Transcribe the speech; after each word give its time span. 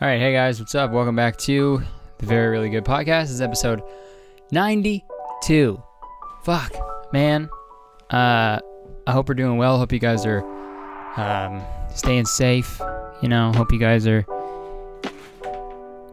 All 0.00 0.08
right, 0.08 0.18
hey 0.18 0.32
guys, 0.32 0.58
what's 0.58 0.74
up? 0.74 0.90
Welcome 0.90 1.14
back 1.14 1.36
to 1.38 1.80
the 2.18 2.26
Very 2.26 2.48
Really 2.48 2.68
Good 2.68 2.84
Podcast. 2.84 3.22
This 3.22 3.30
is 3.30 3.40
episode 3.40 3.80
92. 4.50 5.82
Fuck, 6.42 7.12
man. 7.12 7.48
Uh, 8.10 8.58
I 9.06 9.12
hope 9.12 9.28
we're 9.28 9.36
doing 9.36 9.56
well. 9.56 9.78
Hope 9.78 9.92
you 9.92 10.00
guys 10.00 10.26
are 10.26 10.42
um, 11.16 11.62
staying 11.94 12.26
safe. 12.26 12.80
You 13.22 13.28
know, 13.28 13.52
hope 13.52 13.72
you 13.72 13.78
guys 13.78 14.04
are, 14.08 14.26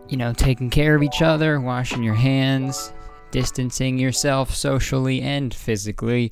you 0.09 0.15
know, 0.15 0.31
taking 0.33 0.69
care 0.69 0.95
of 0.95 1.01
each 1.01 1.23
other, 1.23 1.59
washing 1.59 2.03
your 2.03 2.13
hands, 2.13 2.93
distancing 3.31 3.97
yourself 3.97 4.53
socially 4.53 5.21
and 5.21 5.51
physically. 5.51 6.31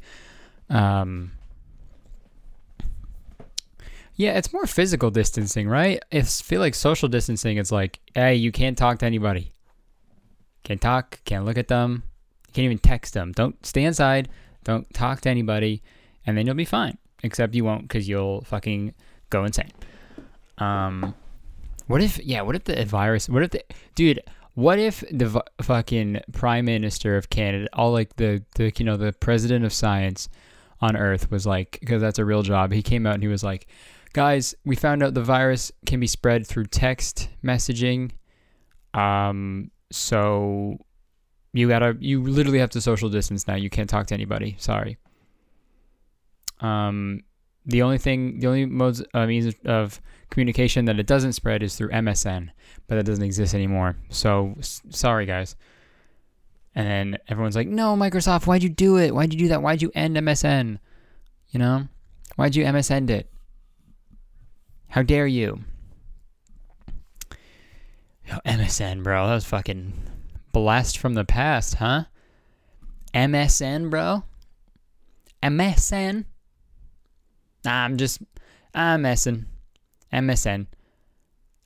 Um, 0.69 1.31
yeah, 4.19 4.33
it's 4.37 4.51
more 4.51 4.67
physical 4.67 5.11
distancing, 5.11 5.69
right? 5.69 6.03
I 6.11 6.21
feel 6.23 6.59
like 6.59 6.75
social 6.75 7.07
distancing, 7.07 7.55
it's 7.55 7.71
like, 7.71 8.01
hey, 8.13 8.35
you 8.35 8.51
can't 8.51 8.77
talk 8.77 8.99
to 8.99 9.05
anybody. 9.05 9.53
Can't 10.65 10.81
talk, 10.81 11.21
can't 11.23 11.45
look 11.45 11.57
at 11.57 11.69
them, 11.69 12.03
can't 12.51 12.65
even 12.65 12.79
text 12.79 13.13
them. 13.13 13.31
Don't 13.31 13.65
stay 13.65 13.85
inside, 13.85 14.27
don't 14.65 14.93
talk 14.93 15.21
to 15.21 15.29
anybody, 15.29 15.81
and 16.27 16.37
then 16.37 16.45
you'll 16.45 16.53
be 16.53 16.65
fine. 16.65 16.97
Except 17.23 17.55
you 17.55 17.63
won't 17.63 17.83
because 17.83 18.09
you'll 18.09 18.41
fucking 18.41 18.93
go 19.29 19.45
insane. 19.45 19.71
Um, 20.57 21.15
what 21.87 22.01
if, 22.01 22.19
yeah, 22.19 22.41
what 22.41 22.57
if 22.57 22.65
the 22.65 22.83
virus, 22.83 23.29
what 23.29 23.43
if 23.43 23.51
the, 23.51 23.63
dude, 23.95 24.19
what 24.53 24.79
if 24.79 25.01
the 25.09 25.27
v- 25.27 25.41
fucking 25.61 26.19
prime 26.33 26.65
minister 26.65 27.15
of 27.15 27.29
Canada, 27.29 27.69
all 27.71 27.93
like 27.93 28.17
the, 28.17 28.43
the, 28.55 28.73
you 28.77 28.83
know, 28.83 28.97
the 28.97 29.13
president 29.13 29.63
of 29.63 29.71
science 29.71 30.27
on 30.81 30.97
earth 30.97 31.31
was 31.31 31.47
like, 31.47 31.77
because 31.79 32.01
that's 32.01 32.19
a 32.19 32.25
real 32.25 32.41
job, 32.41 32.73
he 32.73 32.81
came 32.81 33.07
out 33.07 33.13
and 33.13 33.23
he 33.23 33.29
was 33.29 33.45
like, 33.45 33.65
guys, 34.13 34.55
we 34.65 34.75
found 34.75 35.03
out 35.03 35.13
the 35.13 35.23
virus 35.23 35.71
can 35.85 35.99
be 35.99 36.07
spread 36.07 36.45
through 36.47 36.65
text 36.65 37.29
messaging. 37.43 38.11
Um, 38.93 39.71
so 39.91 40.77
you 41.53 41.67
gotta, 41.67 41.95
you 41.99 42.21
literally 42.23 42.59
have 42.59 42.69
to 42.71 42.81
social 42.81 43.09
distance 43.09 43.47
now. 43.47 43.55
You 43.55 43.69
can't 43.69 43.89
talk 43.89 44.07
to 44.07 44.13
anybody. 44.13 44.55
Sorry. 44.59 44.97
Um, 46.61 47.21
the 47.65 47.81
only 47.81 47.97
thing, 47.97 48.39
the 48.39 48.47
only 48.47 48.65
modes, 48.65 49.03
uh, 49.13 49.25
means 49.25 49.53
of 49.65 50.01
communication 50.29 50.85
that 50.85 50.99
it 50.99 51.07
doesn't 51.07 51.33
spread 51.33 51.63
is 51.63 51.75
through 51.75 51.89
MSN, 51.89 52.49
but 52.87 52.95
that 52.95 53.05
doesn't 53.05 53.23
exist 53.23 53.53
anymore. 53.53 53.95
So 54.09 54.55
s- 54.59 54.81
sorry, 54.89 55.25
guys. 55.25 55.55
And 56.75 57.17
everyone's 57.27 57.55
like, 57.55 57.67
"No, 57.67 57.95
Microsoft, 57.95 58.45
why'd 58.47 58.63
you 58.63 58.69
do 58.69 58.97
it? 58.97 59.13
Why'd 59.13 59.33
you 59.33 59.39
do 59.39 59.47
that? 59.49 59.61
Why'd 59.61 59.81
you 59.81 59.91
end 59.95 60.15
MSN? 60.17 60.79
You 61.49 61.59
know, 61.59 61.87
why'd 62.35 62.55
you 62.55 62.63
MSN 62.63 63.09
it? 63.09 63.31
How 64.89 65.03
dare 65.03 65.27
you?" 65.27 65.63
Yo, 68.27 68.37
MSN, 68.45 69.03
bro, 69.03 69.27
that 69.27 69.33
was 69.33 69.45
fucking 69.45 69.93
blast 70.51 70.97
from 70.97 71.15
the 71.15 71.25
past, 71.25 71.75
huh? 71.75 72.05
MSN, 73.13 73.89
bro. 73.89 74.23
MSN. 75.41 76.25
Nah, 77.65 77.85
I'm 77.85 77.97
just, 77.97 78.21
I'm 78.73 79.01
messing. 79.01 79.45
MSN. 80.13 80.67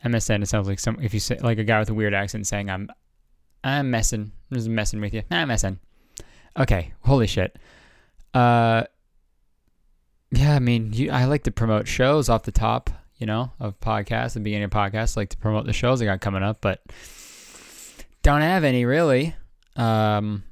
MSN. 0.06 0.44
It 0.44 0.48
sounds 0.48 0.68
like 0.68 0.80
some 0.80 1.00
if 1.02 1.14
you 1.14 1.20
say 1.20 1.38
like 1.40 1.58
a 1.58 1.64
guy 1.64 1.80
with 1.80 1.90
a 1.90 1.94
weird 1.94 2.14
accent 2.14 2.48
saying 2.48 2.70
I'm, 2.70 2.90
I'm 3.64 3.92
messing. 3.92 4.32
I'm 4.52 4.58
just 4.58 4.70
messing 4.70 5.02
with 5.02 5.14
you. 5.14 5.24
I'm 5.32 5.48
messing. 5.48 5.80
Okay. 6.58 6.94
Holy 7.02 7.28
shit. 7.28 7.58
Uh. 8.34 8.84
Yeah, 10.32 10.56
I 10.56 10.60
mean, 10.60 10.94
you, 10.94 11.12
I 11.12 11.26
like 11.26 11.44
to 11.44 11.52
promote 11.52 11.88
shows 11.88 12.28
off 12.28 12.42
the 12.42 12.52
top, 12.52 12.90
you 13.24 13.28
know, 13.28 13.54
of 13.58 13.80
podcasts, 13.80 14.34
the 14.34 14.42
beginning 14.42 14.66
of 14.66 14.72
podcasts. 14.72 15.16
Like 15.16 15.30
to 15.30 15.38
promote 15.38 15.66
the 15.66 15.72
shows 15.72 16.02
I 16.02 16.06
got 16.06 16.20
coming 16.20 16.44
up, 16.44 16.58
but 16.60 16.82
don't 18.22 18.42
have 18.42 18.66
any 18.66 18.84
really. 18.84 19.34
Um, 19.78 20.44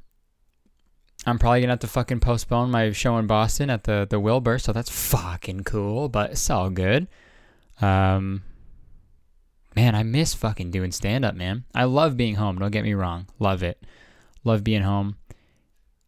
I'm 1.26 1.38
probably 1.38 1.60
gonna 1.60 1.74
have 1.74 1.80
to 1.80 1.88
fucking 1.88 2.22
postpone 2.22 2.72
my 2.72 2.94
show 2.94 3.18
in 3.18 3.28
Boston 3.28 3.70
at 3.70 3.84
the 3.84 4.08
the 4.10 4.22
Wilbur, 4.22 4.58
so 4.58 4.72
that's 4.72 4.90
fucking 4.90 5.66
cool, 5.66 6.08
but 6.08 6.32
it's 6.32 6.50
all 6.50 6.70
good. 6.70 7.10
Um, 7.82 8.44
man, 9.76 9.94
I 9.94 10.04
miss 10.04 10.34
fucking 10.34 10.72
doing 10.72 10.94
stand 10.94 11.26
up, 11.26 11.36
man. 11.36 11.66
I 11.76 11.84
love 11.84 12.16
being 12.16 12.36
home. 12.36 12.58
Don't 12.58 12.72
get 12.72 12.86
me 12.86 12.94
wrong, 12.94 13.28
love 13.38 13.64
it. 13.64 13.86
Love 14.46 14.64
being 14.64 14.84
home, 14.84 15.18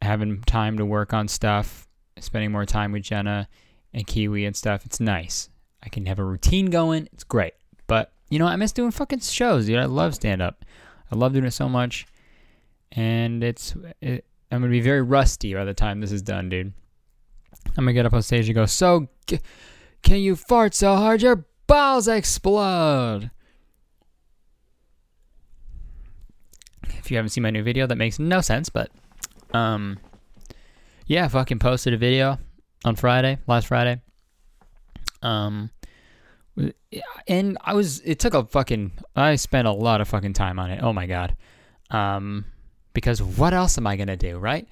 having 0.01 0.39
time 0.43 0.77
to 0.77 0.85
work 0.85 1.11
on 1.11 1.27
stuff, 1.27 1.89
spending 2.19 2.53
more 2.53 2.65
time 2.65 2.93
with 2.93 3.03
Jenna 3.03 3.49
and 3.93 4.07
Kiwi 4.07 4.45
and 4.45 4.55
stuff. 4.55 4.85
It's 4.85 5.01
nice. 5.01 5.49
I 5.83 5.89
can 5.89 6.05
have 6.05 6.19
a 6.19 6.23
routine 6.23 6.67
going. 6.67 7.09
It's 7.13 7.23
great. 7.23 7.53
But 7.87 8.11
you 8.29 8.39
know, 8.39 8.47
I 8.47 8.55
miss 8.55 8.71
doing 8.71 8.91
fucking 8.91 9.19
shows, 9.19 9.65
dude. 9.65 9.77
I 9.77 9.85
love 9.85 10.15
stand 10.15 10.41
up. 10.41 10.65
I 11.11 11.15
love 11.15 11.33
doing 11.33 11.45
it 11.45 11.51
so 11.51 11.69
much, 11.69 12.07
and 12.91 13.43
it's 13.43 13.75
it, 14.01 14.25
I'm 14.51 14.61
gonna 14.61 14.71
be 14.71 14.81
very 14.81 15.01
rusty 15.01 15.53
by 15.53 15.65
the 15.65 15.73
time 15.73 15.99
this 15.99 16.11
is 16.11 16.21
done, 16.21 16.49
dude. 16.49 16.73
I'm 17.77 17.83
gonna 17.83 17.93
get 17.93 18.05
up 18.05 18.13
on 18.13 18.21
stage 18.21 18.47
and 18.47 18.55
go, 18.55 18.65
so 18.65 19.07
g- 19.27 19.39
can 20.01 20.17
you 20.17 20.35
fart 20.35 20.73
so 20.73 20.95
hard 20.95 21.21
your 21.21 21.45
balls 21.67 22.07
explode? 22.07 23.29
If 26.87 27.11
you 27.11 27.17
haven't 27.17 27.29
seen 27.29 27.43
my 27.43 27.49
new 27.49 27.63
video, 27.63 27.85
that 27.85 27.97
makes 27.97 28.17
no 28.17 28.41
sense, 28.41 28.69
but 28.69 28.89
um, 29.53 29.99
yeah, 31.05 31.25
I 31.25 31.27
fucking 31.27 31.59
posted 31.59 31.93
a 31.93 31.97
video 31.97 32.39
on 32.85 32.95
Friday, 32.95 33.37
last 33.47 33.67
Friday. 33.67 34.01
Um, 35.23 35.71
and 37.27 37.57
I 37.61 37.73
was, 37.73 37.99
it 38.01 38.19
took 38.19 38.35
a 38.35 38.45
fucking, 38.45 38.91
I 39.15 39.35
spent 39.35 39.67
a 39.67 39.71
lot 39.71 40.01
of 40.01 40.07
fucking 40.07 40.33
time 40.33 40.59
on 40.59 40.69
it. 40.69 40.83
Oh 40.83 40.93
my 40.93 41.07
god. 41.07 41.35
Um, 41.89 42.45
because 42.93 43.21
what 43.21 43.53
else 43.53 43.77
am 43.77 43.87
I 43.87 43.95
gonna 43.95 44.17
do, 44.17 44.37
right? 44.37 44.67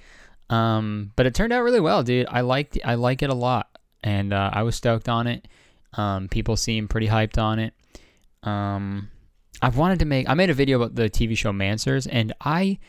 Um, 0.50 1.12
but 1.16 1.26
it 1.26 1.34
turned 1.34 1.54
out 1.54 1.64
really 1.64 1.80
well, 1.80 2.04
dude. 2.04 2.28
I 2.30 2.42
liked, 2.42 2.78
I 2.84 2.96
like 2.96 3.24
it 3.24 3.30
a 3.30 3.34
lot, 3.34 3.80
and 4.04 4.34
uh, 4.34 4.52
I 4.54 4.64
was 4.64 4.76
stoked 4.76 5.10
on 5.10 5.26
it. 5.26 5.48
Um, 5.94 6.28
people 6.28 6.56
seem 6.56 6.88
pretty 6.88 7.08
hyped 7.08 7.42
on 7.42 7.58
it. 7.60 7.74
Um, 8.44 9.10
I've 9.62 9.78
wanted 9.78 10.00
to 10.00 10.06
make, 10.06 10.30
I 10.30 10.34
made 10.34 10.50
a 10.50 10.54
video 10.54 10.82
about 10.82 10.96
the 10.96 11.10
TV 11.10 11.38
show 11.38 11.52
Mansers, 11.52 12.08
and 12.12 12.34
I, 12.42 12.80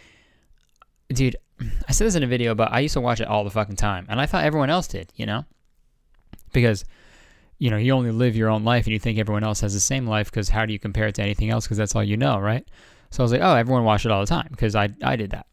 dude, 1.09 1.37
I 1.89 1.93
said 1.93 2.07
this 2.07 2.15
in 2.15 2.23
a 2.23 2.27
video, 2.27 2.55
but 2.55 2.73
I 2.73 2.81
used 2.81 2.95
to 2.95 3.01
watch 3.01 3.21
it 3.21 3.29
all 3.29 3.45
the 3.45 3.51
fucking 3.51 3.77
time, 3.77 4.07
and 4.09 4.21
I 4.21 4.27
thought 4.27 4.45
everyone 4.45 4.71
else 4.71 4.89
did, 4.89 5.13
you 5.17 5.25
know, 5.25 5.45
because 6.53 6.85
you 7.63 7.71
know 7.71 7.77
you 7.77 7.93
only 7.93 8.11
live 8.11 8.35
your 8.35 8.49
own 8.49 8.65
life, 8.65 8.87
and 8.87 8.93
you 8.93 8.99
think 8.99 9.21
everyone 9.21 9.45
else 9.45 9.61
has 9.61 9.73
the 9.73 9.79
same 9.79 10.05
life, 10.05 10.29
because 10.33 10.49
how 10.49 10.67
do 10.67 10.73
you 10.73 10.81
compare 10.81 11.07
it 11.07 11.15
to 11.15 11.23
anything 11.23 11.49
else? 11.49 11.65
Because 11.65 11.79
that's 11.79 11.95
all 11.95 12.03
you 12.03 12.17
know, 12.17 12.41
right? 12.41 12.67
So 13.11 13.23
I 13.23 13.25
was 13.25 13.31
like, 13.31 13.41
oh, 13.41 13.55
everyone 13.55 13.85
watched 13.85 14.05
it 14.05 14.11
all 14.11 14.19
the 14.19 14.27
time 14.27 14.49
because 14.51 14.75
I 14.75 14.89
I 15.05 15.15
did 15.15 15.31
that. 15.31 15.47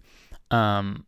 Um, 0.50 1.06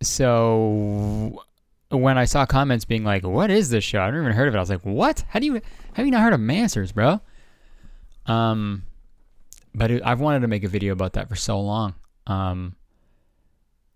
so 0.00 1.42
when 1.90 2.18
I 2.18 2.26
saw 2.26 2.46
comments 2.46 2.84
being 2.84 3.02
like, 3.02 3.24
"What 3.24 3.50
is 3.50 3.70
this 3.70 3.82
show?" 3.82 3.98
I 3.98 4.12
never 4.12 4.22
even 4.22 4.32
heard 4.32 4.46
of 4.46 4.54
it. 4.54 4.58
I 4.58 4.60
was 4.60 4.70
like, 4.70 4.82
"What? 4.82 5.24
How 5.28 5.40
do 5.40 5.46
you 5.46 5.60
have 5.94 6.06
you 6.06 6.12
not 6.12 6.22
heard 6.22 6.34
of 6.34 6.40
Mansers, 6.40 6.94
bro?" 6.94 7.20
Um, 8.26 8.84
but 9.74 9.90
it, 9.90 10.02
I've 10.04 10.20
wanted 10.20 10.40
to 10.42 10.48
make 10.48 10.62
a 10.62 10.68
video 10.68 10.92
about 10.92 11.14
that 11.14 11.28
for 11.28 11.34
so 11.34 11.60
long. 11.60 11.96
Um, 12.28 12.76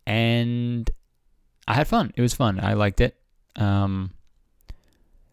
and 0.08 0.90
I 1.68 1.74
had 1.74 1.86
fun. 1.86 2.12
It 2.16 2.20
was 2.20 2.34
fun. 2.34 2.58
I 2.58 2.72
liked 2.72 3.00
it. 3.00 3.16
Um, 3.54 4.10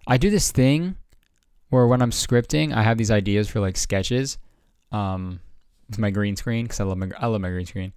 I 0.08 0.18
do 0.18 0.30
this 0.30 0.52
thing 0.52 0.96
where 1.69 1.88
when 1.88 2.02
I'm 2.02 2.12
scripting, 2.12 2.74
I 2.74 2.84
have 2.84 2.97
these 2.97 3.12
ideas 3.12 3.50
for 3.50 3.59
like 3.59 3.78
sketches. 3.78 4.38
Um, 4.91 5.40
with 5.90 6.00
my 6.00 6.09
green 6.09 6.36
screen 6.36 6.66
because 6.66 6.80
I 6.80 6.84
love 6.84 6.97
my 6.97 7.09
I 7.18 7.28
love 7.28 7.41
my 7.41 7.50
green 7.50 7.66
screen, 7.66 7.94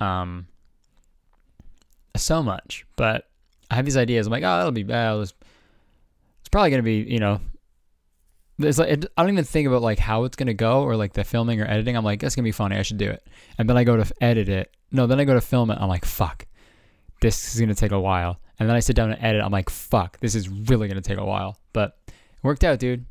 um, 0.00 0.46
so 2.16 2.42
much. 2.42 2.84
But 2.96 3.28
I 3.70 3.76
have 3.76 3.84
these 3.84 3.96
ideas. 3.96 4.26
I'm 4.26 4.32
like, 4.32 4.42
oh, 4.42 4.56
that'll 4.56 4.72
be 4.72 4.82
bad. 4.82 5.18
It's, 5.20 5.34
probably 6.50 6.70
gonna 6.70 6.82
be, 6.82 7.04
you 7.06 7.18
know, 7.18 7.40
it's 8.58 8.78
like 8.78 8.88
it, 8.88 9.06
I 9.16 9.22
don't 9.22 9.32
even 9.32 9.44
think 9.44 9.66
about 9.66 9.82
like 9.82 9.98
how 9.98 10.24
it's 10.24 10.36
gonna 10.36 10.54
go 10.54 10.82
or 10.82 10.96
like 10.96 11.12
the 11.12 11.24
filming 11.24 11.60
or 11.60 11.66
editing. 11.66 11.96
I'm 11.96 12.04
like, 12.04 12.20
that's 12.20 12.34
gonna 12.34 12.44
be 12.44 12.52
funny. 12.52 12.76
I 12.76 12.82
should 12.82 12.98
do 12.98 13.10
it. 13.10 13.26
And 13.58 13.68
then 13.68 13.76
I 13.76 13.84
go 13.84 13.96
to 13.96 14.14
edit 14.20 14.48
it. 14.48 14.74
No, 14.90 15.06
then 15.06 15.20
I 15.20 15.24
go 15.24 15.34
to 15.34 15.40
film 15.40 15.70
it. 15.70 15.78
I'm 15.80 15.88
like, 15.88 16.04
fuck, 16.04 16.46
this 17.20 17.54
is 17.54 17.60
gonna 17.60 17.74
take 17.74 17.92
a 17.92 18.00
while. 18.00 18.40
And 18.58 18.68
then 18.68 18.76
I 18.76 18.80
sit 18.80 18.96
down 18.96 19.12
and 19.12 19.22
edit. 19.22 19.42
I'm 19.42 19.52
like, 19.52 19.70
fuck, 19.70 20.18
this 20.20 20.34
is 20.34 20.48
really 20.48 20.88
gonna 20.88 21.00
take 21.00 21.18
a 21.18 21.24
while. 21.24 21.58
But 21.72 21.98
it 22.06 22.42
worked 22.42 22.64
out, 22.64 22.78
dude. 22.78 23.06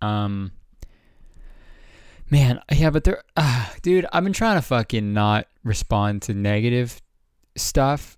Um, 0.00 0.52
man, 2.30 2.60
yeah, 2.72 2.90
but 2.90 3.04
there, 3.04 3.22
uh, 3.36 3.68
dude, 3.82 4.06
I've 4.12 4.24
been 4.24 4.32
trying 4.32 4.56
to 4.56 4.62
fucking 4.62 5.12
not 5.12 5.46
respond 5.64 6.22
to 6.22 6.34
negative 6.34 7.00
stuff 7.56 8.16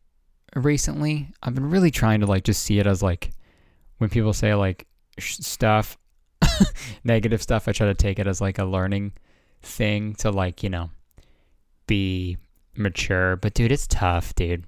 recently. 0.55 1.29
I've 1.43 1.55
been 1.55 1.71
really 1.71 1.91
trying 1.91 2.21
to 2.21 2.27
like 2.27 2.45
just 2.45 2.63
see 2.63 2.79
it 2.79 2.87
as 2.87 3.03
like 3.03 3.33
when 3.99 4.11
people 4.11 4.33
say 4.33 4.55
like 4.55 4.87
sh- 5.19 5.39
stuff, 5.39 5.99
negative 7.05 7.43
stuff. 7.43 7.69
I 7.69 7.73
try 7.73 7.87
to 7.87 7.95
take 7.95 8.19
it 8.19 8.27
as 8.27 8.41
like 8.41 8.59
a 8.59 8.65
learning 8.65 9.13
thing 9.63 10.15
to 10.15 10.31
like 10.31 10.63
you 10.63 10.71
know 10.71 10.91
be 11.87 12.37
mature. 12.77 13.37
But 13.37 13.55
dude, 13.55 13.73
it's 13.73 13.87
tough, 13.87 14.35
dude. 14.35 14.65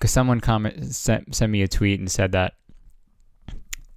Because 0.00 0.12
someone 0.12 0.40
comment 0.40 0.94
sent 0.94 1.34
sent 1.34 1.52
me 1.52 1.60
a 1.60 1.68
tweet 1.68 2.00
and 2.00 2.10
said 2.10 2.32
that 2.32 2.54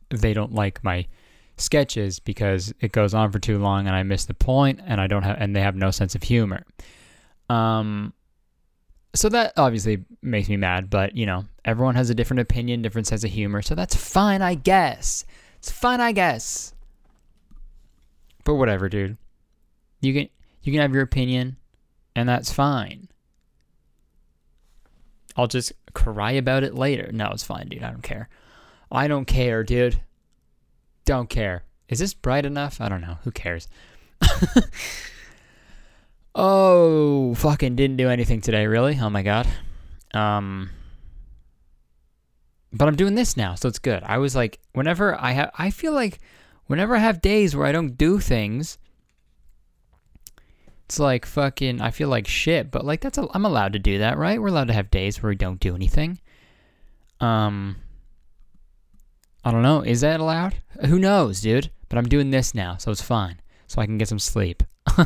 they 0.09 0.33
don't 0.33 0.53
like 0.53 0.83
my 0.83 1.07
sketches 1.55 2.19
because 2.19 2.73
it 2.81 2.91
goes 2.91 3.13
on 3.13 3.31
for 3.31 3.39
too 3.39 3.57
long 3.57 3.87
and 3.87 3.95
I 3.95 4.03
miss 4.03 4.25
the 4.25 4.33
point 4.33 4.81
and 4.85 4.99
I 4.99 5.07
don't 5.07 5.23
have 5.23 5.37
and 5.39 5.55
they 5.55 5.61
have 5.61 5.77
no 5.77 5.91
sense 5.91 6.13
of 6.13 6.23
humor. 6.23 6.65
Um 7.49 8.13
so 9.15 9.29
that 9.29 9.53
obviously 9.55 10.03
makes 10.21 10.49
me 10.49 10.57
mad, 10.57 10.89
but 10.89 11.15
you 11.15 11.25
know, 11.25 11.45
everyone 11.63 11.95
has 11.95 12.09
a 12.09 12.15
different 12.15 12.41
opinion, 12.41 12.81
different 12.81 13.07
sense 13.07 13.23
of 13.23 13.29
humor, 13.29 13.61
so 13.61 13.73
that's 13.73 13.95
fine, 13.95 14.41
I 14.41 14.55
guess. 14.55 15.23
It's 15.59 15.71
fine, 15.71 16.01
I 16.01 16.11
guess. 16.11 16.73
But 18.43 18.55
whatever, 18.55 18.89
dude. 18.89 19.17
You 20.01 20.13
can 20.13 20.29
you 20.63 20.73
can 20.73 20.81
have 20.81 20.93
your 20.93 21.03
opinion 21.03 21.55
and 22.13 22.27
that's 22.27 22.51
fine. 22.51 23.07
I'll 25.37 25.47
just 25.47 25.71
cry 25.93 26.31
about 26.31 26.63
it 26.63 26.75
later. 26.75 27.09
No, 27.11 27.29
it's 27.31 27.43
fine, 27.43 27.67
dude. 27.67 27.83
I 27.83 27.91
don't 27.91 28.03
care. 28.03 28.29
I 28.91 29.07
don't 29.07 29.25
care, 29.25 29.63
dude. 29.63 29.99
Don't 31.05 31.29
care. 31.29 31.63
Is 31.89 31.99
this 31.99 32.13
bright 32.13 32.45
enough? 32.45 32.79
I 32.79 32.89
don't 32.89 33.01
know. 33.01 33.17
Who 33.23 33.31
cares? 33.31 33.67
oh, 36.35 37.35
fucking 37.35 37.75
didn't 37.75 37.97
do 37.97 38.09
anything 38.09 38.41
today, 38.41 38.67
really? 38.67 38.97
Oh 38.99 39.09
my 39.09 39.23
god. 39.23 39.47
Um 40.13 40.69
but 42.71 42.87
I'm 42.87 42.95
doing 42.95 43.13
this 43.13 43.37
now, 43.37 43.53
so 43.53 43.67
it's 43.67 43.79
good. 43.79 44.01
I 44.03 44.17
was 44.17 44.35
like 44.35 44.59
whenever 44.73 45.19
I 45.19 45.31
have 45.31 45.51
I 45.57 45.69
feel 45.69 45.93
like 45.93 46.19
whenever 46.67 46.95
I 46.95 46.99
have 46.99 47.21
days 47.21 47.55
where 47.55 47.67
I 47.67 47.71
don't 47.71 47.97
do 47.97 48.19
things, 48.19 48.77
it's 50.93 50.99
like 50.99 51.25
fucking 51.25 51.81
I 51.81 51.89
feel 51.89 52.07
like 52.07 52.27
shit, 52.27 52.69
but 52.69 52.85
like 52.85 53.01
that's 53.01 53.17
a, 53.17 53.27
I'm 53.33 53.45
allowed 53.45 53.73
to 53.73 53.79
do 53.79 53.97
that, 53.97 54.15
right? 54.15 54.39
We're 54.39 54.49
allowed 54.49 54.67
to 54.67 54.75
have 54.75 54.91
days 54.91 55.23
where 55.23 55.31
we 55.31 55.35
don't 55.35 55.59
do 55.59 55.73
anything. 55.73 56.19
Um 57.19 57.77
I 59.43 59.49
don't 59.49 59.63
know, 59.63 59.81
is 59.81 60.01
that 60.01 60.19
allowed? 60.19 60.53
Who 60.85 60.99
knows, 60.99 61.41
dude? 61.41 61.71
But 61.89 61.97
I'm 61.97 62.07
doing 62.07 62.29
this 62.29 62.53
now, 62.53 62.77
so 62.77 62.91
it's 62.91 63.01
fine. 63.01 63.41
So 63.65 63.81
I 63.81 63.87
can 63.87 63.97
get 63.97 64.07
some 64.07 64.19
sleep. 64.19 64.61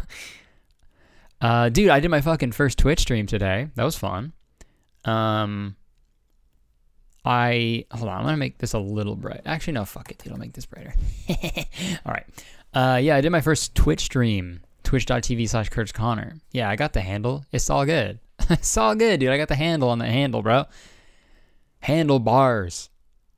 uh 1.41 1.69
dude, 1.69 1.89
I 1.89 2.01
did 2.01 2.11
my 2.11 2.19
fucking 2.19 2.51
first 2.51 2.77
Twitch 2.77 2.99
stream 2.99 3.25
today. 3.25 3.69
That 3.75 3.85
was 3.85 3.95
fun. 3.95 4.33
Um 5.05 5.77
I 7.23 7.85
hold 7.91 8.09
on, 8.09 8.17
I'm 8.17 8.25
gonna 8.25 8.35
make 8.35 8.57
this 8.57 8.73
a 8.73 8.79
little 8.79 9.15
bright. 9.15 9.43
Actually, 9.45 9.73
no, 9.73 9.85
fuck 9.85 10.11
it, 10.11 10.17
dude. 10.17 10.33
I'll 10.33 10.39
make 10.39 10.51
this 10.51 10.65
brighter. 10.65 10.93
All 12.05 12.11
right. 12.11 12.25
Uh, 12.73 12.99
yeah, 13.01 13.15
I 13.15 13.21
did 13.21 13.31
my 13.31 13.39
first 13.39 13.73
Twitch 13.73 14.01
stream 14.01 14.59
twitch.tv 14.87 15.49
slash 15.49 15.67
Curtis 15.67 15.91
Conner. 15.91 16.37
Yeah, 16.53 16.69
I 16.69 16.77
got 16.77 16.93
the 16.93 17.01
handle. 17.01 17.43
It's 17.51 17.69
all 17.69 17.85
good. 17.85 18.19
it's 18.49 18.77
all 18.77 18.95
good, 18.95 19.19
dude. 19.19 19.29
I 19.29 19.37
got 19.37 19.49
the 19.49 19.55
handle 19.55 19.89
on 19.89 19.99
the 19.99 20.05
handle, 20.05 20.41
bro. 20.41 20.63
Handle 21.81 22.19
bars. 22.19 22.89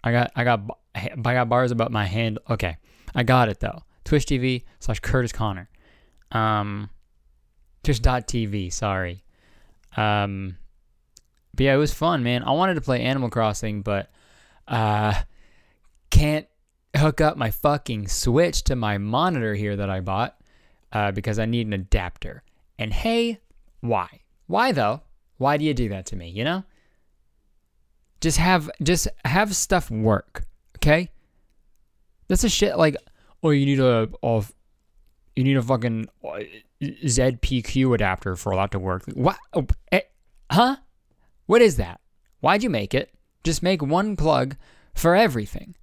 I 0.04 0.12
got 0.12 0.32
I 0.36 0.44
got 0.44 0.62
I 0.94 1.10
got 1.16 1.50
bars 1.50 1.72
about 1.72 1.92
my 1.92 2.06
handle. 2.06 2.44
Okay, 2.52 2.78
I 3.16 3.24
got 3.24 3.50
it 3.50 3.60
though. 3.62 3.82
Twitch 4.06 4.28
TV 4.28 4.64
slash 4.80 5.00
Curtis 5.00 5.32
Conner. 5.32 5.70
Um, 6.32 6.92
Twitch.tv. 7.84 8.72
Sorry. 8.72 9.24
Um, 9.98 10.56
but 11.56 11.64
yeah, 11.64 11.74
it 11.74 11.78
was 11.78 11.96
fun, 11.96 12.22
man. 12.22 12.44
I 12.44 12.52
wanted 12.52 12.76
to 12.76 12.82
play 12.82 13.02
Animal 13.02 13.32
Crossing, 13.32 13.82
but 13.82 14.12
uh, 14.68 15.16
can't 16.12 16.46
hook 16.96 17.22
up 17.22 17.38
my 17.38 17.50
fucking 17.50 18.08
Switch 18.08 18.64
to 18.66 18.76
my 18.76 19.00
monitor 19.00 19.56
here 19.56 19.76
that 19.76 19.90
I 19.90 20.02
bought 20.02 20.39
uh, 20.92 21.12
because 21.12 21.40
I 21.40 21.46
need 21.46 21.68
an 21.68 21.74
adapter. 21.74 22.44
And 22.78 22.94
hey, 22.94 23.40
why? 23.82 24.22
Why 24.48 24.72
though? 24.72 25.02
Why 25.38 25.58
do 25.58 25.66
you 25.66 25.74
do 25.74 25.90
that 25.90 26.06
to 26.08 26.16
me? 26.16 26.30
You 26.30 26.44
know? 26.44 26.64
Just 28.22 28.38
have 28.38 28.70
just 28.84 29.08
have 29.24 29.56
stuff 29.56 29.90
work, 29.90 30.44
okay? 30.78 31.10
That's 32.28 32.44
a 32.44 32.50
shit 32.50 32.78
like, 32.78 32.96
oh, 33.42 33.52
you 33.52 33.66
need 33.66 33.80
a, 33.80 34.10
a 34.22 34.44
you 35.36 35.44
need 35.44 35.58
a 35.58 35.62
fucking 35.62 36.08
uh, 36.24 36.40
ZPQ 36.82 37.96
adapter 37.96 38.36
for 38.36 38.56
that 38.56 38.72
to 38.72 38.80
work. 38.80 39.04
What? 39.14 39.38
Oh, 39.54 39.68
eh, 39.92 40.02
huh? 40.52 40.78
What 41.46 41.62
is 41.62 41.78
that? 41.78 42.02
Why'd 42.42 42.64
you 42.64 42.70
make 42.70 42.94
it? 42.94 43.14
Just 43.44 43.64
make 43.64 43.82
one 43.82 44.16
plug 44.16 44.58
for 44.94 45.16
everything. 45.16 45.76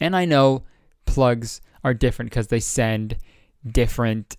And 0.00 0.16
I 0.16 0.24
know 0.24 0.64
plugs 1.04 1.60
are 1.84 1.94
different 1.94 2.30
because 2.30 2.46
they 2.46 2.60
send 2.60 3.16
different 3.68 4.36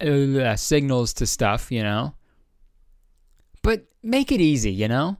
uh, 0.00 0.56
signals 0.56 1.12
to 1.14 1.26
stuff, 1.26 1.70
you 1.70 1.82
know? 1.82 2.14
But 3.62 3.86
make 4.02 4.32
it 4.32 4.40
easy, 4.40 4.72
you 4.72 4.88
know? 4.88 5.18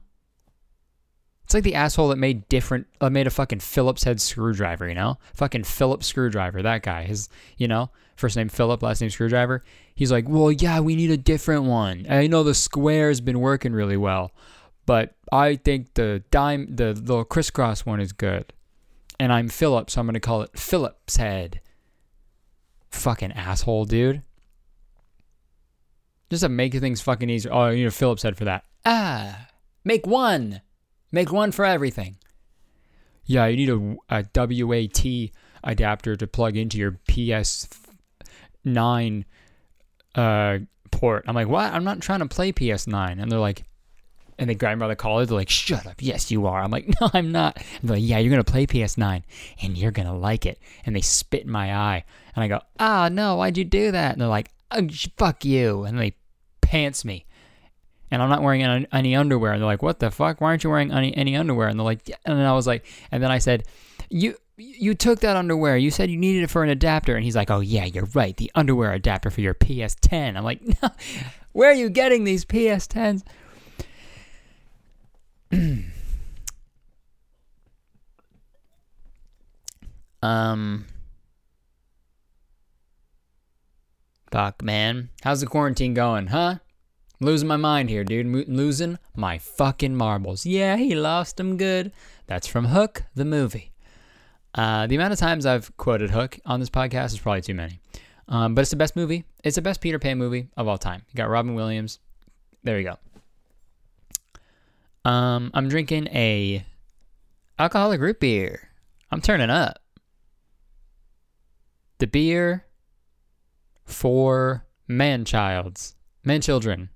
It's 1.43 1.53
like 1.53 1.63
the 1.63 1.75
asshole 1.75 2.07
that 2.09 2.17
made 2.17 2.47
different, 2.47 2.87
uh, 3.01 3.09
made 3.09 3.27
a 3.27 3.29
fucking 3.29 3.59
Phillips 3.59 4.05
head 4.05 4.21
screwdriver, 4.21 4.87
you 4.87 4.95
know? 4.95 5.17
Fucking 5.33 5.65
Phillips 5.65 6.07
screwdriver, 6.07 6.61
that 6.61 6.81
guy. 6.81 7.03
His, 7.03 7.29
you 7.57 7.67
know, 7.67 7.91
first 8.15 8.37
name 8.37 8.49
Philip, 8.49 8.81
last 8.81 9.01
name 9.01 9.09
screwdriver. 9.09 9.61
He's 9.93 10.11
like, 10.11 10.29
well, 10.29 10.51
yeah, 10.51 10.79
we 10.79 10.95
need 10.95 11.11
a 11.11 11.17
different 11.17 11.63
one. 11.65 12.07
I 12.09 12.27
know 12.27 12.43
the 12.43 12.53
square's 12.53 13.19
been 13.19 13.39
working 13.41 13.73
really 13.73 13.97
well, 13.97 14.31
but 14.85 15.13
I 15.31 15.57
think 15.57 15.93
the 15.95 16.23
dime, 16.31 16.73
the, 16.73 16.93
the 16.97 17.25
crisscross 17.25 17.85
one 17.85 17.99
is 17.99 18.13
good. 18.13 18.53
And 19.19 19.31
I'm 19.31 19.49
Philip, 19.49 19.89
so 19.91 19.99
I'm 19.99 20.07
going 20.07 20.13
to 20.13 20.19
call 20.19 20.41
it 20.41 20.57
Phillips 20.57 21.17
head. 21.17 21.59
Fucking 22.91 23.31
asshole, 23.31 23.85
dude. 23.85 24.21
Just 26.29 26.43
to 26.43 26.49
make 26.49 26.73
things 26.73 27.01
fucking 27.01 27.29
easier. 27.29 27.53
Oh, 27.53 27.69
you 27.69 27.87
a 27.87 27.91
Phillips 27.91 28.23
head 28.23 28.37
for 28.37 28.45
that. 28.45 28.65
Ah, 28.85 29.47
make 29.83 30.07
one. 30.07 30.61
Make 31.11 31.31
one 31.31 31.51
for 31.51 31.65
everything. 31.65 32.17
Yeah, 33.25 33.47
you 33.47 33.57
need 33.57 33.69
a, 33.69 33.97
a 34.09 34.25
WAT 34.33 35.05
adapter 35.63 36.15
to 36.15 36.27
plug 36.27 36.57
into 36.57 36.77
your 36.77 36.99
PS9 37.07 39.25
uh, 40.15 40.59
port. 40.91 41.25
I'm 41.27 41.35
like, 41.35 41.47
what? 41.47 41.73
I'm 41.73 41.83
not 41.83 42.01
trying 42.01 42.19
to 42.19 42.27
play 42.27 42.51
PS9. 42.51 43.21
And 43.21 43.31
they're 43.31 43.39
like, 43.39 43.63
and 44.41 44.49
they 44.49 44.55
grab 44.55 44.79
me 44.79 44.87
the. 44.87 44.95
They're 45.25 45.37
like, 45.37 45.49
shut 45.49 45.85
up. 45.85 46.01
Yes, 46.01 46.31
you 46.31 46.47
are. 46.47 46.61
I'm 46.61 46.71
like, 46.71 46.87
no, 46.99 47.09
I'm 47.13 47.31
not. 47.31 47.57
And 47.57 47.89
they're 47.89 47.97
like, 47.97 48.05
yeah, 48.05 48.17
you're 48.17 48.31
going 48.31 48.43
to 48.43 48.51
play 48.51 48.65
PS9 48.65 49.21
and 49.61 49.77
you're 49.77 49.91
going 49.91 50.07
to 50.07 50.13
like 50.13 50.47
it. 50.47 50.59
And 50.83 50.95
they 50.95 51.01
spit 51.01 51.43
in 51.43 51.51
my 51.51 51.75
eye. 51.75 52.03
And 52.35 52.43
I 52.43 52.47
go, 52.47 52.59
ah, 52.79 53.07
no, 53.09 53.35
why'd 53.35 53.55
you 53.55 53.63
do 53.63 53.91
that? 53.91 54.13
And 54.13 54.21
they're 54.21 54.27
like, 54.27 54.49
oh, 54.71 54.87
fuck 55.15 55.45
you. 55.45 55.83
And 55.83 55.99
they 55.99 56.15
pants 56.59 57.05
me 57.05 57.27
and 58.09 58.21
I'm 58.21 58.29
not 58.29 58.41
wearing 58.41 58.63
any, 58.63 58.87
any 58.91 59.15
underwear. 59.15 59.53
And 59.53 59.61
they're 59.61 59.67
like, 59.67 59.83
what 59.83 59.99
the 59.99 60.09
fuck? 60.09 60.41
Why 60.41 60.47
aren't 60.47 60.63
you 60.63 60.71
wearing 60.71 60.91
any, 60.91 61.15
any 61.15 61.35
underwear? 61.35 61.67
And 61.67 61.79
they're 61.79 61.85
like, 61.85 62.09
yeah. 62.09 62.15
and 62.25 62.37
then 62.37 62.45
I 62.47 62.53
was 62.53 62.65
like, 62.65 62.85
and 63.11 63.21
then 63.21 63.31
I 63.31 63.37
said, 63.37 63.63
you 64.09 64.35
you 64.57 64.93
took 64.93 65.21
that 65.21 65.37
underwear. 65.37 65.77
You 65.77 65.89
said 65.89 66.11
you 66.11 66.17
needed 66.17 66.43
it 66.43 66.49
for 66.49 66.63
an 66.63 66.69
adapter. 66.69 67.15
And 67.15 67.23
he's 67.23 67.35
like, 67.35 67.49
oh 67.49 67.61
yeah, 67.61 67.85
you're 67.85 68.09
right. 68.13 68.35
The 68.35 68.51
underwear 68.55 68.91
adapter 68.93 69.29
for 69.29 69.41
your 69.41 69.53
PS10. 69.53 70.35
I'm 70.35 70.43
like, 70.43 70.61
no, 70.83 70.89
where 71.51 71.69
are 71.71 71.75
you 71.75 71.89
getting 71.89 72.23
these 72.23 72.45
PS10s? 72.45 73.23
um. 80.21 80.85
Fuck, 84.31 84.63
man. 84.63 85.09
How's 85.23 85.41
the 85.41 85.47
quarantine 85.47 85.93
going, 85.93 86.27
huh? 86.27 86.59
Losing 87.19 87.47
my 87.47 87.57
mind 87.57 87.89
here, 87.89 88.03
dude. 88.03 88.47
Losing 88.47 88.97
my 89.15 89.37
fucking 89.37 89.95
marbles. 89.95 90.45
Yeah, 90.45 90.77
he 90.77 90.95
lost 90.95 91.37
them 91.37 91.57
good. 91.57 91.91
That's 92.27 92.47
from 92.47 92.65
Hook, 92.65 93.03
the 93.13 93.25
movie. 93.25 93.71
Uh, 94.55 94.87
the 94.87 94.95
amount 94.95 95.13
of 95.13 95.19
times 95.19 95.45
I've 95.45 95.75
quoted 95.77 96.09
Hook 96.09 96.39
on 96.45 96.59
this 96.59 96.69
podcast 96.69 97.07
is 97.07 97.19
probably 97.19 97.41
too 97.41 97.53
many. 97.53 97.79
Um, 98.27 98.55
but 98.55 98.61
it's 98.61 98.71
the 98.71 98.77
best 98.77 98.95
movie. 98.95 99.25
It's 99.43 99.55
the 99.55 99.61
best 99.61 99.81
Peter 99.81 99.99
Pan 99.99 100.17
movie 100.17 100.47
of 100.55 100.67
all 100.67 100.77
time. 100.77 101.03
You 101.09 101.17
got 101.17 101.29
Robin 101.29 101.53
Williams. 101.53 101.99
There 102.63 102.79
you 102.79 102.85
go. 102.85 102.97
Um, 105.03 105.51
I'm 105.53 105.67
drinking 105.67 106.07
a 106.07 106.65
alcoholic 107.57 107.99
root 107.99 108.19
beer. 108.19 108.69
I'm 109.11 109.21
turning 109.21 109.49
up. 109.49 109.79
The 111.97 112.07
beer 112.07 112.65
for 113.85 114.65
man 114.87 115.25
childs, 115.25 115.95
man 116.23 116.41
children. 116.41 116.89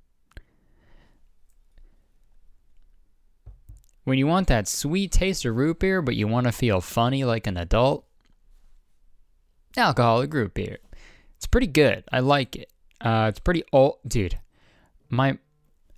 When 4.03 4.19
you 4.19 4.27
want 4.27 4.47
that 4.47 4.67
sweet 4.67 5.11
taste 5.11 5.45
of 5.45 5.55
root 5.55 5.79
beer, 5.79 6.01
but 6.01 6.15
you 6.15 6.27
want 6.27 6.45
to 6.45 6.51
feel 6.51 6.79
funny 6.79 7.23
like 7.23 7.47
an 7.47 7.57
adult, 7.57 8.05
alcoholic 9.75 10.31
root 10.31 10.53
beer. 10.53 10.77
It's 11.37 11.47
pretty 11.47 11.67
good. 11.67 12.03
I 12.11 12.19
like 12.19 12.55
it. 12.55 12.71
Uh, 13.01 13.27
it's 13.29 13.39
pretty 13.39 13.63
old, 13.73 13.97
dude. 14.07 14.37
My, 15.09 15.39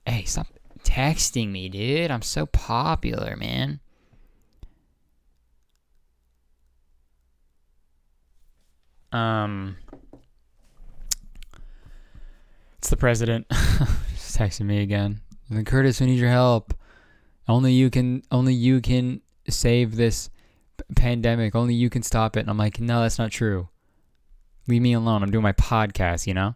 hey, 0.05 0.23
stop 0.23 0.47
texting 0.87 1.51
me, 1.51 1.69
dude. 1.69 2.09
I'm 2.11 2.21
so 2.21 2.45
popular, 2.45 3.35
man. 3.35 3.79
Um, 9.11 9.77
it's 12.77 12.89
the 12.89 12.97
president. 12.97 13.47
Just 13.51 14.37
texting 14.37 14.65
me 14.65 14.81
again. 14.81 15.21
Curtis, 15.65 15.99
we 15.99 16.07
need 16.07 16.19
your 16.19 16.29
help. 16.29 16.73
Only 17.47 17.73
you 17.73 17.89
can 17.89 18.23
only 18.31 18.53
you 18.53 18.81
can 18.81 19.21
save 19.49 19.95
this 19.95 20.29
pandemic. 20.95 21.55
Only 21.55 21.73
you 21.73 21.89
can 21.89 22.03
stop 22.03 22.37
it. 22.37 22.41
And 22.41 22.49
I'm 22.49 22.57
like, 22.57 22.79
no, 22.79 23.01
that's 23.01 23.19
not 23.19 23.31
true. 23.31 23.69
Leave 24.67 24.81
me 24.81 24.93
alone. 24.93 25.23
I'm 25.23 25.31
doing 25.31 25.43
my 25.43 25.53
podcast, 25.53 26.27
you 26.27 26.33
know? 26.33 26.55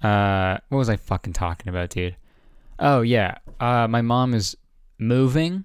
Uh, 0.00 0.58
what 0.68 0.78
was 0.78 0.88
I 0.88 0.96
fucking 0.96 1.32
talking 1.32 1.68
about, 1.68 1.90
dude? 1.90 2.16
Oh, 2.78 3.02
yeah. 3.02 3.38
Uh, 3.60 3.86
my 3.88 4.02
mom 4.02 4.34
is 4.34 4.56
moving, 4.98 5.64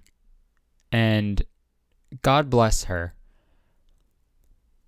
and 0.91 1.41
God 2.21 2.49
bless 2.49 2.85
her. 2.85 3.13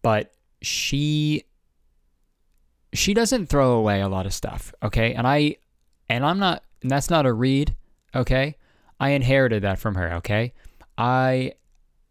But 0.01 0.33
she 0.61 1.43
she 2.93 3.13
doesn't 3.13 3.47
throw 3.47 3.73
away 3.73 4.01
a 4.01 4.07
lot 4.07 4.25
of 4.25 4.33
stuff, 4.33 4.73
okay? 4.81 5.13
And 5.13 5.27
I 5.27 5.57
and 6.07 6.25
I'm 6.25 6.39
not 6.39 6.63
and 6.81 6.89
that's 6.89 7.09
not 7.09 7.25
a 7.25 7.33
read, 7.33 7.75
okay? 8.15 8.55
I 8.99 9.09
inherited 9.09 9.63
that 9.63 9.79
from 9.79 9.95
her, 9.95 10.13
okay? 10.15 10.53
I 10.97 11.53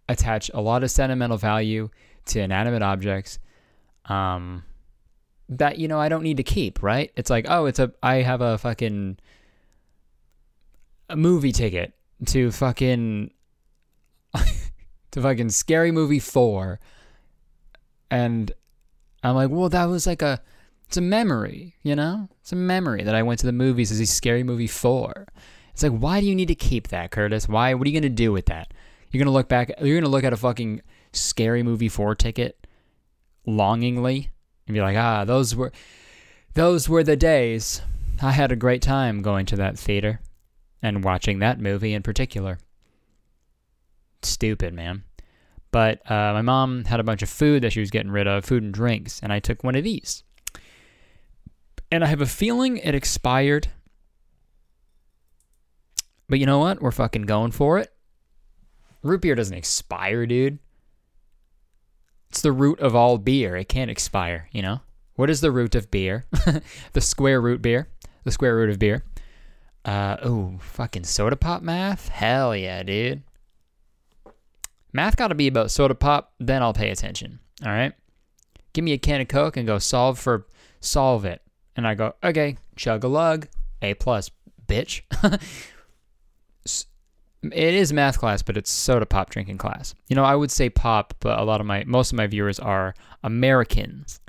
attach 0.08 0.50
a 0.54 0.60
lot 0.60 0.84
of 0.84 0.90
sentimental 0.90 1.36
value 1.36 1.90
to 2.26 2.40
inanimate 2.40 2.82
objects 2.82 3.38
um 4.06 4.62
that 5.48 5.78
you 5.78 5.88
know 5.88 5.98
I 5.98 6.08
don't 6.08 6.22
need 6.22 6.36
to 6.36 6.42
keep, 6.42 6.82
right? 6.82 7.10
It's 7.16 7.30
like, 7.30 7.46
oh, 7.48 7.66
it's 7.66 7.78
a 7.78 7.92
I 8.02 8.16
have 8.16 8.40
a 8.40 8.58
fucking 8.58 9.18
a 11.08 11.16
movie 11.16 11.52
ticket 11.52 11.94
to 12.26 12.50
fucking 12.50 13.30
to 15.10 15.22
fucking 15.22 15.50
scary 15.50 15.92
movie 15.92 16.18
4 16.18 16.80
and 18.10 18.52
I'm 19.22 19.34
like, 19.34 19.50
well, 19.50 19.68
that 19.68 19.84
was 19.86 20.06
like 20.06 20.22
a, 20.22 20.40
it's 20.86 20.96
a 20.96 21.02
memory, 21.02 21.74
you 21.82 21.96
know? 21.96 22.28
It's 22.40 22.52
a 22.52 22.56
memory 22.56 23.02
that 23.02 23.14
I 23.14 23.22
went 23.22 23.40
to 23.40 23.46
the 23.46 23.52
movies 23.52 23.90
as 23.90 24.00
a 24.00 24.06
scary 24.06 24.42
movie 24.42 24.66
4." 24.66 25.26
It's 25.72 25.82
like, 25.82 25.92
why 25.92 26.20
do 26.20 26.26
you 26.26 26.34
need 26.34 26.48
to 26.48 26.54
keep 26.54 26.88
that, 26.88 27.10
Curtis? 27.10 27.48
Why? 27.48 27.74
What 27.74 27.86
are 27.86 27.90
you 27.90 28.00
gonna 28.00 28.10
do 28.10 28.32
with 28.32 28.46
that? 28.46 28.72
You're 29.10 29.22
gonna 29.22 29.34
look 29.34 29.48
back. 29.48 29.70
You're 29.80 30.00
gonna 30.00 30.10
look 30.10 30.24
at 30.24 30.32
a 30.32 30.36
fucking 30.36 30.82
scary 31.12 31.62
movie 31.62 31.88
four 31.88 32.14
ticket 32.14 32.66
longingly 33.46 34.30
and 34.66 34.74
be 34.74 34.80
like, 34.80 34.96
ah, 34.96 35.24
those 35.24 35.54
were, 35.54 35.72
those 36.54 36.88
were 36.88 37.04
the 37.04 37.16
days. 37.16 37.80
I 38.20 38.32
had 38.32 38.50
a 38.50 38.56
great 38.56 38.82
time 38.82 39.22
going 39.22 39.46
to 39.46 39.56
that 39.56 39.78
theater 39.78 40.20
and 40.82 41.04
watching 41.04 41.38
that 41.38 41.60
movie 41.60 41.94
in 41.94 42.02
particular. 42.02 42.58
Stupid, 44.22 44.74
man. 44.74 45.04
But 45.70 46.08
uh, 46.10 46.32
my 46.32 46.42
mom 46.42 46.84
had 46.84 47.00
a 47.00 47.04
bunch 47.04 47.22
of 47.22 47.28
food 47.28 47.62
that 47.62 47.72
she 47.72 47.80
was 47.80 47.90
getting 47.90 48.10
rid 48.10 48.26
of, 48.26 48.44
food 48.44 48.62
and 48.62 48.72
drinks, 48.72 49.20
and 49.22 49.32
I 49.32 49.38
took 49.38 49.62
one 49.62 49.74
of 49.74 49.84
these. 49.84 50.22
And 51.90 52.02
I 52.02 52.06
have 52.06 52.20
a 52.20 52.26
feeling 52.26 52.78
it 52.78 52.94
expired. 52.94 53.68
But 56.28 56.38
you 56.38 56.46
know 56.46 56.58
what? 56.58 56.80
We're 56.80 56.90
fucking 56.90 57.22
going 57.22 57.52
for 57.52 57.78
it. 57.78 57.92
Root 59.02 59.22
beer 59.22 59.34
doesn't 59.34 59.56
expire, 59.56 60.26
dude. 60.26 60.58
It's 62.30 62.42
the 62.42 62.52
root 62.52 62.80
of 62.80 62.94
all 62.94 63.16
beer. 63.18 63.56
It 63.56 63.68
can't 63.68 63.90
expire, 63.90 64.48
you 64.52 64.60
know? 64.60 64.80
What 65.14 65.30
is 65.30 65.40
the 65.40 65.50
root 65.50 65.74
of 65.74 65.90
beer? 65.90 66.26
the 66.92 67.00
square 67.00 67.40
root 67.40 67.62
beer. 67.62 67.88
The 68.24 68.30
square 68.30 68.56
root 68.56 68.70
of 68.70 68.78
beer. 68.78 69.04
Uh, 69.84 70.16
oh, 70.22 70.54
fucking 70.60 71.04
soda 71.04 71.36
pop 71.36 71.62
math? 71.62 72.08
Hell 72.08 72.54
yeah, 72.54 72.82
dude. 72.82 73.22
Math 74.92 75.16
got 75.16 75.28
to 75.28 75.34
be 75.34 75.48
about 75.48 75.70
soda 75.70 75.94
pop, 75.94 76.32
then 76.38 76.62
I'll 76.62 76.72
pay 76.72 76.90
attention. 76.90 77.38
All 77.64 77.72
right? 77.72 77.92
Give 78.72 78.84
me 78.84 78.92
a 78.92 78.98
can 78.98 79.20
of 79.20 79.28
Coke 79.28 79.56
and 79.56 79.66
go 79.66 79.78
solve 79.78 80.18
for 80.18 80.46
solve 80.80 81.24
it. 81.24 81.42
And 81.76 81.86
I 81.86 81.94
go, 81.94 82.14
okay, 82.22 82.56
chug 82.76 83.04
a 83.04 83.08
lug, 83.08 83.48
A 83.82 83.94
plus, 83.94 84.30
bitch. 84.66 85.02
it 87.42 87.74
is 87.74 87.92
math 87.92 88.18
class, 88.18 88.42
but 88.42 88.56
it's 88.56 88.70
soda 88.70 89.06
pop 89.06 89.30
drinking 89.30 89.58
class. 89.58 89.94
You 90.08 90.16
know, 90.16 90.24
I 90.24 90.34
would 90.34 90.50
say 90.50 90.70
pop, 90.70 91.14
but 91.20 91.38
a 91.38 91.44
lot 91.44 91.60
of 91.60 91.66
my, 91.66 91.84
most 91.84 92.12
of 92.12 92.16
my 92.16 92.26
viewers 92.26 92.58
are 92.58 92.94
Americans. 93.22 94.20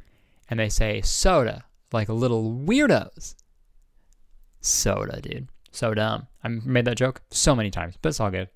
And 0.50 0.60
they 0.60 0.70
say 0.70 1.02
soda, 1.02 1.66
like 1.92 2.10
little 2.10 2.54
weirdos. 2.54 3.36
Soda, 4.62 5.22
dude. 5.22 5.48
So 5.72 5.94
dumb. 5.94 6.28
I 6.44 6.48
made 6.48 6.86
that 6.86 6.98
joke 6.98 7.22
so 7.30 7.56
many 7.56 7.70
times, 7.72 7.96
but 8.02 8.10
it's 8.10 8.20
all 8.20 8.32
good. 8.32 8.50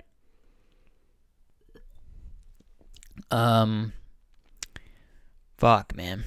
Um, 3.30 3.92
fuck, 5.56 5.94
man. 5.96 6.24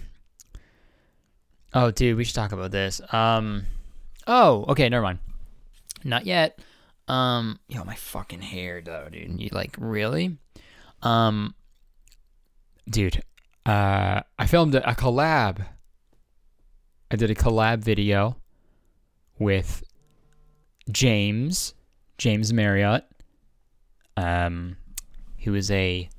Oh, 1.73 1.91
dude, 1.91 2.17
we 2.17 2.23
should 2.23 2.35
talk 2.35 2.51
about 2.51 2.71
this. 2.71 3.01
Um, 3.11 3.65
oh, 4.25 4.65
okay, 4.69 4.89
never 4.89 5.03
mind. 5.03 5.19
Not 6.03 6.25
yet. 6.25 6.59
Um, 7.07 7.59
yo, 7.67 7.83
my 7.83 7.95
fucking 7.95 8.41
hair, 8.41 8.81
though, 8.81 9.07
dude. 9.11 9.39
You 9.39 9.49
like 9.51 9.75
really? 9.77 10.37
Um, 11.03 11.53
dude, 12.89 13.21
uh, 13.65 14.21
I 14.39 14.47
filmed 14.47 14.75
a, 14.75 14.89
a 14.89 14.93
collab. 14.93 15.65
I 17.11 17.15
did 17.15 17.29
a 17.29 17.35
collab 17.35 17.79
video 17.79 18.37
with 19.39 19.83
James, 20.91 21.73
James 22.17 22.53
Marriott, 22.53 23.05
um, 24.15 24.77
who 25.43 25.53
is 25.53 25.69
a 25.71 26.09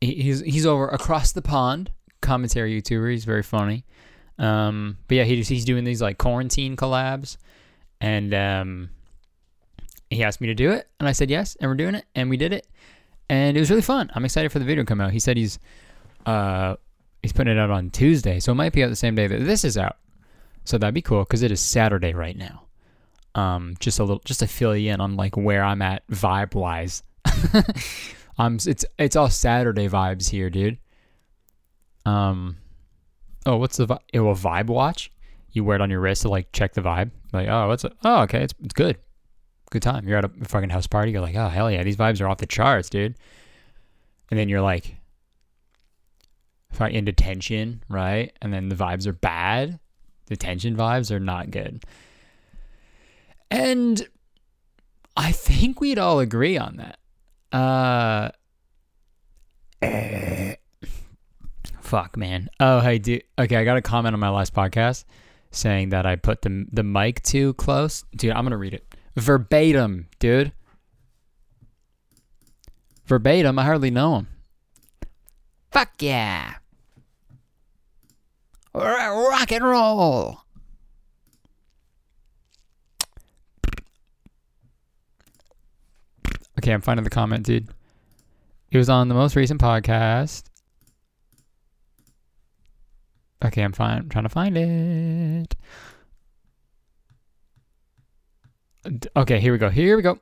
he's 0.00 0.40
he's 0.40 0.66
over 0.66 0.88
across 0.88 1.32
the 1.32 1.42
pond 1.42 1.90
commentary 2.20 2.80
YouTuber. 2.80 3.10
He's 3.10 3.24
very 3.24 3.42
funny. 3.42 3.84
Um, 4.38 4.98
but 5.08 5.16
yeah, 5.16 5.24
he 5.24 5.42
he's 5.42 5.64
doing 5.64 5.84
these 5.84 6.00
like 6.00 6.18
quarantine 6.18 6.76
collabs, 6.76 7.36
and 8.00 8.32
um, 8.34 8.90
he 10.10 10.22
asked 10.22 10.40
me 10.40 10.46
to 10.46 10.54
do 10.54 10.70
it, 10.70 10.88
and 11.00 11.08
I 11.08 11.12
said 11.12 11.30
yes, 11.30 11.56
and 11.60 11.68
we're 11.70 11.76
doing 11.76 11.94
it, 11.94 12.04
and 12.14 12.30
we 12.30 12.36
did 12.36 12.52
it, 12.52 12.66
and 13.28 13.56
it 13.56 13.60
was 13.60 13.70
really 13.70 13.82
fun. 13.82 14.10
I'm 14.14 14.24
excited 14.24 14.52
for 14.52 14.58
the 14.58 14.64
video 14.64 14.84
to 14.84 14.86
come 14.86 15.00
out. 15.00 15.12
He 15.12 15.18
said 15.18 15.36
he's 15.36 15.58
uh 16.26 16.76
he's 17.22 17.32
putting 17.32 17.56
it 17.56 17.58
out 17.58 17.70
on 17.70 17.90
Tuesday, 17.90 18.38
so 18.38 18.52
it 18.52 18.56
might 18.56 18.72
be 18.72 18.84
out 18.84 18.90
the 18.90 18.96
same 18.96 19.14
day 19.14 19.26
that 19.26 19.44
this 19.44 19.64
is 19.64 19.76
out. 19.76 19.96
So 20.68 20.76
that'd 20.76 20.92
be 20.92 21.00
cool 21.00 21.20
because 21.20 21.40
it 21.40 21.50
is 21.50 21.62
Saturday 21.62 22.12
right 22.12 22.36
now. 22.36 22.64
Um, 23.34 23.74
just 23.80 24.00
a 24.00 24.04
little, 24.04 24.20
just 24.26 24.40
to 24.40 24.46
fill 24.46 24.76
you 24.76 24.92
in 24.92 25.00
on 25.00 25.16
like 25.16 25.34
where 25.34 25.64
I'm 25.64 25.80
at 25.80 26.06
vibe 26.08 26.54
wise. 26.54 27.02
I'm 28.38 28.56
it's 28.66 28.84
it's 28.98 29.16
all 29.16 29.30
Saturday 29.30 29.88
vibes 29.88 30.28
here, 30.28 30.50
dude. 30.50 30.76
Um, 32.04 32.58
oh, 33.46 33.56
what's 33.56 33.78
the 33.78 33.86
vibe? 33.86 34.00
Oh, 34.12 34.28
a 34.28 34.34
vibe 34.34 34.66
watch. 34.66 35.10
You 35.52 35.64
wear 35.64 35.76
it 35.76 35.80
on 35.80 35.88
your 35.88 36.00
wrist 36.00 36.20
to 36.22 36.28
like 36.28 36.52
check 36.52 36.74
the 36.74 36.82
vibe. 36.82 37.12
Like, 37.32 37.48
oh, 37.48 37.68
what's? 37.68 37.86
Oh, 38.04 38.20
okay, 38.24 38.42
it's 38.42 38.52
it's 38.62 38.74
good. 38.74 38.98
Good 39.70 39.82
time. 39.82 40.06
You're 40.06 40.18
at 40.18 40.26
a 40.26 40.30
fucking 40.44 40.68
house 40.68 40.86
party. 40.86 41.12
You're 41.12 41.22
like, 41.22 41.36
oh 41.36 41.48
hell 41.48 41.70
yeah, 41.70 41.82
these 41.82 41.96
vibes 41.96 42.20
are 42.20 42.28
off 42.28 42.38
the 42.38 42.46
charts, 42.46 42.90
dude. 42.90 43.14
And 44.30 44.38
then 44.38 44.50
you're 44.50 44.60
like, 44.60 44.96
in 46.78 47.06
detention, 47.06 47.82
right? 47.88 48.36
And 48.42 48.52
then 48.52 48.68
the 48.68 48.76
vibes 48.76 49.06
are 49.06 49.14
bad. 49.14 49.80
Detention 50.28 50.76
vibes 50.76 51.10
are 51.10 51.20
not 51.20 51.50
good. 51.50 51.82
And 53.50 54.06
I 55.16 55.32
think 55.32 55.80
we'd 55.80 55.98
all 55.98 56.20
agree 56.20 56.58
on 56.58 56.76
that. 56.76 56.98
Uh, 57.50 58.30
fuck, 61.80 62.16
man. 62.16 62.50
Oh, 62.60 62.80
hey, 62.80 62.98
dude. 62.98 63.24
Okay, 63.38 63.56
I 63.56 63.64
got 63.64 63.78
a 63.78 63.82
comment 63.82 64.12
on 64.12 64.20
my 64.20 64.28
last 64.28 64.54
podcast 64.54 65.04
saying 65.50 65.88
that 65.88 66.04
I 66.04 66.16
put 66.16 66.42
the 66.42 66.66
the 66.70 66.82
mic 66.82 67.22
too 67.22 67.54
close. 67.54 68.04
Dude, 68.14 68.32
I'm 68.32 68.44
gonna 68.44 68.58
read 68.58 68.74
it 68.74 68.88
verbatim, 69.18 70.08
dude. 70.18 70.52
Verbatim. 73.06 73.58
I 73.58 73.64
hardly 73.64 73.90
know 73.90 74.16
him. 74.16 74.28
Fuck 75.70 75.90
yeah. 76.00 76.56
Rock 78.74 79.52
and 79.52 79.64
roll. 79.64 80.40
Okay, 86.58 86.72
I'm 86.72 86.80
finding 86.80 87.04
the 87.04 87.10
comment, 87.10 87.46
dude. 87.46 87.68
It 88.70 88.78
was 88.78 88.90
on 88.90 89.08
the 89.08 89.14
most 89.14 89.36
recent 89.36 89.60
podcast. 89.60 90.44
Okay, 93.44 93.62
I'm 93.62 93.72
fine. 93.72 93.98
I'm 93.98 94.08
trying 94.08 94.24
to 94.24 94.28
find 94.28 94.56
it. 94.58 95.54
Okay, 99.16 99.38
here 99.38 99.52
we 99.52 99.58
go. 99.58 99.68
Here 99.70 99.96
we 99.96 100.02
go. 100.02 100.18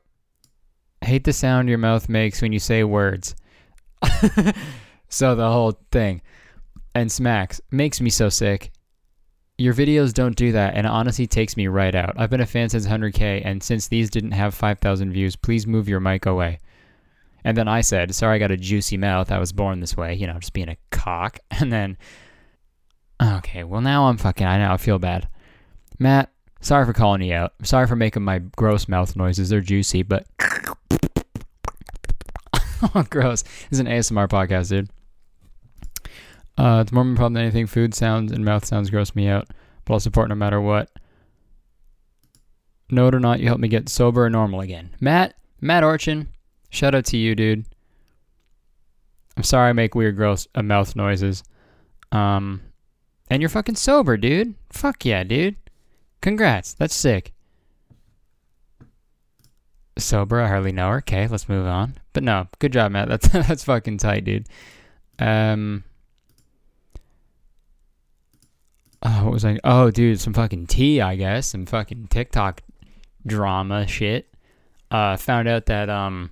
hate 1.02 1.24
the 1.24 1.32
sound 1.32 1.68
your 1.68 1.78
mouth 1.78 2.08
makes 2.08 2.42
when 2.42 2.52
you 2.52 2.58
say 2.58 2.84
words. 2.84 3.34
so 5.08 5.34
the 5.34 5.50
whole 5.50 5.78
thing. 5.90 6.20
And 6.96 7.12
smacks 7.12 7.60
makes 7.70 8.00
me 8.00 8.08
so 8.08 8.30
sick. 8.30 8.72
Your 9.58 9.74
videos 9.74 10.14
don't 10.14 10.34
do 10.34 10.52
that, 10.52 10.76
and 10.76 10.86
honestly 10.86 11.26
takes 11.26 11.54
me 11.54 11.66
right 11.66 11.94
out. 11.94 12.14
I've 12.16 12.30
been 12.30 12.40
a 12.40 12.46
fan 12.46 12.70
since 12.70 12.86
100k, 12.86 13.42
and 13.44 13.62
since 13.62 13.86
these 13.86 14.08
didn't 14.08 14.30
have 14.30 14.54
5,000 14.54 15.12
views, 15.12 15.36
please 15.36 15.66
move 15.66 15.90
your 15.90 16.00
mic 16.00 16.24
away. 16.24 16.58
And 17.44 17.54
then 17.54 17.68
I 17.68 17.82
said, 17.82 18.14
Sorry, 18.14 18.36
I 18.36 18.38
got 18.38 18.50
a 18.50 18.56
juicy 18.56 18.96
mouth. 18.96 19.30
I 19.30 19.38
was 19.38 19.52
born 19.52 19.80
this 19.80 19.94
way, 19.94 20.14
you 20.14 20.26
know, 20.26 20.38
just 20.38 20.54
being 20.54 20.70
a 20.70 20.78
cock. 20.90 21.38
And 21.60 21.70
then, 21.70 21.98
okay, 23.22 23.62
well, 23.62 23.82
now 23.82 24.06
I'm 24.06 24.16
fucking, 24.16 24.46
I 24.46 24.56
know, 24.56 24.72
I 24.72 24.78
feel 24.78 24.98
bad. 24.98 25.28
Matt, 25.98 26.32
sorry 26.62 26.86
for 26.86 26.94
calling 26.94 27.20
you 27.20 27.34
out. 27.34 27.52
Sorry 27.62 27.86
for 27.86 27.96
making 27.96 28.22
my 28.22 28.38
gross 28.38 28.88
mouth 28.88 29.14
noises. 29.16 29.50
They're 29.50 29.60
juicy, 29.60 30.02
but. 30.02 30.26
Oh, 32.94 33.06
gross. 33.08 33.42
This 33.42 33.72
is 33.72 33.78
an 33.80 33.86
ASMR 33.86 34.28
podcast, 34.28 34.68
dude. 34.68 34.90
Uh, 36.58 36.80
it's 36.82 36.92
more 36.92 37.02
a 37.02 37.14
problem 37.14 37.34
than 37.34 37.42
anything. 37.42 37.66
Food 37.66 37.94
sounds 37.94 38.32
and 38.32 38.44
mouth 38.44 38.64
sounds 38.64 38.90
gross 38.90 39.14
me 39.14 39.28
out, 39.28 39.48
but 39.84 39.94
I'll 39.94 40.00
support 40.00 40.28
no 40.28 40.34
matter 40.34 40.60
what. 40.60 40.90
Note 42.90 43.14
or 43.14 43.20
not, 43.20 43.40
you 43.40 43.46
helped 43.46 43.60
me 43.60 43.68
get 43.68 43.88
sober 43.88 44.26
and 44.26 44.32
normal 44.32 44.60
again. 44.60 44.94
Matt, 45.00 45.34
Matt 45.60 45.82
Orchin, 45.82 46.28
shout 46.70 46.94
out 46.94 47.04
to 47.06 47.16
you, 47.16 47.34
dude. 47.34 47.66
I'm 49.36 49.42
sorry 49.42 49.70
I 49.70 49.72
make 49.72 49.94
weird, 49.94 50.16
gross 50.16 50.46
uh, 50.54 50.62
mouth 50.62 50.96
noises. 50.96 51.42
Um, 52.12 52.62
and 53.28 53.42
you're 53.42 53.48
fucking 53.48 53.74
sober, 53.74 54.16
dude. 54.16 54.54
Fuck 54.70 55.04
yeah, 55.04 55.24
dude. 55.24 55.56
Congrats. 56.20 56.74
That's 56.74 56.94
sick. 56.94 57.32
Sober, 59.98 60.40
I 60.40 60.48
hardly 60.48 60.72
know 60.72 60.90
her. 60.90 60.98
Okay, 60.98 61.26
let's 61.26 61.48
move 61.48 61.66
on. 61.66 61.98
But 62.12 62.22
no, 62.22 62.48
good 62.58 62.72
job, 62.72 62.92
Matt. 62.92 63.08
That's 63.08 63.28
that's 63.28 63.64
fucking 63.64 63.98
tight, 63.98 64.24
dude. 64.24 64.46
Um. 65.18 65.84
Oh, 69.02 69.24
what 69.24 69.32
was 69.32 69.44
I? 69.44 69.58
Oh, 69.62 69.90
dude, 69.90 70.20
some 70.20 70.32
fucking 70.32 70.66
tea, 70.66 71.00
I 71.00 71.16
guess. 71.16 71.48
Some 71.48 71.66
fucking 71.66 72.08
TikTok 72.08 72.62
drama 73.26 73.86
shit. 73.86 74.28
Uh, 74.90 75.16
found 75.16 75.48
out 75.48 75.66
that 75.66 75.90
um. 75.90 76.30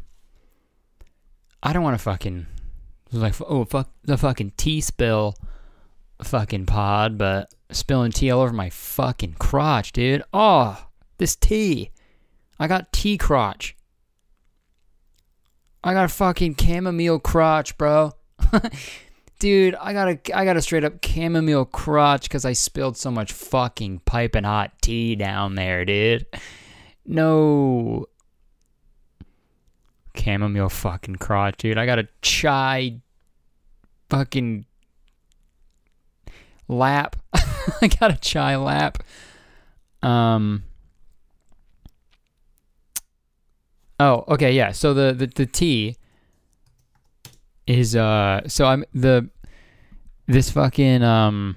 I 1.63 1.73
don't 1.73 1.83
want 1.83 1.97
to 1.99 2.03
fucking. 2.03 2.47
It 3.07 3.13
was 3.13 3.23
like, 3.23 3.35
oh 3.49 3.65
fuck, 3.65 3.91
the 4.03 4.17
fucking 4.17 4.53
tea 4.57 4.81
spill, 4.81 5.35
fucking 6.23 6.67
pod, 6.67 7.17
but 7.17 7.55
spilling 7.71 8.13
tea 8.13 8.31
all 8.31 8.43
over 8.43 8.53
my 8.53 8.71
fucking 8.71 9.37
crotch, 9.39 9.93
dude. 9.93 10.23
Oh, 10.33 10.87
this 11.19 11.37
tea. 11.37 11.91
I 12.59 12.67
got 12.67 12.93
tea 12.93 13.19
crotch. 13.19 13.77
I 15.83 15.93
got 15.93 16.11
fucking 16.11 16.57
chamomile 16.57 17.19
crotch, 17.19 17.77
bro. 17.77 18.13
Dude, 19.45 19.75
I 19.75 19.93
got 19.93 20.09
a 20.09 20.35
I 20.35 20.47
got 20.47 20.57
a 20.57 20.63
straight 20.63 20.85
up 20.85 21.05
chamomile 21.05 21.67
crotch 21.67 22.23
because 22.23 22.47
I 22.47 22.55
spilled 22.55 22.97
so 22.97 23.11
much 23.11 23.31
fucking 23.31 23.99
piping 24.07 24.45
hot 24.45 24.73
tea 24.81 25.17
down 25.17 25.55
there, 25.55 25.85
dude. 25.85 26.25
No. 27.05 28.07
Chamomile 30.17 30.71
fucking 30.71 31.17
crotch, 31.17 31.59
dude. 31.59 31.77
I 31.77 31.85
got 31.85 31.99
a 31.99 32.09
chai 32.23 33.03
fucking 34.09 34.65
lap. 36.67 37.17
I 37.83 37.89
got 37.89 38.13
a 38.13 38.17
chai 38.17 38.57
lap. 38.57 39.03
Um 40.03 40.65
Oh, 44.01 44.25
okay, 44.29 44.53
yeah. 44.53 44.73
So 44.73 44.95
the 44.95 45.13
the, 45.13 45.27
the 45.27 45.45
tea 45.45 45.97
is 47.67 47.95
uh 47.95 48.41
so 48.49 48.65
I'm 48.65 48.87
the 48.95 49.29
this 50.27 50.51
fucking 50.51 51.03
um 51.03 51.57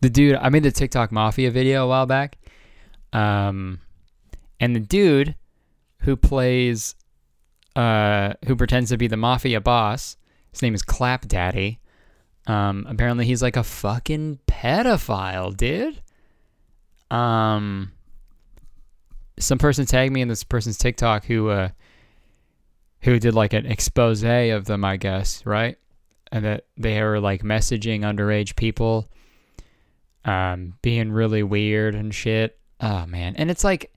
the 0.00 0.10
dude 0.10 0.36
I 0.36 0.48
made 0.48 0.62
the 0.62 0.70
TikTok 0.70 1.12
mafia 1.12 1.50
video 1.50 1.84
a 1.84 1.88
while 1.88 2.06
back. 2.06 2.38
Um 3.12 3.80
and 4.60 4.74
the 4.74 4.80
dude 4.80 5.34
who 6.00 6.16
plays 6.16 6.94
uh 7.76 8.34
who 8.46 8.56
pretends 8.56 8.90
to 8.90 8.96
be 8.96 9.06
the 9.06 9.16
mafia 9.16 9.60
boss, 9.60 10.16
his 10.52 10.62
name 10.62 10.74
is 10.74 10.82
Clap 10.82 11.26
Daddy. 11.26 11.80
Um 12.46 12.86
apparently 12.88 13.24
he's 13.24 13.42
like 13.42 13.56
a 13.56 13.64
fucking 13.64 14.40
pedophile, 14.46 15.56
dude. 15.56 16.02
Um 17.10 17.92
some 19.38 19.58
person 19.58 19.86
tagged 19.86 20.12
me 20.12 20.20
in 20.20 20.28
this 20.28 20.44
person's 20.44 20.78
TikTok 20.78 21.24
who 21.24 21.48
uh, 21.48 21.68
who 23.02 23.18
did 23.18 23.34
like 23.34 23.52
an 23.52 23.66
expose 23.66 24.24
of 24.24 24.64
them, 24.64 24.84
I 24.84 24.96
guess, 24.96 25.44
right? 25.46 25.78
And 26.30 26.44
that 26.44 26.66
they 26.76 27.02
were 27.02 27.20
like 27.20 27.42
messaging 27.42 28.00
underage 28.00 28.54
people, 28.56 29.08
um, 30.24 30.74
being 30.82 31.10
really 31.10 31.42
weird 31.42 31.94
and 31.94 32.14
shit. 32.14 32.58
Oh 32.80 33.06
man, 33.06 33.34
and 33.36 33.50
it's 33.50 33.64
like, 33.64 33.92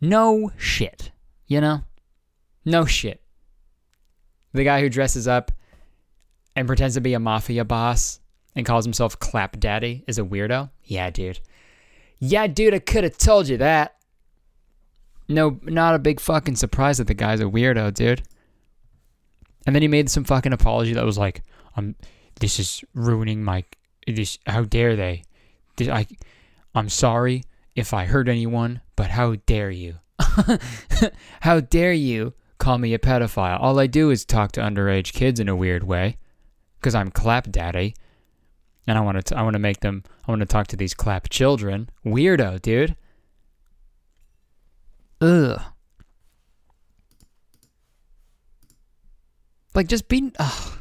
no 0.00 0.50
shit, 0.56 1.10
you 1.46 1.60
know, 1.60 1.82
no 2.64 2.86
shit. 2.86 3.20
The 4.52 4.64
guy 4.64 4.80
who 4.80 4.88
dresses 4.88 5.28
up 5.28 5.52
and 6.54 6.66
pretends 6.66 6.94
to 6.94 7.00
be 7.00 7.12
a 7.14 7.20
mafia 7.20 7.64
boss 7.64 8.20
and 8.54 8.64
calls 8.64 8.84
himself 8.86 9.18
Clap 9.18 9.60
Daddy 9.60 10.02
is 10.06 10.18
a 10.18 10.22
weirdo. 10.22 10.70
Yeah, 10.82 11.10
dude. 11.10 11.40
Yeah, 12.18 12.46
dude, 12.46 12.72
I 12.72 12.78
could 12.78 13.04
have 13.04 13.18
told 13.18 13.48
you 13.48 13.58
that. 13.58 13.96
No, 15.28 15.60
not 15.64 15.94
a 15.94 15.98
big 15.98 16.20
fucking 16.20 16.56
surprise 16.56 16.98
that 16.98 17.06
the 17.08 17.14
guy's 17.14 17.40
a 17.40 17.44
weirdo, 17.44 17.92
dude. 17.92 18.22
And 19.66 19.74
then 19.74 19.82
he 19.82 19.88
made 19.88 20.08
some 20.08 20.24
fucking 20.24 20.52
apology 20.52 20.94
that 20.94 21.04
was 21.04 21.18
like, 21.18 21.42
"I'm, 21.76 21.96
this 22.40 22.58
is 22.58 22.84
ruining 22.94 23.42
my, 23.42 23.64
this. 24.06 24.38
How 24.46 24.62
dare 24.62 24.96
they? 24.96 25.24
This, 25.76 25.88
I, 25.88 26.06
I'm 26.74 26.88
sorry 26.88 27.42
if 27.74 27.92
I 27.92 28.04
hurt 28.04 28.28
anyone, 28.28 28.80
but 28.94 29.10
how 29.10 29.34
dare 29.46 29.70
you? 29.70 29.96
how 31.40 31.60
dare 31.60 31.92
you 31.92 32.32
call 32.58 32.78
me 32.78 32.94
a 32.94 32.98
pedophile? 32.98 33.60
All 33.60 33.78
I 33.78 33.86
do 33.86 34.10
is 34.10 34.24
talk 34.24 34.52
to 34.52 34.60
underage 34.60 35.12
kids 35.12 35.40
in 35.40 35.48
a 35.48 35.56
weird 35.56 35.84
way, 35.84 36.16
because 36.78 36.94
I'm 36.94 37.10
clap 37.10 37.50
daddy, 37.50 37.94
and 38.86 38.96
I 38.96 39.00
want 39.00 39.26
to, 39.26 39.36
I 39.36 39.42
want 39.42 39.54
to 39.54 39.60
make 39.60 39.80
them, 39.80 40.04
I 40.26 40.30
want 40.30 40.40
to 40.40 40.46
talk 40.46 40.68
to 40.68 40.76
these 40.76 40.94
clap 40.94 41.28
children. 41.28 41.90
Weirdo, 42.04 42.62
dude." 42.62 42.96
Ugh. 45.20 45.60
Like 49.76 49.86
just 49.88 50.08
being. 50.08 50.32
Ugh. 50.38 50.78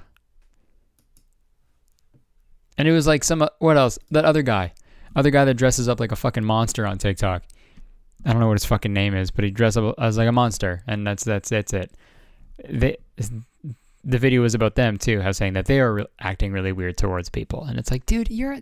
And 2.77 2.87
it 2.87 2.93
was 2.93 3.05
like 3.05 3.25
some. 3.25 3.41
Uh, 3.41 3.49
what 3.59 3.75
else? 3.77 3.99
That 4.09 4.23
other 4.23 4.41
guy. 4.41 4.71
Other 5.15 5.31
guy 5.31 5.43
that 5.45 5.55
dresses 5.55 5.89
up 5.89 5.99
like 5.99 6.13
a 6.13 6.15
fucking 6.15 6.45
monster 6.45 6.87
on 6.87 6.97
TikTok. 6.97 7.43
I 8.25 8.31
don't 8.31 8.39
know 8.39 8.47
what 8.47 8.57
his 8.57 8.65
fucking 8.65 8.93
name 8.93 9.13
is, 9.13 9.31
but 9.31 9.43
he 9.43 9.51
dressed 9.51 9.77
up 9.77 9.95
as 9.99 10.17
like 10.17 10.29
a 10.29 10.31
monster, 10.31 10.81
and 10.87 11.05
that's 11.05 11.25
that's 11.25 11.49
that's 11.49 11.73
it. 11.73 11.91
They, 12.67 12.97
the 14.03 14.17
video 14.17 14.41
was 14.41 14.55
about 14.55 14.73
them 14.75 14.97
too, 14.97 15.21
how 15.21 15.33
saying 15.33 15.53
that 15.53 15.65
they 15.65 15.79
are 15.81 15.93
re- 15.93 16.07
acting 16.19 16.53
really 16.53 16.71
weird 16.71 16.97
towards 16.97 17.29
people, 17.29 17.65
and 17.65 17.77
it's 17.77 17.91
like, 17.91 18.05
dude, 18.05 18.31
you're. 18.31 18.59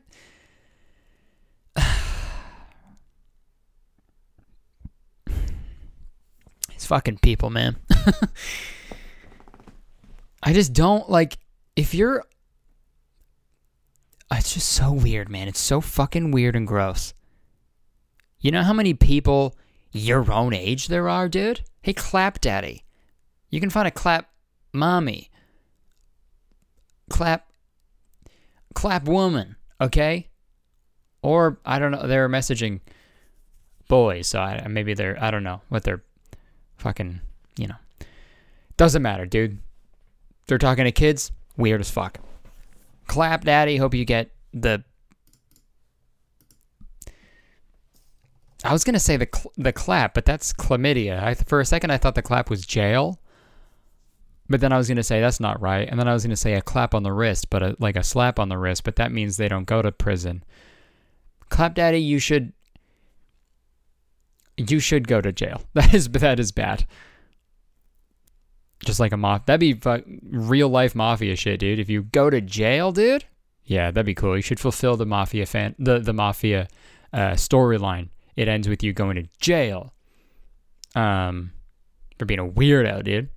These 6.69 6.87
fucking 6.87 7.19
people, 7.19 7.51
man. 7.51 7.75
I 10.43 10.51
just 10.53 10.73
don't 10.73 11.09
like 11.09 11.37
if 11.75 11.95
you're 11.95 12.19
uh, 14.29 14.35
it's 14.37 14.53
just 14.53 14.69
so 14.69 14.91
weird, 14.91 15.29
man. 15.29 15.47
It's 15.47 15.59
so 15.59 15.79
fucking 15.79 16.31
weird 16.31 16.55
and 16.55 16.67
gross. 16.67 17.13
You 18.39 18.51
know 18.51 18.63
how 18.63 18.73
many 18.73 18.93
people 18.93 19.55
your 19.93 20.29
own 20.31 20.53
age 20.53 20.87
there 20.87 21.07
are, 21.07 21.29
dude? 21.29 21.61
Hey, 21.81 21.93
clap 21.93 22.41
daddy. 22.41 22.83
You 23.49 23.59
can 23.61 23.69
find 23.69 23.87
a 23.87 23.91
clap 23.91 24.29
mommy. 24.73 25.29
Clap 27.09 27.47
clap 28.73 29.05
woman, 29.05 29.55
okay? 29.79 30.27
Or 31.21 31.59
I 31.65 31.79
don't 31.79 31.91
know, 31.91 32.05
they're 32.05 32.27
messaging 32.27 32.81
boys, 33.87 34.27
so 34.27 34.39
I, 34.41 34.67
maybe 34.67 34.93
they're 34.93 35.17
I 35.23 35.31
don't 35.31 35.43
know 35.43 35.61
what 35.69 35.83
they're 35.83 36.03
fucking, 36.77 37.21
you 37.57 37.67
know. 37.67 37.75
Doesn't 38.75 39.01
matter, 39.01 39.25
dude. 39.25 39.59
They're 40.47 40.57
talking 40.57 40.85
to 40.85 40.91
kids, 40.91 41.31
weird 41.57 41.81
as 41.81 41.89
fuck. 41.89 42.19
Clap 43.07 43.43
Daddy, 43.43 43.77
hope 43.77 43.93
you 43.93 44.05
get 44.05 44.31
the. 44.53 44.83
I 48.63 48.71
was 48.71 48.83
gonna 48.83 48.99
say 48.99 49.17
the 49.17 49.27
cl- 49.33 49.51
the 49.57 49.73
clap, 49.73 50.13
but 50.13 50.25
that's 50.25 50.53
chlamydia. 50.53 51.21
I, 51.21 51.33
for 51.33 51.59
a 51.59 51.65
second, 51.65 51.91
I 51.91 51.97
thought 51.97 52.15
the 52.15 52.21
clap 52.21 52.49
was 52.49 52.65
jail, 52.65 53.19
but 54.49 54.61
then 54.61 54.71
I 54.71 54.77
was 54.77 54.87
gonna 54.87 55.03
say 55.03 55.19
that's 55.19 55.41
not 55.41 55.61
right, 55.61 55.87
and 55.89 55.99
then 55.99 56.07
I 56.07 56.13
was 56.13 56.23
gonna 56.23 56.37
say 56.37 56.53
a 56.53 56.61
clap 56.61 56.95
on 56.95 57.03
the 57.03 57.11
wrist, 57.11 57.49
but 57.49 57.61
a, 57.61 57.75
like 57.79 57.97
a 57.97 58.03
slap 58.03 58.39
on 58.39 58.47
the 58.49 58.57
wrist, 58.57 58.85
but 58.85 58.95
that 58.95 59.11
means 59.11 59.35
they 59.35 59.49
don't 59.49 59.65
go 59.65 59.81
to 59.81 59.91
prison. 59.91 60.43
Clap 61.49 61.75
Daddy, 61.75 61.99
you 61.99 62.19
should 62.19 62.53
you 64.57 64.79
should 64.79 65.07
go 65.07 65.19
to 65.21 65.31
jail. 65.31 65.61
That 65.73 65.93
is 65.93 66.09
that 66.09 66.39
is 66.39 66.51
bad. 66.51 66.85
Just 68.83 68.99
like 68.99 69.11
a 69.11 69.17
mob. 69.17 69.45
That'd 69.45 69.59
be 69.59 69.73
fu- 69.73 70.03
real 70.29 70.69
life 70.69 70.95
mafia 70.95 71.35
shit, 71.35 71.59
dude. 71.59 71.79
If 71.79 71.89
you 71.89 72.03
go 72.03 72.29
to 72.29 72.41
jail, 72.41 72.91
dude. 72.91 73.25
Yeah, 73.65 73.91
that'd 73.91 74.05
be 74.05 74.13
cool. 74.13 74.35
You 74.35 74.41
should 74.41 74.59
fulfill 74.59 74.97
the 74.97 75.05
mafia 75.05 75.45
fan 75.45 75.75
the 75.79 75.99
the 75.99 76.13
mafia 76.13 76.67
uh, 77.13 77.31
storyline. 77.31 78.09
It 78.35 78.47
ends 78.47 78.67
with 78.67 78.83
you 78.83 78.93
going 78.93 79.15
to 79.15 79.27
jail. 79.39 79.93
Um, 80.95 81.53
for 82.19 82.25
being 82.25 82.39
a 82.39 82.47
weirdo, 82.47 83.03
dude. 83.03 83.29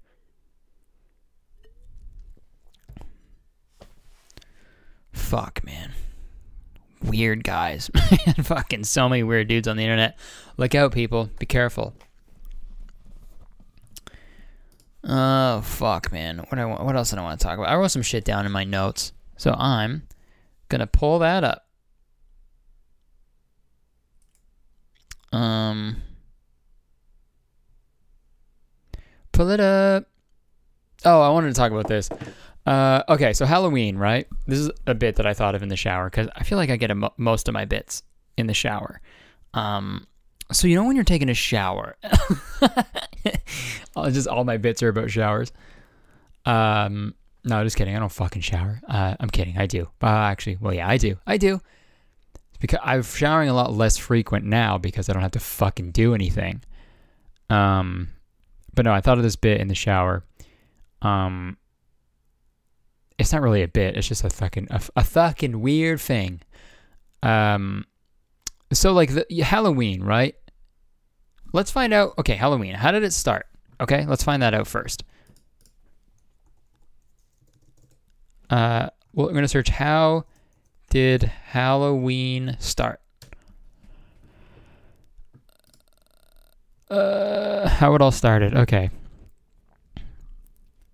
Fuck, 5.12 5.64
man 5.64 5.92
weird 7.02 7.44
guys. 7.44 7.90
Fucking 8.42 8.84
so 8.84 9.08
many 9.08 9.22
weird 9.22 9.48
dudes 9.48 9.68
on 9.68 9.76
the 9.76 9.82
internet. 9.82 10.18
Look 10.56 10.74
out, 10.74 10.92
people. 10.92 11.30
Be 11.38 11.46
careful. 11.46 11.94
Oh 15.08 15.60
fuck, 15.60 16.10
man. 16.10 16.38
What 16.38 16.58
I 16.58 16.64
what 16.64 16.96
else 16.96 17.10
did 17.10 17.18
I 17.20 17.22
want 17.22 17.38
to 17.38 17.44
talk 17.44 17.58
about? 17.58 17.68
I 17.68 17.76
wrote 17.76 17.92
some 17.92 18.02
shit 18.02 18.24
down 18.24 18.44
in 18.44 18.50
my 18.50 18.64
notes, 18.64 19.12
so 19.36 19.52
I'm 19.52 20.08
gonna 20.68 20.88
pull 20.88 21.20
that 21.20 21.44
up. 21.44 21.66
Um, 25.32 26.02
pull 29.30 29.50
it 29.50 29.60
up. 29.60 30.06
Oh, 31.04 31.20
I 31.20 31.28
wanted 31.28 31.48
to 31.48 31.54
talk 31.54 31.70
about 31.70 31.86
this. 31.86 32.08
Uh, 32.64 33.04
okay, 33.08 33.32
so 33.32 33.46
Halloween, 33.46 33.96
right? 33.96 34.26
This 34.46 34.58
is 34.58 34.70
a 34.88 34.94
bit 34.94 35.16
that 35.16 35.26
I 35.26 35.34
thought 35.34 35.54
of 35.54 35.62
in 35.62 35.68
the 35.68 35.76
shower 35.76 36.10
because 36.10 36.28
I 36.34 36.42
feel 36.42 36.58
like 36.58 36.70
I 36.70 36.76
get 36.76 36.94
mo- 36.96 37.14
most 37.16 37.46
of 37.46 37.54
my 37.54 37.64
bits 37.64 38.02
in 38.36 38.48
the 38.48 38.54
shower. 38.54 39.00
Um, 39.54 40.08
so 40.52 40.66
you 40.66 40.76
know 40.76 40.84
when 40.84 40.96
you're 40.96 41.04
taking 41.04 41.28
a 41.28 41.34
shower, 41.34 41.96
just 44.10 44.28
all 44.28 44.44
my 44.44 44.56
bits 44.56 44.82
are 44.82 44.88
about 44.88 45.10
showers. 45.10 45.52
Um, 46.44 47.14
no, 47.44 47.62
just 47.64 47.76
kidding. 47.76 47.96
I 47.96 47.98
don't 47.98 48.12
fucking 48.12 48.42
shower. 48.42 48.80
Uh, 48.88 49.16
I'm 49.18 49.30
kidding. 49.30 49.56
I 49.58 49.66
do. 49.66 49.88
Uh, 50.02 50.06
actually, 50.06 50.58
well, 50.60 50.74
yeah, 50.74 50.88
I 50.88 50.96
do. 50.96 51.16
I 51.26 51.36
do. 51.36 51.60
It's 52.34 52.58
because 52.60 52.80
I'm 52.82 53.02
showering 53.02 53.48
a 53.48 53.54
lot 53.54 53.72
less 53.72 53.96
frequent 53.96 54.44
now 54.44 54.78
because 54.78 55.08
I 55.08 55.12
don't 55.12 55.22
have 55.22 55.32
to 55.32 55.40
fucking 55.40 55.90
do 55.92 56.14
anything. 56.14 56.62
Um, 57.50 58.08
but 58.74 58.84
no, 58.84 58.92
I 58.92 59.00
thought 59.00 59.18
of 59.18 59.24
this 59.24 59.36
bit 59.36 59.60
in 59.60 59.68
the 59.68 59.74
shower. 59.74 60.24
Um, 61.02 61.56
it's 63.18 63.32
not 63.32 63.42
really 63.42 63.62
a 63.62 63.68
bit. 63.68 63.96
It's 63.96 64.08
just 64.08 64.24
a 64.24 64.30
fucking 64.30 64.68
a, 64.70 64.80
a 64.96 65.04
fucking 65.04 65.60
weird 65.60 66.00
thing. 66.00 66.40
Um, 67.22 67.86
so 68.72 68.92
like 68.92 69.10
the 69.10 69.26
Halloween, 69.40 70.02
right? 70.02 70.34
Let's 71.52 71.70
find 71.70 71.92
out. 71.92 72.14
Okay, 72.18 72.34
Halloween. 72.34 72.74
How 72.74 72.90
did 72.90 73.02
it 73.02 73.12
start? 73.12 73.46
Okay, 73.80 74.04
let's 74.06 74.24
find 74.24 74.42
that 74.42 74.54
out 74.54 74.66
first. 74.66 75.04
Uh, 78.50 78.88
well, 79.12 79.28
I'm 79.28 79.34
gonna 79.34 79.48
search 79.48 79.68
how 79.68 80.24
did 80.90 81.24
Halloween 81.24 82.56
start? 82.60 83.00
Uh, 86.90 87.68
how 87.68 87.94
it 87.94 88.02
all 88.02 88.12
started. 88.12 88.54
Okay. 88.54 88.90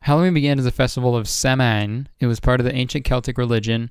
Halloween 0.00 0.34
began 0.34 0.58
as 0.58 0.66
a 0.66 0.72
festival 0.72 1.14
of 1.14 1.28
Samhain. 1.28 2.08
It 2.18 2.26
was 2.26 2.40
part 2.40 2.60
of 2.60 2.64
the 2.64 2.74
ancient 2.74 3.04
Celtic 3.04 3.38
religion. 3.38 3.90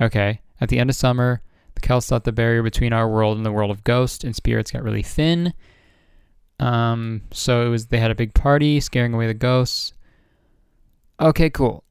Okay. 0.00 0.40
At 0.60 0.68
the 0.68 0.78
end 0.78 0.88
of 0.88 0.96
summer, 0.96 1.42
Celts 1.82 2.08
thought 2.08 2.24
the 2.24 2.32
barrier 2.32 2.62
between 2.62 2.92
our 2.92 3.08
world 3.08 3.36
and 3.36 3.44
the 3.44 3.52
world 3.52 3.70
of 3.70 3.84
ghosts 3.84 4.24
and 4.24 4.34
spirits 4.34 4.70
got 4.70 4.82
really 4.82 5.02
thin. 5.02 5.52
Um, 6.58 7.22
so 7.32 7.66
it 7.66 7.70
was 7.70 7.86
they 7.86 7.98
had 7.98 8.10
a 8.10 8.14
big 8.14 8.34
party, 8.34 8.80
scaring 8.80 9.12
away 9.14 9.26
the 9.26 9.34
ghosts. 9.34 9.92
Okay, 11.20 11.50
cool. 11.50 11.84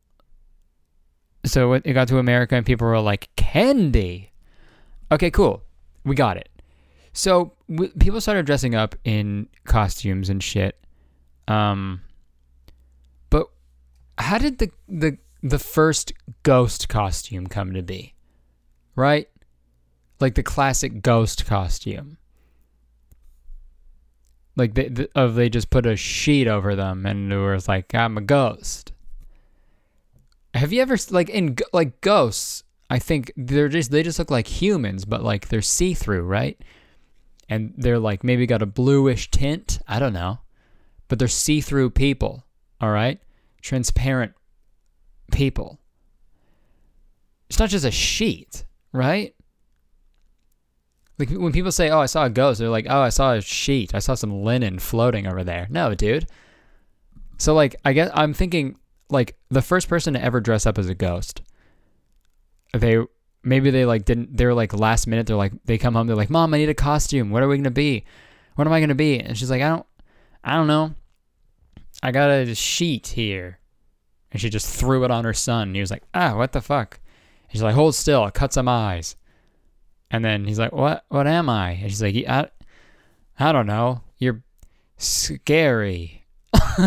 So 1.45 1.73
it 1.73 1.93
got 1.93 2.07
to 2.09 2.19
America, 2.19 2.55
and 2.55 2.65
people 2.65 2.87
were 2.87 2.99
like, 2.99 3.29
"Candy." 3.35 4.31
Okay, 5.11 5.29
cool. 5.31 5.63
We 6.05 6.15
got 6.15 6.37
it. 6.37 6.49
So 7.13 7.53
w- 7.69 7.91
people 7.99 8.21
started 8.21 8.45
dressing 8.45 8.75
up 8.75 8.95
in 9.03 9.47
costumes 9.65 10.29
and 10.29 10.41
shit. 10.41 10.77
Um, 11.47 12.01
but 13.29 13.47
how 14.17 14.37
did 14.37 14.59
the 14.59 14.71
the 14.87 15.17
the 15.43 15.59
first 15.59 16.13
ghost 16.43 16.87
costume 16.87 17.47
come 17.47 17.73
to 17.73 17.81
be? 17.81 18.13
Right? 18.95 19.27
Like 20.21 20.35
the 20.35 20.43
classic 20.43 21.01
ghost 21.01 21.45
costume. 21.45 22.17
Like 24.55 24.75
they, 24.75 24.89
the, 24.89 25.09
of 25.15 25.35
they 25.35 25.49
just 25.49 25.69
put 25.69 25.85
a 25.85 25.95
sheet 25.95 26.47
over 26.47 26.75
them 26.75 27.05
and 27.05 27.31
it 27.31 27.37
was 27.37 27.67
like 27.67 27.95
I'm 27.95 28.17
a 28.17 28.21
ghost. 28.21 28.91
Have 30.53 30.73
you 30.73 30.81
ever 30.81 30.97
like 31.09 31.29
in 31.29 31.57
like 31.73 32.01
ghosts? 32.01 32.63
I 32.89 32.99
think 32.99 33.31
they're 33.37 33.69
just 33.69 33.89
they 33.89 34.03
just 34.03 34.19
look 34.19 34.29
like 34.29 34.47
humans, 34.47 35.05
but 35.05 35.23
like 35.23 35.47
they're 35.47 35.61
see 35.61 35.93
through, 35.93 36.23
right? 36.23 36.61
And 37.47 37.73
they're 37.77 37.99
like 37.99 38.23
maybe 38.23 38.45
got 38.45 38.61
a 38.61 38.65
bluish 38.65 39.31
tint. 39.31 39.79
I 39.87 39.97
don't 39.97 40.13
know, 40.13 40.39
but 41.07 41.17
they're 41.17 41.27
see 41.29 41.61
through 41.61 41.91
people. 41.91 42.43
All 42.81 42.91
right, 42.91 43.19
transparent 43.61 44.33
people. 45.31 45.79
It's 47.49 47.59
not 47.59 47.69
just 47.69 47.85
a 47.85 47.91
sheet, 47.91 48.65
right? 48.91 49.33
Like 51.21 51.29
when 51.29 51.51
people 51.51 51.71
say, 51.71 51.91
"Oh, 51.91 51.99
I 51.99 52.07
saw 52.07 52.25
a 52.25 52.31
ghost," 52.31 52.59
they're 52.59 52.69
like, 52.69 52.87
"Oh, 52.89 53.01
I 53.01 53.09
saw 53.09 53.33
a 53.33 53.41
sheet. 53.41 53.93
I 53.93 53.99
saw 53.99 54.15
some 54.15 54.41
linen 54.41 54.79
floating 54.79 55.27
over 55.27 55.43
there." 55.43 55.67
No, 55.69 55.93
dude. 55.93 56.25
So 57.37 57.53
like, 57.53 57.75
I 57.85 57.93
guess 57.93 58.09
I'm 58.15 58.33
thinking 58.33 58.77
like 59.11 59.37
the 59.49 59.61
first 59.61 59.87
person 59.87 60.15
to 60.15 60.23
ever 60.23 60.41
dress 60.41 60.65
up 60.65 60.79
as 60.79 60.89
a 60.89 60.95
ghost. 60.95 61.43
They 62.73 62.97
maybe 63.43 63.69
they 63.69 63.85
like 63.85 64.03
didn't. 64.03 64.35
They're 64.35 64.55
like 64.55 64.73
last 64.73 65.05
minute. 65.05 65.27
They're 65.27 65.35
like 65.35 65.53
they 65.65 65.77
come 65.77 65.93
home. 65.93 66.07
They're 66.07 66.15
like, 66.15 66.31
"Mom, 66.31 66.55
I 66.55 66.57
need 66.57 66.69
a 66.69 66.73
costume. 66.73 67.29
What 67.29 67.43
are 67.43 67.47
we 67.47 67.57
gonna 67.57 67.69
be? 67.69 68.03
What 68.55 68.65
am 68.65 68.73
I 68.73 68.79
gonna 68.79 68.95
be?" 68.95 69.19
And 69.19 69.37
she's 69.37 69.51
like, 69.51 69.61
"I 69.61 69.69
don't, 69.69 69.85
I 70.43 70.55
don't 70.55 70.67
know. 70.67 70.95
I 72.01 72.11
got 72.11 72.31
a 72.31 72.55
sheet 72.55 73.07
here." 73.09 73.59
And 74.31 74.41
she 74.41 74.49
just 74.49 74.67
threw 74.67 75.03
it 75.03 75.11
on 75.11 75.25
her 75.25 75.33
son. 75.33 75.67
And 75.67 75.75
he 75.75 75.81
was 75.81 75.91
like, 75.91 76.03
"Ah, 76.15 76.35
what 76.35 76.51
the 76.51 76.61
fuck?" 76.61 76.99
And 77.43 77.51
she's 77.51 77.61
like, 77.61 77.75
"Hold 77.75 77.93
still. 77.93 78.23
I'll 78.23 78.31
cut 78.31 78.53
some 78.53 78.67
eyes." 78.67 79.15
And 80.11 80.25
then 80.25 80.45
he's 80.45 80.59
like, 80.59 80.73
"What? 80.73 81.05
What 81.09 81.25
am 81.25 81.49
I?" 81.49 81.71
And 81.71 81.89
she's 81.89 82.03
like, 82.03 82.15
"I, 82.27 82.49
I 83.39 83.51
don't 83.51 83.67
know. 83.67 84.01
You're 84.17 84.43
scary." 84.97 86.25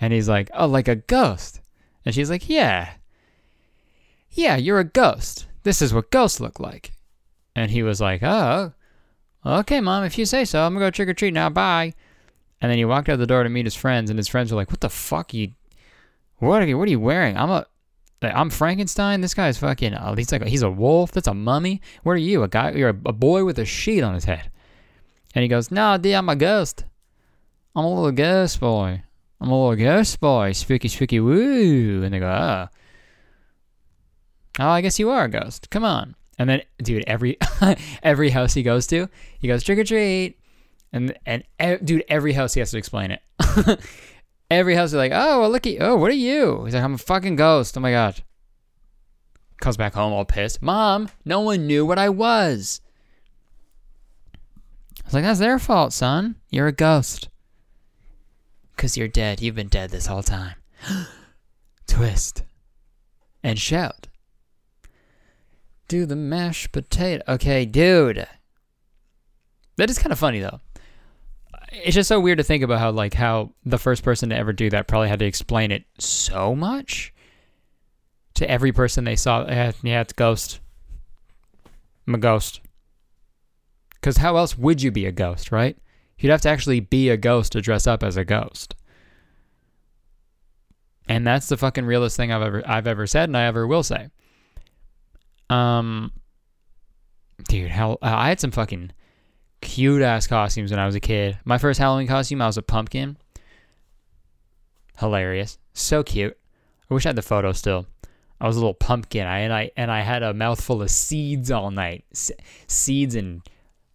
and 0.00 0.12
he's 0.12 0.28
like, 0.28 0.50
"Oh, 0.54 0.66
like 0.66 0.88
a 0.88 0.96
ghost." 0.96 1.60
And 2.04 2.14
she's 2.14 2.30
like, 2.30 2.48
"Yeah, 2.48 2.90
yeah, 4.30 4.56
you're 4.56 4.78
a 4.78 4.84
ghost. 4.84 5.46
This 5.62 5.80
is 5.80 5.94
what 5.94 6.10
ghosts 6.10 6.38
look 6.38 6.60
like." 6.60 6.92
And 7.54 7.70
he 7.70 7.82
was 7.82 8.00
like, 8.00 8.22
"Oh, 8.22 8.74
okay, 9.44 9.80
mom. 9.80 10.04
If 10.04 10.18
you 10.18 10.26
say 10.26 10.44
so, 10.44 10.62
I'm 10.62 10.74
gonna 10.74 10.86
go 10.86 10.90
trick 10.90 11.08
or 11.08 11.14
treat 11.14 11.34
now. 11.34 11.48
Bye." 11.48 11.94
And 12.60 12.70
then 12.70 12.78
he 12.78 12.84
walked 12.84 13.08
out 13.08 13.18
the 13.18 13.26
door 13.26 13.42
to 13.42 13.48
meet 13.48 13.66
his 13.66 13.74
friends, 13.74 14.10
and 14.10 14.18
his 14.18 14.28
friends 14.28 14.52
were 14.52 14.56
like, 14.56 14.70
"What 14.70 14.80
the 14.80 14.90
fuck? 14.90 15.32
You, 15.32 15.52
what 16.38 16.62
are 16.62 16.66
you? 16.66 16.76
What 16.76 16.88
are 16.88 16.90
you 16.90 17.00
wearing? 17.00 17.38
I'm 17.38 17.50
a." 17.50 17.66
I'm 18.22 18.50
Frankenstein. 18.50 19.20
This 19.20 19.34
guy's 19.34 19.58
fucking. 19.58 19.94
Oh, 19.94 20.14
he's 20.14 20.32
like 20.32 20.44
he's 20.44 20.62
a 20.62 20.70
wolf. 20.70 21.12
That's 21.12 21.28
a 21.28 21.34
mummy. 21.34 21.82
What 22.02 22.12
are 22.12 22.16
you? 22.16 22.42
A 22.42 22.48
guy? 22.48 22.70
You're 22.72 22.90
a, 22.90 22.98
a 23.06 23.12
boy 23.12 23.44
with 23.44 23.58
a 23.58 23.64
sheet 23.64 24.02
on 24.02 24.14
his 24.14 24.24
head. 24.24 24.50
And 25.34 25.42
he 25.42 25.48
goes, 25.48 25.70
"No, 25.70 25.98
dude, 25.98 26.14
I'm 26.14 26.28
a 26.28 26.36
ghost. 26.36 26.84
I'm 27.74 27.84
a 27.84 27.88
little 27.88 28.12
ghost 28.12 28.58
boy. 28.58 29.02
I'm 29.40 29.50
a 29.50 29.52
little 29.52 29.76
ghost 29.76 30.18
boy. 30.18 30.52
Spooky, 30.52 30.88
spooky, 30.88 31.20
woo." 31.20 32.02
And 32.02 32.12
they 32.14 32.18
go, 32.18 32.26
"Oh, 32.26 32.68
oh, 34.60 34.68
I 34.68 34.80
guess 34.80 34.98
you 34.98 35.10
are 35.10 35.24
a 35.24 35.30
ghost. 35.30 35.68
Come 35.70 35.84
on." 35.84 36.16
And 36.38 36.48
then, 36.48 36.62
dude, 36.78 37.04
every 37.06 37.38
every 38.02 38.30
house 38.30 38.54
he 38.54 38.62
goes 38.62 38.86
to, 38.88 39.08
he 39.38 39.48
goes 39.48 39.62
trick 39.62 39.78
or 39.78 39.84
treat, 39.84 40.38
and 40.92 41.14
and 41.26 41.44
dude, 41.84 42.04
every 42.08 42.32
house 42.32 42.54
he 42.54 42.60
has 42.60 42.70
to 42.70 42.78
explain 42.78 43.10
it. 43.10 43.20
Every 44.50 44.76
house 44.76 44.90
is 44.90 44.94
like, 44.94 45.12
oh, 45.14 45.40
well, 45.40 45.50
look 45.50 45.66
at. 45.66 45.76
Oh, 45.80 45.96
what 45.96 46.10
are 46.10 46.14
you? 46.14 46.64
He's 46.64 46.74
like, 46.74 46.84
I'm 46.84 46.94
a 46.94 46.98
fucking 46.98 47.36
ghost. 47.36 47.76
Oh 47.76 47.80
my 47.80 47.90
God. 47.90 48.22
Comes 49.60 49.76
back 49.76 49.94
home 49.94 50.12
all 50.12 50.24
pissed. 50.24 50.62
Mom, 50.62 51.08
no 51.24 51.40
one 51.40 51.66
knew 51.66 51.84
what 51.84 51.98
I 51.98 52.08
was. 52.08 52.80
I 54.34 55.06
was 55.06 55.14
like, 55.14 55.24
that's 55.24 55.40
their 55.40 55.58
fault, 55.58 55.92
son. 55.92 56.36
You're 56.50 56.68
a 56.68 56.72
ghost. 56.72 57.28
Because 58.74 58.96
you're 58.96 59.08
dead. 59.08 59.40
You've 59.40 59.54
been 59.54 59.68
dead 59.68 59.90
this 59.90 60.06
whole 60.06 60.22
time. 60.22 60.54
Twist. 61.86 62.42
And 63.42 63.58
shout. 63.58 64.08
Do 65.88 66.06
the 66.06 66.16
mashed 66.16 66.72
potato. 66.72 67.22
Okay, 67.26 67.64
dude. 67.64 68.26
That 69.76 69.90
is 69.90 69.98
kind 69.98 70.12
of 70.12 70.18
funny, 70.18 70.40
though 70.40 70.60
it's 71.84 71.94
just 71.94 72.08
so 72.08 72.20
weird 72.20 72.38
to 72.38 72.44
think 72.44 72.62
about 72.62 72.78
how 72.78 72.90
like 72.90 73.14
how 73.14 73.52
the 73.64 73.78
first 73.78 74.02
person 74.02 74.30
to 74.30 74.36
ever 74.36 74.52
do 74.52 74.70
that 74.70 74.88
probably 74.88 75.08
had 75.08 75.18
to 75.18 75.26
explain 75.26 75.70
it 75.70 75.84
so 75.98 76.54
much 76.54 77.12
to 78.34 78.50
every 78.50 78.72
person 78.72 79.04
they 79.04 79.16
saw. 79.16 79.46
Yeah, 79.46 80.00
it's 80.00 80.12
ghost. 80.12 80.60
I'm 82.06 82.14
a 82.14 82.18
ghost. 82.18 82.60
Because 83.94 84.18
how 84.18 84.36
else 84.36 84.56
would 84.56 84.82
you 84.82 84.90
be 84.90 85.06
a 85.06 85.12
ghost, 85.12 85.50
right? 85.50 85.76
You'd 86.18 86.30
have 86.30 86.42
to 86.42 86.48
actually 86.48 86.80
be 86.80 87.08
a 87.10 87.16
ghost 87.16 87.52
to 87.52 87.60
dress 87.60 87.86
up 87.86 88.02
as 88.02 88.16
a 88.16 88.24
ghost. 88.24 88.74
And 91.08 91.26
that's 91.26 91.48
the 91.48 91.56
fucking 91.56 91.86
realest 91.86 92.16
thing 92.16 92.32
I've 92.32 92.42
ever 92.42 92.62
I've 92.66 92.86
ever 92.86 93.06
said 93.06 93.28
and 93.28 93.36
I 93.36 93.44
ever 93.44 93.66
will 93.66 93.82
say. 93.82 94.08
Um, 95.48 96.12
dude, 97.48 97.70
hell, 97.70 97.98
I 98.02 98.28
had 98.28 98.40
some 98.40 98.50
fucking 98.50 98.90
cute 99.60 100.02
ass 100.02 100.26
costumes 100.26 100.70
when 100.70 100.80
I 100.80 100.86
was 100.86 100.94
a 100.94 101.00
kid. 101.00 101.38
My 101.44 101.58
first 101.58 101.78
Halloween 101.78 102.06
costume, 102.06 102.42
I 102.42 102.46
was 102.46 102.56
a 102.56 102.62
pumpkin. 102.62 103.16
Hilarious. 104.98 105.58
So 105.74 106.02
cute. 106.02 106.36
I 106.90 106.94
wish 106.94 107.04
I 107.06 107.10
had 107.10 107.16
the 107.16 107.22
photo 107.22 107.52
still. 107.52 107.86
I 108.40 108.46
was 108.46 108.56
a 108.56 108.60
little 108.60 108.74
pumpkin. 108.74 109.26
I 109.26 109.40
and 109.40 109.52
I 109.52 109.70
and 109.76 109.90
I 109.90 110.02
had 110.02 110.22
a 110.22 110.34
mouthful 110.34 110.82
of 110.82 110.90
seeds 110.90 111.50
all 111.50 111.70
night. 111.70 112.04
Seeds 112.66 113.14
and 113.14 113.42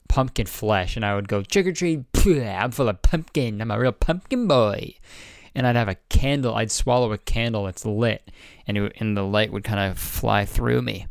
pumpkin 0.10 0.46
flesh 0.46 0.96
and 0.96 1.06
I 1.06 1.16
would 1.16 1.28
go 1.28 1.42
trick 1.42 1.68
or 1.68 1.72
treat. 1.72 2.04
I'm 2.26 2.72
full 2.72 2.90
of 2.90 3.02
pumpkin. 3.02 3.62
I'm 3.62 3.72
a 3.72 3.80
real 3.80 3.92
pumpkin 3.92 4.48
boy. 4.48 4.96
and 5.56 5.68
I'd 5.68 5.76
have 5.76 5.90
a 5.90 5.96
candle. 6.10 6.56
I'd 6.56 6.72
swallow 6.72 7.12
a 7.12 7.18
candle 7.18 7.66
that's 7.66 7.86
lit, 7.86 8.30
and 8.68 8.78
it, 8.78 8.94
and 9.00 9.16
the 9.18 9.24
light 9.24 9.52
would 9.52 9.64
kind 9.64 9.92
of 9.92 9.98
fly 9.98 10.46
through 10.46 10.82
me. 10.82 11.08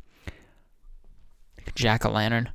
Jack 1.74 2.04
o' 2.04 2.10
lantern. 2.10 2.50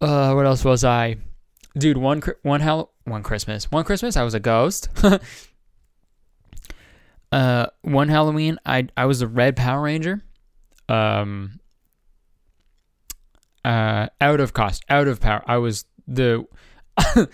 Uh, 0.00 0.32
what 0.32 0.46
else 0.46 0.64
was 0.64 0.84
I? 0.84 1.16
Dude, 1.76 1.96
one 1.96 2.22
one 2.42 2.60
hell 2.60 2.92
one 3.04 3.22
Christmas, 3.22 3.70
one 3.70 3.84
Christmas 3.84 4.16
I 4.16 4.24
was 4.24 4.34
a 4.34 4.40
ghost. 4.40 4.88
uh, 7.32 7.66
one 7.82 8.08
Halloween 8.08 8.58
I 8.64 8.88
I 8.96 9.06
was 9.06 9.22
a 9.22 9.26
red 9.26 9.56
Power 9.56 9.82
Ranger. 9.82 10.22
Um. 10.88 11.60
Uh, 13.64 14.06
out 14.20 14.40
of 14.40 14.54
cost, 14.54 14.84
out 14.88 15.08
of 15.08 15.20
power. 15.20 15.42
I 15.46 15.58
was 15.58 15.84
the. 16.06 16.46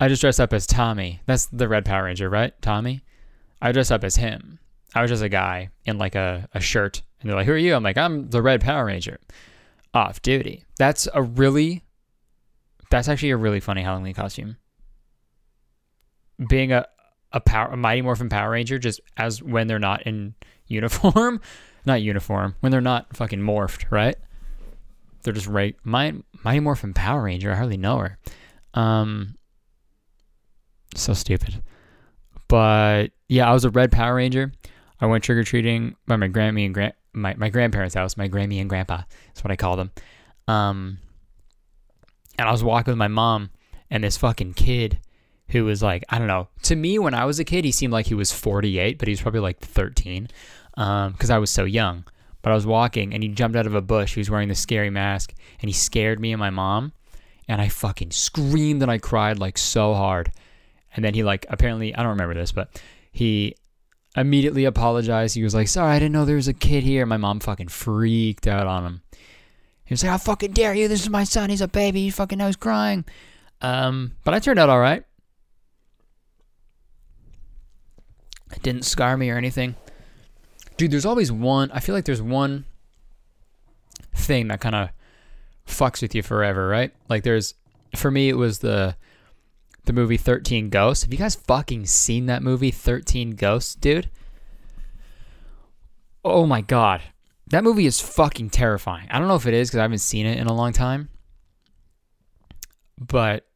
I 0.00 0.08
just 0.08 0.22
dressed 0.22 0.40
up 0.40 0.54
as 0.54 0.66
Tommy. 0.66 1.20
That's 1.26 1.46
the 1.46 1.68
red 1.68 1.84
Power 1.84 2.04
Ranger, 2.04 2.30
right? 2.30 2.54
Tommy. 2.62 3.02
I 3.60 3.72
dressed 3.72 3.92
up 3.92 4.04
as 4.04 4.16
him. 4.16 4.58
I 4.94 5.02
was 5.02 5.10
just 5.10 5.22
a 5.22 5.28
guy 5.28 5.68
in 5.84 5.98
like 5.98 6.14
a, 6.14 6.48
a 6.54 6.60
shirt, 6.60 7.02
and 7.20 7.28
they're 7.28 7.36
like, 7.36 7.46
"Who 7.46 7.52
are 7.52 7.58
you?" 7.58 7.74
I'm 7.74 7.82
like, 7.82 7.98
"I'm 7.98 8.30
the 8.30 8.40
red 8.40 8.62
Power 8.62 8.86
Ranger." 8.86 9.18
Off 9.92 10.22
duty. 10.22 10.64
That's 10.78 11.08
a 11.14 11.22
really. 11.22 11.84
That's 12.90 13.08
actually 13.08 13.30
a 13.30 13.36
really 13.36 13.60
funny 13.60 13.82
Halloween 13.82 14.14
costume. 14.14 14.56
Being 16.48 16.72
a 16.72 16.86
a 17.32 17.40
power 17.40 17.72
a 17.72 17.76
Mighty 17.76 18.02
Morphin 18.02 18.28
Power 18.28 18.50
Ranger, 18.50 18.78
just 18.78 19.00
as 19.16 19.42
when 19.42 19.66
they're 19.66 19.78
not 19.78 20.02
in 20.02 20.34
uniform, 20.66 21.40
not 21.86 22.02
uniform, 22.02 22.56
when 22.60 22.72
they're 22.72 22.80
not 22.80 23.16
fucking 23.16 23.40
morphed, 23.40 23.90
right? 23.90 24.16
They're 25.22 25.34
just 25.34 25.46
right. 25.46 25.76
My 25.84 26.14
Mighty 26.44 26.60
Morphin 26.60 26.94
Power 26.94 27.22
Ranger. 27.22 27.52
I 27.52 27.56
hardly 27.56 27.76
know 27.76 27.98
her. 27.98 28.18
Um, 28.74 29.36
so 30.94 31.12
stupid. 31.12 31.62
But 32.48 33.08
yeah, 33.28 33.48
I 33.48 33.52
was 33.52 33.64
a 33.64 33.70
red 33.70 33.92
Power 33.92 34.14
Ranger. 34.14 34.52
I 35.00 35.06
went 35.06 35.24
trick 35.24 35.38
or 35.38 35.44
treating 35.44 35.96
by 36.06 36.16
my 36.16 36.28
Grammy 36.28 36.64
and 36.64 36.74
grand 36.74 36.94
my, 37.12 37.34
my 37.34 37.48
grandparents' 37.48 37.94
house, 37.94 38.16
my 38.16 38.28
Grammy 38.28 38.60
and 38.60 38.68
Grandpa. 38.68 39.02
That's 39.26 39.44
what 39.44 39.50
I 39.50 39.56
call 39.56 39.76
them. 39.76 39.90
Um, 40.48 40.98
and 42.38 42.48
I 42.48 42.52
was 42.52 42.64
walking 42.64 42.92
with 42.92 42.98
my 42.98 43.08
mom 43.08 43.50
and 43.90 44.04
this 44.04 44.16
fucking 44.16 44.54
kid 44.54 44.98
who 45.48 45.64
was 45.64 45.82
like, 45.82 46.04
I 46.08 46.18
don't 46.18 46.28
know. 46.28 46.48
To 46.62 46.76
me, 46.76 46.98
when 46.98 47.14
I 47.14 47.24
was 47.24 47.38
a 47.38 47.44
kid, 47.44 47.64
he 47.64 47.72
seemed 47.72 47.92
like 47.92 48.06
he 48.06 48.14
was 48.14 48.32
48, 48.32 48.98
but 48.98 49.08
he 49.08 49.12
was 49.12 49.20
probably 49.20 49.40
like 49.40 49.58
13 49.60 50.28
because 50.74 51.30
um, 51.30 51.30
I 51.30 51.38
was 51.38 51.50
so 51.50 51.64
young. 51.64 52.04
But 52.42 52.52
I 52.52 52.54
was 52.54 52.66
walking 52.66 53.12
and 53.12 53.22
he 53.22 53.28
jumped 53.28 53.56
out 53.56 53.66
of 53.66 53.74
a 53.74 53.82
bush. 53.82 54.14
He 54.14 54.20
was 54.20 54.30
wearing 54.30 54.48
the 54.48 54.54
scary 54.54 54.90
mask 54.90 55.34
and 55.60 55.68
he 55.68 55.74
scared 55.74 56.20
me 56.20 56.32
and 56.32 56.40
my 56.40 56.50
mom. 56.50 56.92
And 57.48 57.60
I 57.60 57.68
fucking 57.68 58.12
screamed 58.12 58.80
and 58.80 58.90
I 58.90 58.98
cried 58.98 59.38
like 59.38 59.58
so 59.58 59.92
hard. 59.92 60.32
And 60.94 61.04
then 61.04 61.14
he 61.14 61.22
like 61.22 61.44
apparently 61.50 61.94
I 61.94 61.98
don't 61.98 62.10
remember 62.10 62.34
this, 62.34 62.52
but 62.52 62.80
he 63.12 63.56
immediately 64.16 64.64
apologized. 64.64 65.34
He 65.34 65.42
was 65.42 65.54
like, 65.54 65.68
"Sorry, 65.68 65.92
I 65.92 65.98
didn't 65.98 66.12
know 66.12 66.24
there 66.24 66.36
was 66.36 66.48
a 66.48 66.52
kid 66.52 66.82
here." 66.82 67.06
My 67.06 67.16
mom 67.16 67.40
fucking 67.40 67.68
freaked 67.68 68.46
out 68.46 68.66
on 68.66 68.84
him. 68.84 69.02
He 69.84 69.92
was 69.92 70.02
like, 70.02 70.10
"How 70.10 70.18
fucking 70.18 70.52
dare 70.52 70.74
you? 70.74 70.88
This 70.88 71.02
is 71.02 71.10
my 71.10 71.24
son. 71.24 71.50
He's 71.50 71.60
a 71.60 71.68
baby. 71.68 72.02
He 72.02 72.10
fucking 72.10 72.38
knows 72.38 72.56
crying." 72.56 73.04
Um, 73.62 74.12
but 74.24 74.34
I 74.34 74.38
turned 74.38 74.58
out 74.58 74.70
all 74.70 74.80
right. 74.80 75.04
It 78.52 78.62
didn't 78.62 78.84
scar 78.84 79.16
me 79.16 79.30
or 79.30 79.36
anything. 79.36 79.76
Dude, 80.76 80.90
there's 80.90 81.06
always 81.06 81.30
one. 81.30 81.70
I 81.72 81.80
feel 81.80 81.94
like 81.94 82.04
there's 82.04 82.22
one 82.22 82.64
thing 84.14 84.48
that 84.48 84.60
kind 84.60 84.74
of 84.74 84.90
fucks 85.66 86.02
with 86.02 86.14
you 86.14 86.22
forever, 86.22 86.66
right? 86.66 86.92
Like 87.08 87.22
there's, 87.22 87.54
for 87.94 88.10
me, 88.10 88.28
it 88.28 88.36
was 88.36 88.60
the 88.60 88.96
the 89.84 89.92
movie 89.92 90.16
13 90.16 90.68
Ghosts. 90.68 91.04
Have 91.04 91.12
you 91.12 91.18
guys 91.18 91.34
fucking 91.34 91.86
seen 91.86 92.26
that 92.26 92.42
movie 92.42 92.70
13 92.70 93.32
Ghosts, 93.32 93.74
dude? 93.74 94.10
Oh 96.24 96.46
my 96.46 96.60
god. 96.60 97.02
That 97.48 97.64
movie 97.64 97.86
is 97.86 98.00
fucking 98.00 98.50
terrifying. 98.50 99.08
I 99.10 99.18
don't 99.18 99.28
know 99.28 99.34
if 99.34 99.46
it 99.46 99.54
is 99.54 99.68
because 99.68 99.78
I 99.78 99.82
haven't 99.82 99.98
seen 99.98 100.26
it 100.26 100.38
in 100.38 100.46
a 100.46 100.52
long 100.52 100.72
time. 100.72 101.08
But 102.98 103.46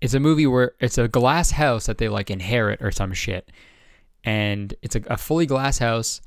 it's 0.00 0.14
a 0.14 0.20
movie 0.20 0.46
where 0.46 0.72
it's 0.78 0.98
a 0.98 1.08
glass 1.08 1.50
house 1.50 1.86
that 1.86 1.98
they 1.98 2.08
like 2.08 2.30
inherit 2.30 2.82
or 2.82 2.92
some 2.92 3.12
shit. 3.12 3.50
And 4.24 4.72
it's 4.82 4.94
a, 4.94 5.02
a 5.06 5.16
fully 5.16 5.46
glass 5.46 5.78
house. 5.78 6.20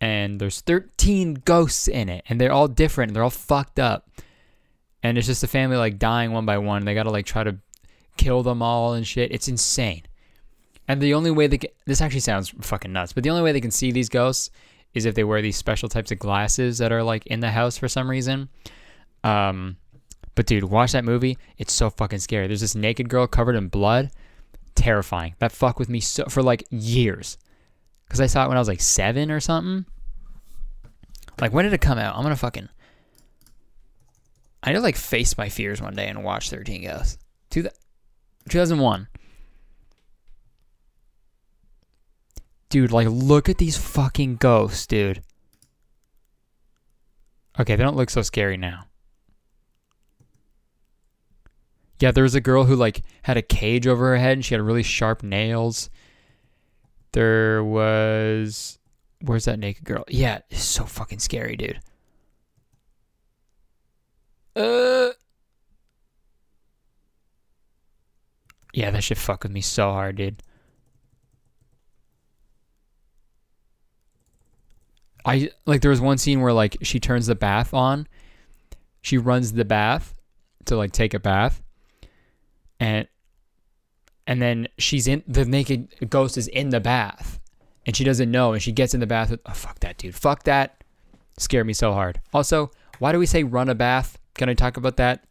And 0.00 0.40
there's 0.40 0.60
13 0.60 1.34
ghosts 1.44 1.88
in 1.88 2.08
it. 2.08 2.24
And 2.28 2.40
they're 2.40 2.52
all 2.52 2.68
different. 2.68 3.14
They're 3.14 3.22
all 3.22 3.30
fucked 3.30 3.78
up. 3.78 4.10
And 5.02 5.16
it's 5.16 5.26
just 5.26 5.44
a 5.44 5.46
family 5.46 5.76
like 5.76 5.98
dying 5.98 6.32
one 6.32 6.44
by 6.44 6.58
one. 6.58 6.84
They 6.84 6.94
gotta 6.94 7.10
like 7.10 7.26
try 7.26 7.44
to 7.44 7.58
kill 8.16 8.42
them 8.42 8.62
all 8.62 8.94
and 8.94 9.06
shit. 9.06 9.32
It's 9.32 9.48
insane. 9.48 10.02
And 10.86 11.00
the 11.00 11.14
only 11.14 11.30
way 11.30 11.46
they 11.46 11.58
can, 11.58 11.70
this 11.86 12.00
actually 12.00 12.20
sounds 12.20 12.50
fucking 12.60 12.92
nuts, 12.92 13.12
but 13.12 13.24
the 13.24 13.30
only 13.30 13.42
way 13.42 13.52
they 13.52 13.60
can 13.60 13.70
see 13.70 13.90
these 13.90 14.08
ghosts 14.08 14.50
is 14.92 15.06
if 15.06 15.14
they 15.14 15.24
wear 15.24 15.42
these 15.42 15.56
special 15.56 15.88
types 15.88 16.12
of 16.12 16.18
glasses 16.18 16.78
that 16.78 16.92
are 16.92 17.02
like 17.02 17.26
in 17.26 17.40
the 17.40 17.50
house 17.50 17.78
for 17.78 17.88
some 17.88 18.08
reason. 18.08 18.48
Um, 19.24 19.76
but 20.34 20.46
dude, 20.46 20.64
watch 20.64 20.92
that 20.92 21.04
movie. 21.04 21.38
It's 21.58 21.72
so 21.72 21.90
fucking 21.90 22.18
scary. 22.18 22.46
There's 22.46 22.60
this 22.60 22.74
naked 22.74 23.08
girl 23.08 23.26
covered 23.26 23.56
in 23.56 23.68
blood. 23.68 24.10
Terrifying. 24.74 25.34
That 25.38 25.52
fucked 25.52 25.78
with 25.78 25.88
me 25.88 26.00
so, 26.00 26.24
for 26.26 26.42
like 26.42 26.64
years. 26.70 27.38
Because 28.06 28.20
I 28.20 28.26
saw 28.26 28.44
it 28.44 28.48
when 28.48 28.56
I 28.56 28.60
was 28.60 28.68
like 28.68 28.80
seven 28.80 29.30
or 29.30 29.40
something. 29.40 29.86
Like, 31.40 31.52
when 31.52 31.64
did 31.64 31.72
it 31.72 31.80
come 31.80 31.98
out? 31.98 32.16
I'm 32.16 32.22
gonna 32.22 32.36
fucking. 32.36 32.68
I 34.62 34.70
need 34.70 34.76
to 34.76 34.82
like 34.82 34.96
face 34.96 35.36
my 35.36 35.48
fears 35.48 35.80
one 35.80 35.94
day 35.94 36.08
and 36.08 36.24
watch 36.24 36.50
13 36.50 36.84
Ghosts. 36.84 37.18
That 37.50 37.74
2001. 38.48 39.08
Dude, 42.68 42.92
like, 42.92 43.08
look 43.08 43.48
at 43.48 43.58
these 43.58 43.76
fucking 43.76 44.36
ghosts, 44.36 44.86
dude. 44.86 45.22
Okay, 47.58 47.76
they 47.76 47.82
don't 47.82 47.96
look 47.96 48.10
so 48.10 48.22
scary 48.22 48.56
now. 48.56 48.86
Yeah, 52.00 52.10
there 52.10 52.24
was 52.24 52.34
a 52.34 52.40
girl 52.40 52.64
who, 52.64 52.74
like, 52.74 53.02
had 53.22 53.36
a 53.36 53.42
cage 53.42 53.86
over 53.86 54.08
her 54.08 54.16
head 54.16 54.32
and 54.32 54.44
she 54.44 54.54
had 54.54 54.60
really 54.60 54.82
sharp 54.82 55.22
nails. 55.22 55.88
There 57.12 57.62
was. 57.62 58.78
Where's 59.20 59.44
that 59.44 59.60
naked 59.60 59.84
girl? 59.84 60.04
Yeah, 60.08 60.40
it's 60.50 60.64
so 60.64 60.84
fucking 60.84 61.20
scary, 61.20 61.56
dude. 61.56 61.80
Uh. 64.56 65.10
Yeah, 68.74 68.90
that 68.90 69.04
shit 69.04 69.18
fuck 69.18 69.44
with 69.44 69.52
me 69.52 69.60
so 69.60 69.92
hard, 69.92 70.16
dude. 70.16 70.42
I 75.24 75.50
like 75.64 75.80
there 75.80 75.92
was 75.92 76.00
one 76.00 76.18
scene 76.18 76.40
where 76.40 76.52
like 76.52 76.76
she 76.82 76.98
turns 76.98 77.28
the 77.28 77.36
bath 77.36 77.72
on. 77.72 78.08
She 79.00 79.16
runs 79.16 79.52
the 79.52 79.64
bath 79.64 80.14
to 80.64 80.76
like 80.76 80.90
take 80.90 81.14
a 81.14 81.20
bath. 81.20 81.62
And 82.80 83.06
and 84.26 84.42
then 84.42 84.66
she's 84.76 85.06
in 85.06 85.22
the 85.28 85.44
naked 85.44 86.10
ghost 86.10 86.36
is 86.36 86.48
in 86.48 86.70
the 86.70 86.80
bath. 86.80 87.38
And 87.86 87.94
she 87.94 88.02
doesn't 88.02 88.30
know. 88.30 88.54
And 88.54 88.62
she 88.62 88.72
gets 88.72 88.92
in 88.92 88.98
the 88.98 89.06
bath 89.06 89.30
with, 89.30 89.40
oh 89.46 89.52
fuck 89.52 89.78
that 89.80 89.98
dude. 89.98 90.16
Fuck 90.16 90.42
that. 90.44 90.82
Scared 91.38 91.66
me 91.66 91.74
so 91.74 91.92
hard. 91.92 92.20
Also 92.32 92.72
why 92.98 93.12
do 93.12 93.20
we 93.20 93.26
say 93.26 93.44
run 93.44 93.68
a 93.68 93.74
bath? 93.74 94.18
Can 94.34 94.48
i 94.48 94.54
talk 94.54 94.76
about 94.76 94.96
that 94.96 95.24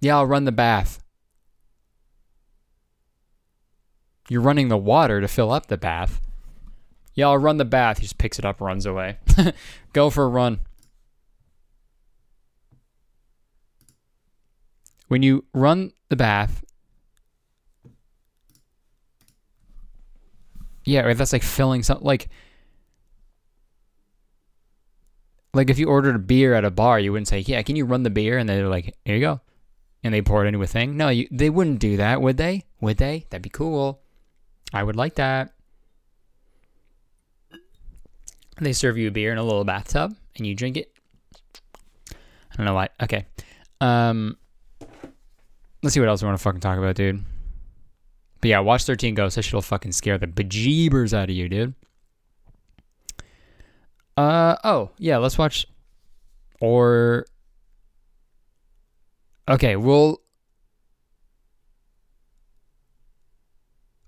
Yeah, 0.00 0.16
I'll 0.16 0.26
run 0.26 0.44
the 0.44 0.52
bath. 0.52 1.02
You're 4.28 4.40
running 4.40 4.68
the 4.68 4.76
water 4.76 5.20
to 5.20 5.28
fill 5.28 5.50
up 5.50 5.66
the 5.66 5.76
bath. 5.76 6.20
Yeah, 7.14 7.28
I'll 7.28 7.38
run 7.38 7.58
the 7.58 7.64
bath. 7.64 7.98
He 7.98 8.02
just 8.02 8.18
picks 8.18 8.38
it 8.38 8.44
up, 8.44 8.60
runs 8.60 8.86
away. 8.86 9.18
Go 9.92 10.10
for 10.10 10.24
a 10.24 10.28
run. 10.28 10.60
When 15.08 15.22
you 15.22 15.44
run 15.52 15.92
the 16.08 16.16
bath, 16.16 16.64
yeah, 20.84 21.12
that's 21.12 21.32
like 21.32 21.42
filling 21.42 21.82
something 21.82 22.06
like 22.06 22.28
like 25.52 25.70
if 25.70 25.78
you 25.78 25.88
ordered 25.88 26.16
a 26.16 26.18
beer 26.18 26.54
at 26.54 26.64
a 26.64 26.70
bar, 26.70 26.98
you 26.98 27.12
wouldn't 27.12 27.28
say, 27.28 27.38
"Yeah, 27.40 27.62
can 27.62 27.76
you 27.76 27.84
run 27.84 28.02
the 28.02 28.10
beer?" 28.10 28.38
And 28.38 28.48
they're 28.48 28.66
like, 28.66 28.96
"Here 29.04 29.14
you 29.14 29.20
go." 29.20 29.40
And 30.04 30.12
they 30.12 30.22
pour 30.22 30.44
it 30.44 30.48
into 30.48 30.62
a 30.62 30.66
thing. 30.66 30.96
No, 30.96 31.08
you, 31.08 31.26
they 31.30 31.48
wouldn't 31.50 31.80
do 31.80 31.96
that, 31.96 32.20
would 32.20 32.36
they? 32.36 32.66
Would 32.80 32.98
they? 32.98 33.26
That'd 33.30 33.42
be 33.42 33.48
cool. 33.48 34.02
I 34.72 34.82
would 34.82 34.96
like 34.96 35.14
that. 35.14 35.54
They 38.60 38.74
serve 38.74 38.98
you 38.98 39.08
a 39.08 39.10
beer 39.10 39.32
in 39.32 39.38
a 39.38 39.42
little 39.42 39.64
bathtub 39.64 40.14
and 40.36 40.46
you 40.46 40.54
drink 40.54 40.76
it. 40.76 40.92
I 42.10 42.56
don't 42.56 42.66
know 42.66 42.74
why. 42.74 42.90
Okay. 43.02 43.26
Um, 43.80 44.36
let's 45.82 45.94
see 45.94 46.00
what 46.00 46.08
else 46.08 46.22
we 46.22 46.26
want 46.26 46.38
to 46.38 46.42
fucking 46.42 46.60
talk 46.60 46.78
about, 46.78 46.94
dude. 46.94 47.24
But 48.40 48.50
yeah, 48.50 48.60
watch 48.60 48.84
13 48.84 49.14
Ghosts. 49.14 49.36
That 49.36 49.42
shit'll 49.42 49.62
fucking 49.62 49.92
scare 49.92 50.18
the 50.18 50.26
bejeebers 50.26 51.14
out 51.14 51.30
of 51.30 51.34
you, 51.34 51.48
dude. 51.48 51.74
Uh 54.16 54.56
oh, 54.62 54.90
yeah, 54.98 55.16
let's 55.16 55.36
watch 55.38 55.66
or 56.60 57.26
Okay, 59.48 59.76
we'll 59.76 60.20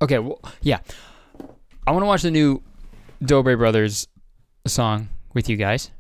Okay, 0.03 0.18
well, 0.18 0.40
yeah. 0.62 0.81
I 1.87 1.90
want 1.92 2.03
to 2.03 2.07
watch 2.07 2.22
the 2.22 2.31
new 2.31 2.62
Dobre 3.22 3.57
Brothers 3.57 4.09
song 4.66 5.09
with 5.33 5.49
you 5.49 5.57
guys. 5.57 5.90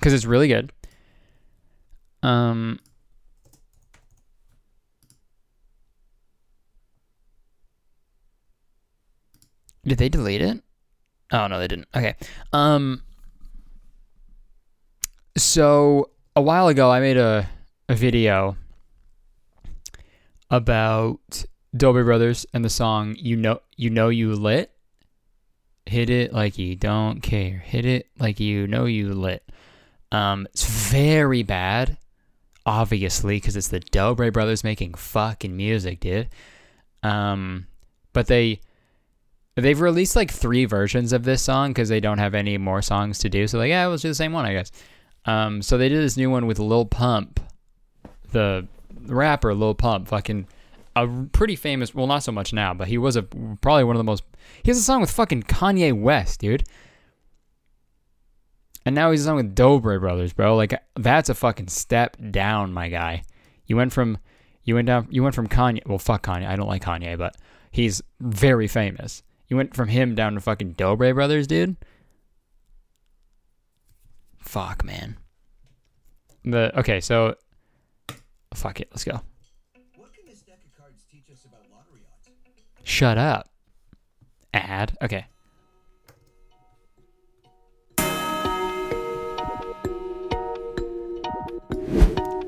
Cuz 0.00 0.12
it's 0.12 0.24
really 0.24 0.48
good. 0.48 0.72
Um 2.22 2.80
Did 9.84 9.98
they 9.98 10.08
delete 10.10 10.42
it? 10.42 10.62
Oh 11.32 11.46
no, 11.46 11.58
they 11.58 11.68
didn't. 11.68 11.88
Okay. 11.96 12.14
Um 12.52 13.02
so 15.42 16.10
a 16.36 16.42
while 16.42 16.68
ago 16.68 16.90
I 16.90 17.00
made 17.00 17.16
a 17.16 17.48
a 17.88 17.94
video 17.94 18.56
about 20.50 21.44
Dobre 21.76 22.04
Brothers 22.04 22.46
and 22.52 22.64
the 22.64 22.70
song 22.70 23.16
"You 23.18 23.36
Know 23.36 23.60
You 23.76 23.90
Know 23.90 24.08
You 24.08 24.34
Lit." 24.34 24.70
Hit 25.86 26.10
it 26.10 26.32
like 26.34 26.58
you 26.58 26.76
don't 26.76 27.20
care. 27.22 27.58
Hit 27.58 27.86
it 27.86 28.08
like 28.18 28.40
you 28.40 28.66
know 28.66 28.84
you 28.84 29.14
lit. 29.14 29.42
Um, 30.12 30.46
it's 30.52 30.64
very 30.90 31.42
bad, 31.42 31.96
obviously, 32.66 33.36
because 33.36 33.56
it's 33.56 33.68
the 33.68 33.80
Dobre 33.80 34.30
Brothers 34.30 34.64
making 34.64 34.94
fucking 34.94 35.56
music, 35.56 36.00
dude. 36.00 36.28
Um, 37.02 37.68
but 38.12 38.26
they 38.26 38.60
they've 39.54 39.80
released 39.80 40.14
like 40.14 40.30
three 40.30 40.64
versions 40.66 41.12
of 41.12 41.24
this 41.24 41.42
song 41.42 41.70
because 41.70 41.88
they 41.88 42.00
don't 42.00 42.18
have 42.18 42.34
any 42.34 42.58
more 42.58 42.82
songs 42.82 43.18
to 43.20 43.28
do. 43.28 43.46
So 43.46 43.58
like, 43.58 43.70
yeah, 43.70 43.86
let's 43.86 44.02
do 44.02 44.08
the 44.08 44.14
same 44.14 44.32
one, 44.32 44.44
I 44.44 44.52
guess. 44.52 44.70
Um, 45.24 45.62
so 45.62 45.76
they 45.76 45.88
did 45.88 46.02
this 46.02 46.16
new 46.16 46.30
one 46.30 46.46
with 46.46 46.58
Lil 46.58 46.86
Pump, 46.86 47.40
the 48.32 48.66
rapper 49.06 49.54
Lil 49.54 49.74
Pump, 49.74 50.08
fucking 50.08 50.46
a 50.96 51.08
pretty 51.32 51.56
famous. 51.56 51.94
Well, 51.94 52.06
not 52.06 52.22
so 52.22 52.32
much 52.32 52.52
now, 52.52 52.74
but 52.74 52.88
he 52.88 52.98
was 52.98 53.16
a 53.16 53.22
probably 53.22 53.84
one 53.84 53.96
of 53.96 54.00
the 54.00 54.04
most. 54.04 54.24
He 54.62 54.70
has 54.70 54.78
a 54.78 54.82
song 54.82 55.00
with 55.00 55.10
fucking 55.10 55.44
Kanye 55.44 55.98
West, 55.98 56.40
dude. 56.40 56.64
And 58.84 58.94
now 58.94 59.10
he's 59.10 59.22
a 59.22 59.24
song 59.24 59.36
with 59.36 59.54
Dobre 59.54 60.00
Brothers, 60.00 60.32
bro. 60.32 60.56
Like 60.56 60.74
that's 60.96 61.28
a 61.28 61.34
fucking 61.34 61.68
step 61.68 62.16
down, 62.30 62.72
my 62.72 62.88
guy. 62.88 63.22
You 63.66 63.76
went 63.76 63.92
from 63.92 64.18
you 64.64 64.74
went 64.74 64.86
down 64.86 65.06
you 65.10 65.22
went 65.22 65.34
from 65.34 65.48
Kanye. 65.48 65.86
Well, 65.86 65.98
fuck 65.98 66.24
Kanye. 66.24 66.46
I 66.46 66.56
don't 66.56 66.68
like 66.68 66.84
Kanye, 66.84 67.16
but 67.18 67.36
he's 67.70 68.02
very 68.20 68.66
famous. 68.66 69.22
You 69.48 69.56
went 69.56 69.74
from 69.74 69.88
him 69.88 70.14
down 70.14 70.34
to 70.34 70.40
fucking 70.40 70.74
Dobre 70.74 71.14
Brothers, 71.14 71.46
dude. 71.46 71.76
Fuck, 74.48 74.82
man. 74.82 75.18
The 76.42 76.72
okay, 76.78 77.00
so 77.00 77.34
fuck 78.54 78.80
it, 78.80 78.88
let's 78.90 79.04
go. 79.04 79.20
What 79.96 80.14
can 80.14 80.24
this 80.26 80.40
deck 80.40 80.60
of 80.64 80.74
cards 80.74 81.04
teach 81.12 81.30
us 81.30 81.44
about 81.44 81.60
lottery 81.70 82.00
odds? 82.10 82.30
Shut 82.82 83.18
up. 83.18 83.50
Ad. 84.54 84.96
Okay. 85.02 85.26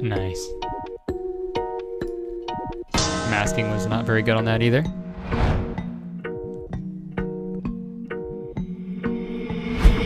Nice. 0.01 0.49
Masking 3.29 3.71
was 3.71 3.85
not 3.85 4.07
very 4.07 4.23
good 4.23 4.39
on 4.39 4.47
that 4.47 4.63
either. 4.63 4.83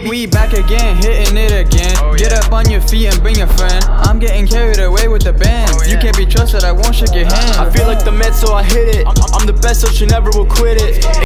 We 0.09 0.27
back 0.27 0.53
again, 0.53 0.97
hitting 0.97 1.38
it 1.38 1.51
again. 1.67 1.97
Oh, 2.01 2.14
get 2.14 2.35
up 2.35 2.53
on 2.53 2.71
your 2.71 2.83
feet 2.83 3.07
and 3.07 3.23
bring 3.23 3.40
a 3.40 3.47
friend. 3.47 3.83
I'm 3.87 4.19
getting 4.19 4.47
carried 4.47 4.79
away 4.79 5.09
with 5.09 5.23
the 5.23 5.33
band. 5.33 5.71
Oh, 5.75 5.83
you 5.85 5.97
can't 5.97 6.14
be 6.14 6.27
trusted, 6.27 6.62
I 6.62 6.73
won't 6.73 6.95
shake 6.95 7.14
your 7.14 7.25
hand. 7.25 7.57
I 7.57 7.71
feel 7.71 7.87
like 7.87 8.05
the 8.05 8.12
Mets, 8.12 8.38
so 8.38 8.53
I 8.53 8.62
hit 8.62 8.97
it. 8.97 9.07
I'm, 9.07 9.14
I'm 9.33 9.47
the 9.47 9.55
best, 9.55 9.81
so 9.81 9.88
she 9.88 10.05
never 10.05 10.29
will 10.33 10.45
quit 10.45 10.77
it. 10.79 11.25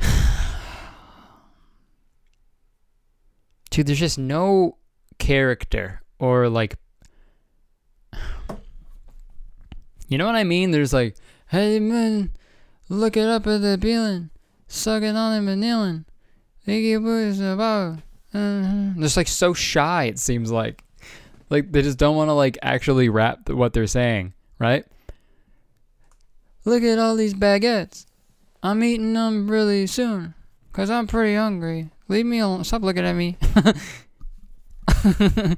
Dude, 3.70 3.86
there's 3.86 3.98
just 4.00 4.18
no 4.18 4.78
character 5.18 6.00
or 6.18 6.48
like 6.48 6.76
You 10.08 10.16
know 10.16 10.24
what 10.24 10.34
I 10.34 10.44
mean? 10.44 10.70
There's 10.70 10.94
like, 10.94 11.16
hey 11.48 11.78
man, 11.78 12.30
look 12.88 13.18
it 13.18 13.26
up 13.26 13.46
at 13.46 13.60
the 13.60 13.76
feeling, 13.80 14.30
sucking 14.66 15.14
on 15.14 15.36
him 15.36 15.46
and 15.48 15.60
kneeling. 15.60 16.06
Think 16.64 16.84
you 16.84 17.00
boys 17.00 17.40
about. 17.40 17.98
Uh-huh. 18.32 18.90
Just 18.98 19.16
like 19.16 19.28
so 19.28 19.52
shy, 19.52 20.04
it 20.04 20.18
seems 20.18 20.50
like. 20.50 20.82
Like 21.50 21.70
they 21.70 21.82
just 21.82 21.98
don't 21.98 22.16
want 22.16 22.28
to 22.28 22.32
like 22.32 22.58
actually 22.62 23.08
rap 23.08 23.50
what 23.50 23.74
they're 23.74 23.86
saying, 23.86 24.32
right? 24.58 24.84
Look 26.64 26.82
at 26.82 26.98
all 26.98 27.16
these 27.16 27.34
baguettes. 27.34 28.06
I'm 28.62 28.82
eating 28.82 29.12
them 29.12 29.48
really 29.48 29.86
soon, 29.86 30.34
cause 30.72 30.88
I'm 30.88 31.06
pretty 31.06 31.34
hungry. 31.34 31.90
Leave 32.08 32.24
me 32.24 32.38
alone. 32.38 32.64
Stop 32.64 32.82
looking 32.82 33.04
at 33.04 33.14
me. 33.14 33.36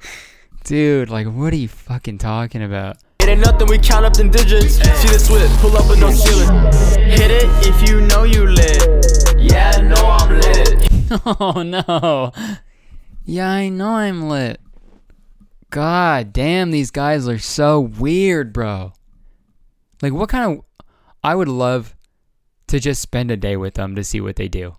Dude, 0.65 1.09
like, 1.09 1.29
what 1.29 1.53
are 1.53 1.57
you 1.57 1.69
fucking 1.69 2.19
talking 2.19 2.65
about? 2.65 2.97
It 3.21 3.29
ain't 3.29 3.41
nothing, 3.41 3.69
we 3.69 3.79
count 3.79 4.05
up 4.05 4.15
them 4.15 4.31
digits. 4.31 4.75
See 4.75 5.09
the 5.09 5.19
switch, 5.19 5.51
pull 5.61 5.77
up 5.77 5.89
with 5.89 6.01
no 6.01 6.11
ceiling. 6.11 6.49
Hit 7.09 7.31
it 7.31 7.49
if 7.67 7.89
you 7.89 8.01
know 8.01 8.25
you 8.25 8.47
Oh 11.41 11.63
no. 11.63 12.33
Yeah, 13.25 13.51
I 13.51 13.69
know 13.69 13.91
I'm 13.91 14.29
lit. 14.29 14.61
God 15.71 16.33
damn, 16.33 16.71
these 16.71 16.91
guys 16.91 17.29
are 17.29 17.39
so 17.39 17.81
weird, 17.81 18.53
bro. 18.53 18.93
Like, 20.03 20.13
what 20.13 20.29
kind 20.29 20.59
of. 20.59 20.65
I 21.25 21.35
would 21.35 21.49
love 21.49 21.97
to 22.69 22.79
just 22.79 23.03
spend 23.03 23.31
a 23.31 23.37
day 23.37 23.57
with 23.57 23.75
them 23.75 23.97
to 23.97 24.05
see 24.05 24.21
what 24.21 24.37
they 24.37 24.47
do. 24.47 24.77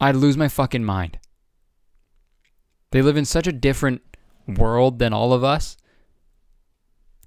I'd 0.00 0.16
lose 0.16 0.36
my 0.36 0.48
fucking 0.48 0.84
mind. 0.84 1.18
They 2.90 3.02
live 3.02 3.16
in 3.16 3.26
such 3.26 3.46
a 3.46 3.52
different 3.52 4.00
world 4.46 4.98
than 4.98 5.12
all 5.12 5.32
of 5.34 5.44
us. 5.44 5.76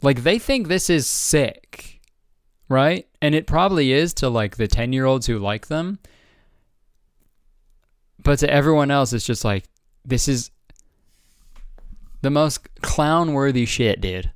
Like, 0.01 0.23
they 0.23 0.39
think 0.39 0.67
this 0.67 0.89
is 0.89 1.05
sick, 1.05 2.01
right? 2.67 3.07
And 3.21 3.35
it 3.35 3.45
probably 3.45 3.91
is 3.91 4.13
to 4.15 4.29
like 4.29 4.57
the 4.57 4.67
10 4.67 4.93
year 4.93 5.05
olds 5.05 5.27
who 5.27 5.37
like 5.37 5.67
them. 5.67 5.99
But 8.23 8.39
to 8.39 8.49
everyone 8.49 8.91
else, 8.91 9.13
it's 9.13 9.25
just 9.25 9.45
like, 9.45 9.65
this 10.05 10.27
is 10.27 10.51
the 12.21 12.29
most 12.29 12.67
clown 12.81 13.33
worthy 13.33 13.65
shit, 13.65 14.01
dude. 14.01 14.31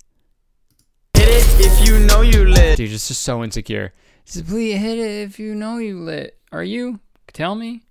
Hit 1.14 1.28
it 1.28 1.66
if 1.66 1.88
you 1.88 2.00
know 2.00 2.22
you 2.22 2.46
lit. 2.46 2.78
Dude, 2.78 2.92
it's 2.92 3.08
just 3.08 3.22
so 3.22 3.44
insecure. 3.44 3.94
Says, 4.26 4.44
please 4.44 4.78
hit 4.80 4.98
it 4.98 5.28
if 5.28 5.38
you 5.40 5.54
know 5.54 5.78
you 5.78 6.00
lit. 6.00 6.40
Are 6.52 6.64
you? 6.64 7.00
Tell 7.34 7.56
me. 7.56 7.84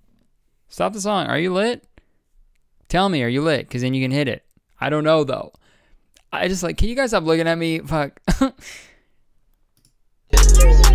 Stop 0.67 0.93
the 0.93 1.01
song. 1.01 1.27
Are 1.27 1.37
you 1.37 1.53
lit? 1.53 1.87
Tell 2.89 3.07
me, 3.09 3.23
are 3.23 3.27
you 3.27 3.41
lit? 3.41 3.67
Because 3.67 3.81
then 3.81 3.93
you 3.93 4.03
can 4.03 4.11
hit 4.11 4.27
it. 4.27 4.43
I 4.79 4.89
don't 4.89 5.03
know, 5.03 5.23
though. 5.23 5.53
I 6.31 6.47
just 6.47 6.63
like, 6.63 6.77
can 6.77 6.87
you 6.89 6.95
guys 6.95 7.11
stop 7.11 7.23
looking 7.23 7.47
at 7.47 7.57
me? 7.57 7.79
Fuck. 7.79 8.19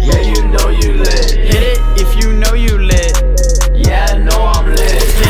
Yeah, 0.01 0.21
you 0.21 0.49
know 0.49 0.69
you 0.71 0.95
lit. 0.95 1.31
Hit 1.31 1.63
it 1.63 1.79
if 2.01 2.25
you 2.25 2.33
know 2.33 2.55
you 2.55 2.79
lit. 2.79 2.88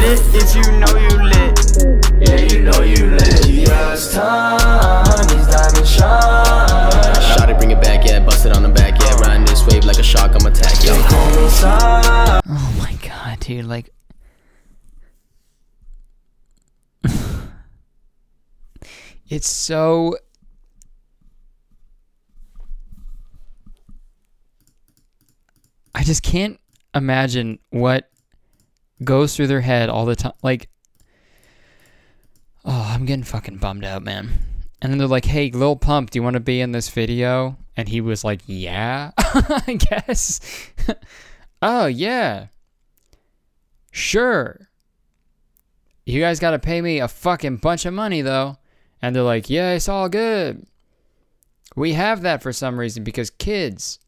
Lit. 0.08 0.20
Hit 0.20 0.42
if 0.42 0.54
you 0.56 0.62
know 0.78 0.96
you 0.96 1.22
lit. 1.22 1.58
Yeah, 2.20 2.40
you 2.46 2.62
know 2.62 2.80
you 2.82 3.06
lit. 3.10 3.46
Yes, 3.46 4.14
time, 4.14 5.28
these 5.28 5.46
diamonds 5.46 5.90
shine. 5.90 7.14
Shot 7.36 7.50
it, 7.50 7.58
bring 7.58 7.70
it 7.70 7.80
back, 7.80 8.06
yeah. 8.06 8.20
Bust 8.20 8.46
it 8.46 8.52
on 8.56 8.62
the 8.62 8.68
back, 8.68 9.00
yeah. 9.00 9.14
Riding 9.20 9.44
this 9.44 9.66
wave 9.66 9.84
like 9.84 9.98
a 9.98 10.02
shark, 10.02 10.34
I'm 10.34 10.46
attack, 10.46 10.82
yeah. 10.82 11.08
Call 11.08 11.30
me 11.30 11.48
side. 11.48 12.40
oh 12.48 12.74
my 12.78 12.92
god, 13.06 13.40
dude. 13.40 13.64
Like, 13.66 13.90
it's 19.28 19.48
so. 19.48 20.16
I 25.94 26.04
just 26.04 26.22
can't 26.22 26.60
imagine 26.94 27.58
what 27.70 28.08
goes 29.02 29.34
through 29.36 29.46
their 29.46 29.60
head 29.60 29.88
all 29.88 30.04
the 30.04 30.16
time. 30.16 30.32
Like, 30.42 30.68
oh, 32.64 32.92
I'm 32.94 33.04
getting 33.06 33.24
fucking 33.24 33.58
bummed 33.58 33.84
out, 33.84 34.02
man. 34.02 34.30
And 34.80 34.92
then 34.92 34.98
they're 34.98 35.08
like, 35.08 35.24
hey, 35.24 35.50
Lil 35.50 35.76
Pump, 35.76 36.10
do 36.10 36.18
you 36.18 36.22
want 36.22 36.34
to 36.34 36.40
be 36.40 36.60
in 36.60 36.72
this 36.72 36.88
video? 36.88 37.56
And 37.76 37.88
he 37.88 38.00
was 38.00 38.24
like, 38.24 38.40
yeah, 38.46 39.10
I 39.18 39.78
guess. 39.78 40.40
oh, 41.62 41.86
yeah. 41.86 42.46
Sure. 43.90 44.68
You 46.06 46.20
guys 46.20 46.40
got 46.40 46.52
to 46.52 46.58
pay 46.58 46.80
me 46.80 47.00
a 47.00 47.08
fucking 47.08 47.56
bunch 47.56 47.86
of 47.86 47.94
money, 47.94 48.22
though. 48.22 48.58
And 49.02 49.14
they're 49.14 49.22
like, 49.22 49.50
yeah, 49.50 49.72
it's 49.72 49.88
all 49.88 50.08
good. 50.08 50.66
We 51.76 51.92
have 51.92 52.22
that 52.22 52.42
for 52.42 52.52
some 52.52 52.78
reason 52.78 53.04
because 53.04 53.30
kids, 53.30 53.98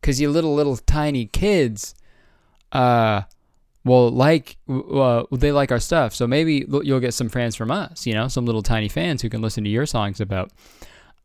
because 0.00 0.20
you 0.20 0.30
little, 0.30 0.54
little 0.54 0.76
tiny 0.76 1.26
kids, 1.26 1.94
uh, 2.72 3.22
will 3.84 4.10
like 4.10 4.56
uh, 4.68 5.24
they 5.32 5.52
like 5.52 5.72
our 5.72 5.80
stuff. 5.80 6.14
So 6.14 6.26
maybe 6.26 6.66
you'll 6.68 7.00
get 7.00 7.14
some 7.14 7.28
fans 7.28 7.56
from 7.56 7.70
us, 7.70 8.06
you 8.06 8.14
know, 8.14 8.28
some 8.28 8.46
little 8.46 8.62
tiny 8.62 8.88
fans 8.88 9.22
who 9.22 9.28
can 9.28 9.40
listen 9.40 9.64
to 9.64 9.70
your 9.70 9.86
songs 9.86 10.20
about 10.20 10.50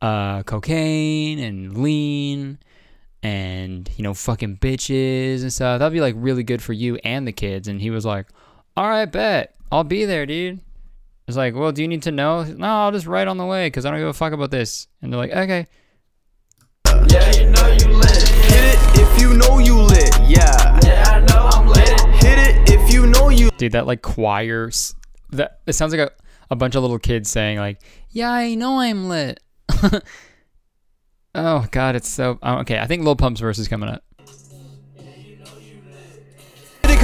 uh, 0.01 0.43
cocaine 0.43 1.39
and 1.39 1.77
lean 1.77 2.59
and 3.21 3.89
you 3.95 4.03
know 4.03 4.13
fucking 4.13 4.57
bitches 4.57 5.41
and 5.41 5.53
stuff. 5.53 5.79
That'd 5.79 5.93
be 5.93 6.01
like 6.01 6.15
really 6.17 6.43
good 6.43 6.61
for 6.61 6.73
you 6.73 6.97
and 7.03 7.27
the 7.27 7.31
kids. 7.31 7.67
And 7.67 7.81
he 7.81 7.89
was 7.89 8.05
like, 8.05 8.27
"All 8.75 8.87
right, 8.87 9.05
bet 9.05 9.55
I'll 9.71 9.83
be 9.83 10.05
there, 10.05 10.25
dude." 10.25 10.59
It's 11.27 11.37
like, 11.37 11.55
well, 11.55 11.71
do 11.71 11.81
you 11.81 11.87
need 11.87 12.03
to 12.03 12.11
know? 12.11 12.43
No, 12.43 12.67
I'll 12.67 12.91
just 12.91 13.07
write 13.07 13.29
on 13.29 13.37
the 13.37 13.45
way 13.45 13.67
because 13.67 13.85
I 13.85 13.91
don't 13.91 13.99
give 13.99 14.09
a 14.09 14.13
fuck 14.13 14.33
about 14.33 14.51
this. 14.51 14.87
And 15.01 15.11
they're 15.11 15.17
like, 15.17 15.31
okay. 15.31 15.67
yeah 17.07 17.31
you 17.31 17.49
know 17.49 17.67
you 17.67 17.87
lit 17.95 18.27
Hit 18.27 18.75
it 18.75 18.99
if 18.99 19.21
you 19.21 19.33
know 19.33 19.59
you 19.59 19.81
lit, 19.81 20.13
yeah. 20.27 20.79
Yeah, 20.83 21.03
I 21.07 21.19
know 21.21 21.49
I'm 21.53 21.67
lit. 21.67 21.92
Hit 22.33 22.47
it 22.47 22.69
if 22.69 22.91
you 22.91 23.05
know 23.05 23.29
you 23.29 23.51
dude 23.57 23.73
that 23.73 23.85
like 23.85 24.01
choir 24.01 24.71
that 25.31 25.59
it 25.67 25.73
sounds 25.73 25.93
like 25.93 26.09
a, 26.09 26.11
a 26.49 26.55
bunch 26.55 26.73
of 26.73 26.81
little 26.81 26.97
kids 26.97 27.29
saying 27.29 27.59
like 27.59 27.79
yeah 28.09 28.31
i 28.31 28.55
know 28.55 28.79
i'm 28.79 29.07
lit 29.07 29.39
oh 31.35 31.67
god 31.69 31.95
it's 31.95 32.09
so 32.09 32.39
oh, 32.41 32.55
okay 32.59 32.79
i 32.79 32.87
think 32.87 33.03
lil 33.03 33.15
pump's 33.15 33.39
verse 33.39 33.59
is 33.59 33.67
coming 33.67 33.87
up 33.87 34.03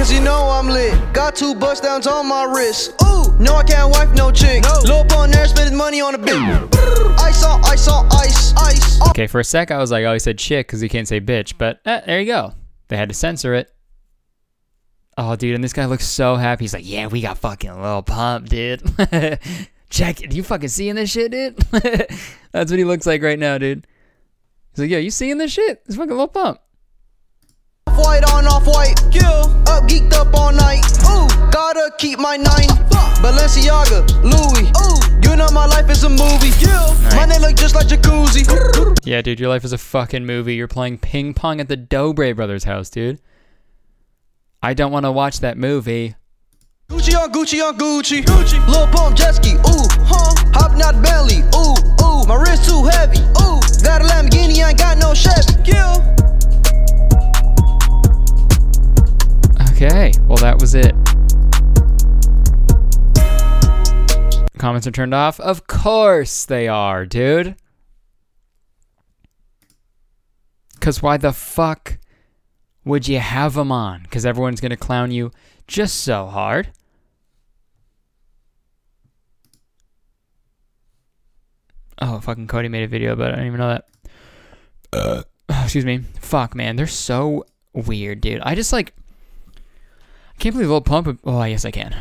cause 0.00 0.10
you 0.10 0.20
know 0.20 0.48
I'm 0.48 0.66
lit. 0.66 0.96
Got 1.12 1.36
two 1.36 1.54
bust 1.54 1.82
downs 1.82 2.06
on 2.06 2.26
my 2.26 2.44
wrist. 2.44 2.94
Ooh, 3.04 3.36
no, 3.38 3.56
I 3.56 3.62
can't 3.64 3.90
wife 3.90 4.10
no 4.14 4.30
chick. 4.30 4.62
No. 4.62 4.80
Lil 4.84 5.04
Pump 5.04 5.30
there 5.30 5.46
spending 5.46 5.76
money 5.76 6.00
on 6.00 6.14
a 6.14 6.18
bitch. 6.18 7.18
Ice 7.18 7.44
on 7.44 7.62
ice 7.64 7.86
on 7.86 8.06
ice, 8.10 8.54
ice. 8.56 9.08
okay 9.10 9.26
for 9.26 9.40
a 9.40 9.44
sec 9.44 9.70
i 9.70 9.78
was 9.78 9.90
like 9.90 10.04
oh 10.04 10.12
he 10.12 10.18
said 10.18 10.38
chick 10.38 10.66
because 10.66 10.80
he 10.80 10.88
can't 10.88 11.06
say 11.06 11.20
bitch 11.20 11.54
but 11.58 11.80
eh, 11.84 12.00
there 12.06 12.20
you 12.20 12.26
go 12.26 12.54
they 12.88 12.96
had 12.96 13.08
to 13.08 13.14
censor 13.14 13.54
it 13.54 13.70
oh 15.20 15.36
dude 15.36 15.54
and 15.54 15.62
this 15.62 15.74
guy 15.74 15.84
looks 15.84 16.06
so 16.06 16.34
happy 16.36 16.64
he's 16.64 16.72
like 16.72 16.88
yeah 16.88 17.06
we 17.06 17.20
got 17.20 17.36
fucking 17.36 17.80
lil 17.80 18.02
pump 18.02 18.48
dude 18.48 18.82
check 19.90 20.22
it 20.22 20.32
you 20.32 20.42
fucking 20.42 20.68
seeing 20.68 20.94
this 20.94 21.10
shit 21.10 21.30
dude 21.30 21.56
that's 22.52 22.70
what 22.70 22.78
he 22.78 22.84
looks 22.84 23.06
like 23.06 23.22
right 23.22 23.38
now 23.38 23.58
dude 23.58 23.86
he's 24.72 24.78
like 24.78 24.90
yeah 24.90 24.98
you 24.98 25.10
seeing 25.10 25.36
this 25.36 25.52
shit 25.52 25.82
it's 25.86 25.96
fucking 25.96 26.16
lil 26.16 26.28
pump 26.28 26.58
Off 27.86 27.98
white 27.98 28.24
on 28.32 28.46
off 28.46 28.66
white. 28.66 28.94
Yeah. 29.10 29.42
Up 29.66 29.88
geeked 29.88 30.12
up 30.12 30.32
all 30.32 30.52
night. 30.52 30.84
Ooh, 31.10 31.26
gotta 31.50 31.90
keep 31.98 32.18
my 32.18 32.36
nine. 32.36 32.68
Balenciaga, 33.20 34.06
Louis. 34.22 34.70
Ooh, 34.80 35.28
you 35.28 35.36
know 35.36 35.48
my 35.50 35.66
life 35.66 35.90
is 35.90 36.04
a 36.04 36.08
movie. 36.08 36.52
Yeah. 36.60 36.94
My 37.16 37.26
name 37.26 37.40
look 37.40 37.56
just 37.56 37.74
like 37.74 37.88
jacuzzi. 37.88 38.46
Yeah, 39.04 39.22
dude, 39.22 39.40
your 39.40 39.48
life 39.48 39.64
is 39.64 39.72
a 39.72 39.78
fucking 39.78 40.24
movie. 40.24 40.54
You're 40.54 40.68
playing 40.68 40.98
ping 40.98 41.34
pong 41.34 41.60
at 41.60 41.68
the 41.68 41.76
Dobre 41.76 42.34
brothers' 42.34 42.64
house, 42.64 42.90
dude. 42.90 43.20
I 44.62 44.74
don't 44.74 44.92
want 44.92 45.06
to 45.06 45.12
watch 45.12 45.40
that 45.40 45.56
movie. 45.56 46.16
Gucci 46.90 47.16
on 47.16 47.32
Gucci 47.32 47.66
on 47.66 47.78
Gucci. 47.78 48.22
Gucci. 48.22 48.66
Lil 48.66 48.86
Pump 48.88 49.16
jet 49.16 49.36
ski. 49.36 49.54
Ooh, 49.54 49.88
huh? 50.04 50.34
Hopping 50.52 50.82
out 50.82 51.02
belly. 51.02 51.40
Ooh, 51.56 51.74
ooh. 52.04 52.26
My 52.26 52.34
wrist 52.34 52.68
too 52.68 52.84
heavy. 52.84 53.20
Ooh, 53.40 53.60
got 53.82 54.02
a 54.02 54.04
Lamborghini, 54.04 54.62
I 54.62 54.68
ain't 54.68 54.78
got 54.78 54.98
no 54.98 55.14
Chevy. 55.14 55.54
Yeah. 55.64 55.96
Okay, 59.72 60.12
well, 60.26 60.36
that 60.36 60.58
was 60.60 60.74
it. 60.74 60.94
Comments 64.58 64.86
are 64.86 64.90
turned 64.90 65.14
off? 65.14 65.40
Of 65.40 65.66
course 65.66 66.44
they 66.44 66.68
are, 66.68 67.06
dude. 67.06 67.56
Because 70.74 71.00
why 71.00 71.16
the 71.16 71.32
fuck 71.32 71.96
would 72.90 73.08
you 73.08 73.18
have 73.18 73.54
them 73.54 73.72
on? 73.72 74.02
Because 74.02 74.26
everyone's 74.26 74.60
going 74.60 74.70
to 74.70 74.76
clown 74.76 75.10
you 75.10 75.30
just 75.66 76.00
so 76.00 76.26
hard. 76.26 76.72
Oh, 82.02 82.20
fucking 82.20 82.48
Cody 82.48 82.68
made 82.68 82.82
a 82.82 82.88
video 82.88 83.12
about 83.12 83.30
it. 83.30 83.34
I 83.34 83.36
didn't 83.36 83.46
even 83.46 83.60
know 83.60 83.68
that. 83.68 83.84
Uh, 84.92 85.22
excuse 85.62 85.84
me. 85.84 85.98
Fuck, 86.20 86.54
man. 86.54 86.76
They're 86.76 86.86
so 86.86 87.44
weird, 87.72 88.20
dude. 88.20 88.40
I 88.42 88.54
just 88.54 88.72
like. 88.72 88.94
I 89.54 90.42
can't 90.42 90.54
believe 90.54 90.70
Lil 90.70 90.80
Pump. 90.80 91.20
Oh, 91.24 91.44
yes, 91.44 91.64
I 91.64 91.70
can. 91.70 91.94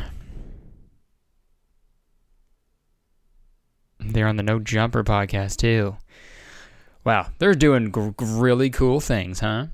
They're 3.99 4.27
on 4.27 4.37
the 4.37 4.43
No 4.43 4.59
Jumper 4.59 5.03
podcast, 5.03 5.57
too. 5.57 5.97
Wow, 7.03 7.27
they're 7.37 7.53
doing 7.53 7.91
gr- 7.91 8.11
really 8.17 8.69
cool 8.69 8.99
things, 9.01 9.41
huh? 9.41 9.67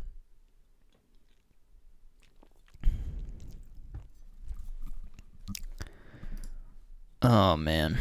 Oh, 7.26 7.57
man. 7.57 7.97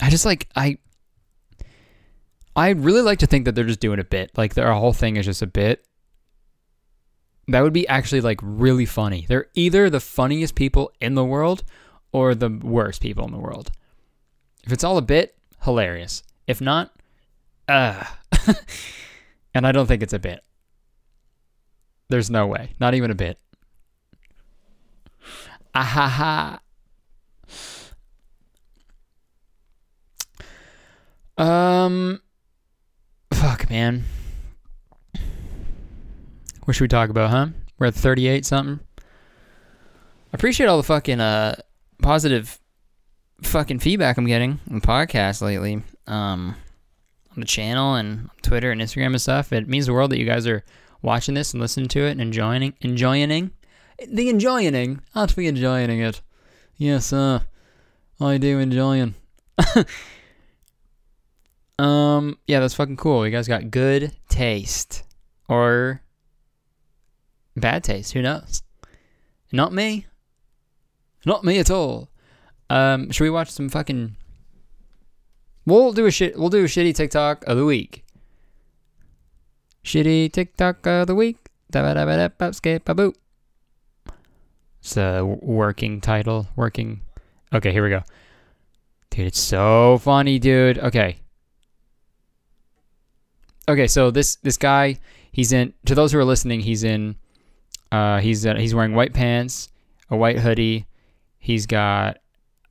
I 0.00 0.10
just 0.10 0.24
like, 0.24 0.48
I. 0.54 0.78
I'd 2.54 2.80
really 2.80 3.02
like 3.02 3.18
to 3.20 3.26
think 3.26 3.44
that 3.44 3.54
they're 3.54 3.64
just 3.64 3.80
doing 3.80 3.98
a 3.98 4.04
bit. 4.04 4.30
Like, 4.36 4.54
their 4.54 4.72
whole 4.72 4.92
thing 4.92 5.16
is 5.16 5.26
just 5.26 5.42
a 5.42 5.46
bit. 5.46 5.84
That 7.48 7.62
would 7.62 7.72
be 7.72 7.88
actually 7.88 8.20
like 8.20 8.38
really 8.42 8.86
funny. 8.86 9.26
They're 9.28 9.48
either 9.54 9.90
the 9.90 9.98
funniest 9.98 10.54
people 10.54 10.92
in 11.00 11.16
the 11.16 11.24
world 11.24 11.64
or 12.12 12.34
the 12.34 12.48
worst 12.48 13.02
people 13.02 13.24
in 13.26 13.32
the 13.32 13.38
world. 13.38 13.72
If 14.64 14.72
it's 14.72 14.84
all 14.84 14.98
a 14.98 15.02
bit, 15.02 15.36
hilarious. 15.64 16.22
If 16.46 16.60
not, 16.60 16.92
uh 17.66 18.04
and 19.54 19.66
I 19.66 19.72
don't 19.72 19.86
think 19.86 20.02
it's 20.02 20.12
a 20.12 20.20
bit. 20.20 20.44
There's 22.08 22.30
no 22.30 22.46
way. 22.46 22.74
Not 22.78 22.94
even 22.94 23.10
a 23.10 23.16
bit. 23.16 23.40
Ah 25.74 25.82
ha 25.82 26.08
ha. 26.08 26.60
Um 31.40 32.20
fuck 33.32 33.70
man. 33.70 34.04
What 36.64 36.74
should 36.74 36.84
we 36.84 36.88
talk 36.88 37.08
about, 37.08 37.30
huh? 37.30 37.46
We're 37.78 37.86
at 37.86 37.94
38 37.94 38.44
something. 38.44 38.80
I 38.98 39.02
appreciate 40.34 40.66
all 40.66 40.76
the 40.76 40.82
fucking 40.82 41.18
uh 41.18 41.54
positive 42.02 42.60
fucking 43.42 43.78
feedback 43.78 44.18
I'm 44.18 44.26
getting 44.26 44.60
on 44.68 44.80
the 44.80 44.86
podcast 44.86 45.40
lately. 45.40 45.82
Um 46.06 46.56
on 47.30 47.40
the 47.40 47.46
channel 47.46 47.94
and 47.94 48.28
Twitter 48.42 48.70
and 48.70 48.82
Instagram 48.82 49.06
and 49.06 49.22
stuff. 49.22 49.50
It 49.50 49.66
means 49.66 49.86
the 49.86 49.94
world 49.94 50.10
that 50.10 50.18
you 50.18 50.26
guys 50.26 50.46
are 50.46 50.62
watching 51.00 51.34
this 51.34 51.54
and 51.54 51.60
listening 51.62 51.88
to 51.88 52.00
it 52.00 52.10
and 52.10 52.20
enjoying 52.20 52.74
enjoying 52.82 53.50
the 54.06 54.28
enjoying. 54.28 55.00
Aren't 55.14 55.36
we 55.38 55.46
enjoying 55.46 55.88
it? 55.88 56.20
Yes, 56.76 57.14
uh 57.14 57.40
I 58.20 58.36
do 58.36 58.58
enjoying. 58.58 59.14
um 61.80 62.38
yeah, 62.46 62.60
that's 62.60 62.74
fucking 62.74 62.96
cool. 62.96 63.24
You 63.24 63.32
guys 63.32 63.48
got 63.48 63.70
good 63.70 64.12
taste. 64.28 65.02
Or 65.48 66.02
bad 67.56 67.82
taste, 67.82 68.12
who 68.12 68.22
knows? 68.22 68.62
Not 69.52 69.72
me. 69.72 70.06
Not 71.26 71.44
me 71.44 71.58
at 71.58 71.70
all. 71.70 72.08
Um, 72.68 73.10
should 73.10 73.24
we 73.24 73.30
watch 73.30 73.50
some 73.50 73.68
fucking? 73.68 74.16
We'll 75.66 75.92
do 75.92 76.06
a 76.06 76.10
shit. 76.10 76.38
We'll 76.38 76.50
do 76.50 76.64
a 76.64 76.68
shitty 76.68 76.94
TikTok 76.94 77.44
of 77.46 77.56
the 77.56 77.64
week. 77.64 78.04
Shitty 79.84 80.32
TikTok 80.32 80.86
of 80.86 81.06
the 81.08 81.14
week. 81.14 81.50
Da-ba-da-ba-da-ba-skip-a-boo. 81.70 83.12
It's 84.80 84.96
a 84.96 85.24
working 85.24 86.00
title. 86.00 86.48
Working. 86.56 87.02
Okay, 87.52 87.72
here 87.72 87.82
we 87.82 87.90
go. 87.90 88.02
Dude, 89.10 89.26
it's 89.26 89.40
so 89.40 89.98
funny, 89.98 90.38
dude. 90.38 90.78
Okay. 90.78 91.16
Okay, 93.70 93.86
so 93.86 94.10
this 94.10 94.34
this 94.36 94.56
guy, 94.56 94.98
he's 95.30 95.52
in. 95.52 95.72
To 95.86 95.94
those 95.94 96.10
who 96.10 96.18
are 96.18 96.24
listening, 96.24 96.58
he's 96.58 96.82
in. 96.82 97.14
Uh, 97.92 98.18
he's 98.18 98.44
uh, 98.44 98.56
he's 98.56 98.74
wearing 98.74 98.94
white 98.94 99.14
pants, 99.14 99.68
a 100.10 100.16
white 100.16 100.40
hoodie. 100.40 100.86
He's 101.38 101.66
got 101.66 102.18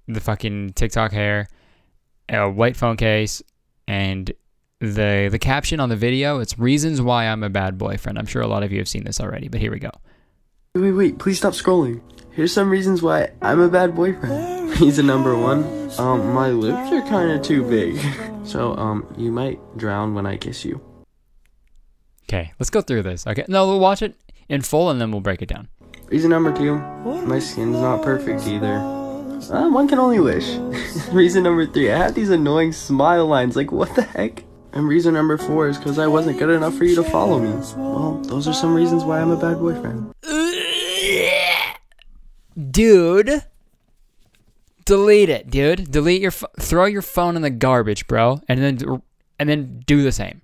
the 0.09 0.19
fucking 0.19 0.73
TikTok 0.73 1.13
hair, 1.13 1.47
a 2.27 2.49
white 2.49 2.75
phone 2.75 2.97
case, 2.97 3.41
and 3.87 4.29
the 4.81 5.29
the 5.31 5.39
caption 5.39 5.79
on 5.79 5.87
the 5.87 5.95
video. 5.95 6.39
It's 6.39 6.59
reasons 6.59 7.01
why 7.01 7.27
I'm 7.27 7.43
a 7.43 7.49
bad 7.49 7.77
boyfriend. 7.77 8.19
I'm 8.19 8.25
sure 8.25 8.41
a 8.41 8.47
lot 8.47 8.63
of 8.63 8.73
you 8.73 8.79
have 8.79 8.89
seen 8.89 9.05
this 9.05 9.21
already, 9.21 9.47
but 9.47 9.61
here 9.61 9.71
we 9.71 9.79
go. 9.79 9.91
Wait, 10.75 10.81
wait, 10.81 10.91
wait, 10.91 11.17
please 11.17 11.37
stop 11.37 11.53
scrolling. 11.53 12.01
Here's 12.31 12.51
some 12.51 12.69
reasons 12.69 13.01
why 13.01 13.31
I'm 13.41 13.61
a 13.61 13.69
bad 13.69 13.95
boyfriend. 13.95 14.69
He's 14.73 14.81
Reason 14.81 15.07
number 15.07 15.37
one, 15.37 15.63
um, 15.97 16.33
my 16.33 16.49
lips 16.49 16.91
are 16.91 17.01
kinda 17.03 17.39
too 17.39 17.63
big. 17.63 17.97
So, 18.49 18.75
um, 18.77 19.05
you 19.15 19.31
might 19.31 19.59
drown 19.77 20.15
when 20.15 20.25
I 20.25 20.35
kiss 20.35 20.65
you. 20.65 20.81
Okay, 22.29 22.53
let's 22.59 22.69
go 22.69 22.81
through 22.81 23.01
this. 23.01 23.25
Okay, 23.25 23.43
no, 23.47 23.67
we'll 23.67 23.79
watch 23.79 24.03
it 24.03 24.13
in 24.49 24.61
full 24.61 24.91
and 24.91 25.01
then 25.01 25.09
we'll 25.11 25.19
break 25.19 25.41
it 25.41 25.49
down. 25.49 25.67
Reason 26.09 26.29
number 26.29 26.55
two, 26.55 26.77
my 27.25 27.39
skin's 27.39 27.77
not 27.77 28.03
perfect 28.03 28.45
either. 28.45 28.75
Uh, 28.75 29.67
one 29.71 29.87
can 29.87 29.97
only 29.97 30.19
wish. 30.19 30.47
reason 31.11 31.41
number 31.41 31.65
three, 31.65 31.91
I 31.91 31.97
have 31.97 32.13
these 32.13 32.29
annoying 32.29 32.71
smile 32.71 33.25
lines, 33.25 33.55
like 33.55 33.71
what 33.71 33.95
the 33.95 34.03
heck? 34.03 34.43
And 34.73 34.87
reason 34.87 35.15
number 35.15 35.39
four 35.39 35.69
is 35.69 35.79
because 35.79 35.97
I 35.97 36.05
wasn't 36.05 36.37
good 36.37 36.51
enough 36.51 36.75
for 36.75 36.83
you 36.83 36.93
to 36.97 37.03
follow 37.03 37.39
me. 37.39 37.49
Well, 37.75 38.21
those 38.25 38.47
are 38.47 38.53
some 38.53 38.75
reasons 38.75 39.03
why 39.03 39.19
I'm 39.21 39.31
a 39.31 39.35
bad 39.35 39.57
boyfriend. 39.57 40.13
dude. 42.71 43.43
Delete 44.85 45.29
it, 45.29 45.49
dude. 45.49 45.89
Delete 45.91 46.21
your 46.21 46.31
ph- 46.31 46.51
throw 46.59 46.85
your 46.85 47.01
phone 47.01 47.35
in 47.35 47.41
the 47.41 47.49
garbage, 47.49 48.05
bro, 48.05 48.41
and 48.47 48.61
then 48.61 49.01
and 49.39 49.49
then 49.49 49.83
do 49.87 50.03
the 50.03 50.11
same. 50.11 50.41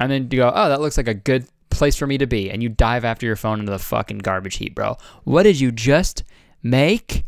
And 0.00 0.10
then 0.10 0.28
you 0.30 0.38
go, 0.38 0.52
"Oh, 0.52 0.68
that 0.68 0.80
looks 0.80 0.96
like 0.96 1.08
a 1.08 1.14
good 1.14 1.46
place 1.70 1.94
for 1.94 2.06
me 2.06 2.18
to 2.18 2.26
be." 2.26 2.50
And 2.50 2.62
you 2.62 2.68
dive 2.68 3.04
after 3.04 3.26
your 3.26 3.36
phone 3.36 3.60
into 3.60 3.70
the 3.70 3.78
fucking 3.78 4.18
garbage 4.18 4.56
heap, 4.56 4.74
bro. 4.74 4.96
What 5.24 5.44
did 5.44 5.60
you 5.60 5.70
just 5.70 6.24
make? 6.62 7.24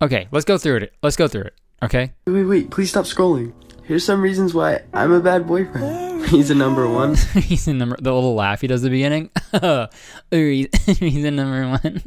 Okay, 0.00 0.28
let's 0.32 0.44
go 0.44 0.58
through 0.58 0.76
it. 0.76 0.92
Let's 1.02 1.16
go 1.16 1.26
through 1.28 1.42
it. 1.42 1.54
Okay? 1.82 2.12
Wait, 2.26 2.32
wait, 2.32 2.44
wait, 2.44 2.70
please 2.70 2.90
stop 2.90 3.04
scrolling. 3.04 3.52
Here's 3.84 4.04
some 4.04 4.20
reasons 4.20 4.54
why 4.54 4.82
I'm 4.92 5.12
a 5.12 5.20
bad 5.20 5.46
boyfriend. 5.46 6.26
He's 6.28 6.50
a 6.50 6.54
number 6.54 6.88
one. 6.88 7.14
he's 7.34 7.66
in 7.68 7.78
number 7.78 7.96
the 8.00 8.12
little 8.12 8.34
laugh 8.34 8.60
he 8.60 8.66
does 8.66 8.82
at 8.84 8.90
the 8.90 8.96
beginning. 8.96 9.28
He's, 10.30 11.24
in 11.24 11.36
number 11.36 11.68
one. 11.68 12.02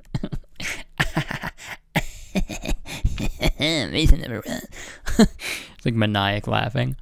he's 3.91 4.11
in 4.11 4.21
number 4.21 4.41
one. 4.45 5.27
It's 5.85 5.93
like 5.93 6.09
maniac 6.09 6.47
laughing. 6.47 6.95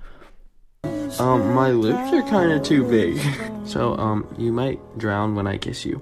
Um, 1.20 1.54
my 1.54 1.70
lips 1.70 2.12
are 2.12 2.22
kind 2.24 2.52
of 2.52 2.64
too 2.64 2.88
big. 2.88 3.20
So, 3.66 3.96
um, 3.96 4.28
you 4.38 4.52
might 4.52 4.98
drown 4.98 5.36
when 5.36 5.48
I 5.48 5.58
kiss 5.58 5.86
you. 5.86 6.02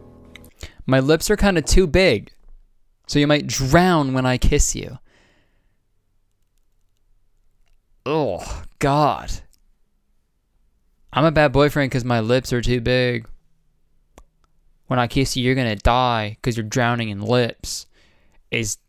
My 0.88 1.00
lips 1.00 1.30
are 1.30 1.38
kind 1.38 1.60
of 1.60 1.64
too 1.64 1.86
big, 1.86 2.34
so 3.06 3.20
you 3.20 3.28
might 3.28 3.46
drown 3.46 4.14
when 4.14 4.26
I 4.26 4.40
kiss 4.40 4.76
you. 4.76 4.98
Oh 8.04 8.64
God. 8.80 9.32
I'm 11.14 11.24
a 11.24 11.32
bad 11.32 11.52
boyfriend 11.52 11.92
because 11.92 12.04
my 12.04 12.20
lips 12.20 12.52
are 12.52 12.64
too 12.64 12.82
big. 12.82 13.28
When 14.88 14.98
I 14.98 15.06
kiss 15.06 15.38
you, 15.38 15.44
you're 15.44 15.54
gonna 15.54 15.76
die 15.76 16.38
because 16.42 16.58
you're 16.58 16.66
drowning 16.66 17.10
in 17.10 17.22
lips. 17.22 17.86
Is 18.50 18.80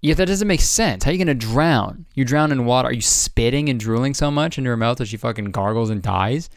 yeah, 0.00 0.14
that 0.14 0.26
doesn't 0.26 0.46
make 0.46 0.60
sense. 0.60 1.04
How 1.04 1.10
are 1.10 1.12
you 1.12 1.18
gonna 1.18 1.34
drown? 1.34 2.06
You 2.14 2.24
drown 2.24 2.52
in 2.52 2.64
water. 2.64 2.88
Are 2.88 2.92
you 2.92 3.00
spitting 3.00 3.68
and 3.68 3.80
drooling 3.80 4.14
so 4.14 4.30
much 4.30 4.56
into 4.56 4.70
her 4.70 4.76
mouth 4.76 4.98
that 4.98 5.08
she 5.08 5.16
fucking 5.16 5.50
gargles 5.50 5.90
and 5.90 6.00
dies? 6.02 6.48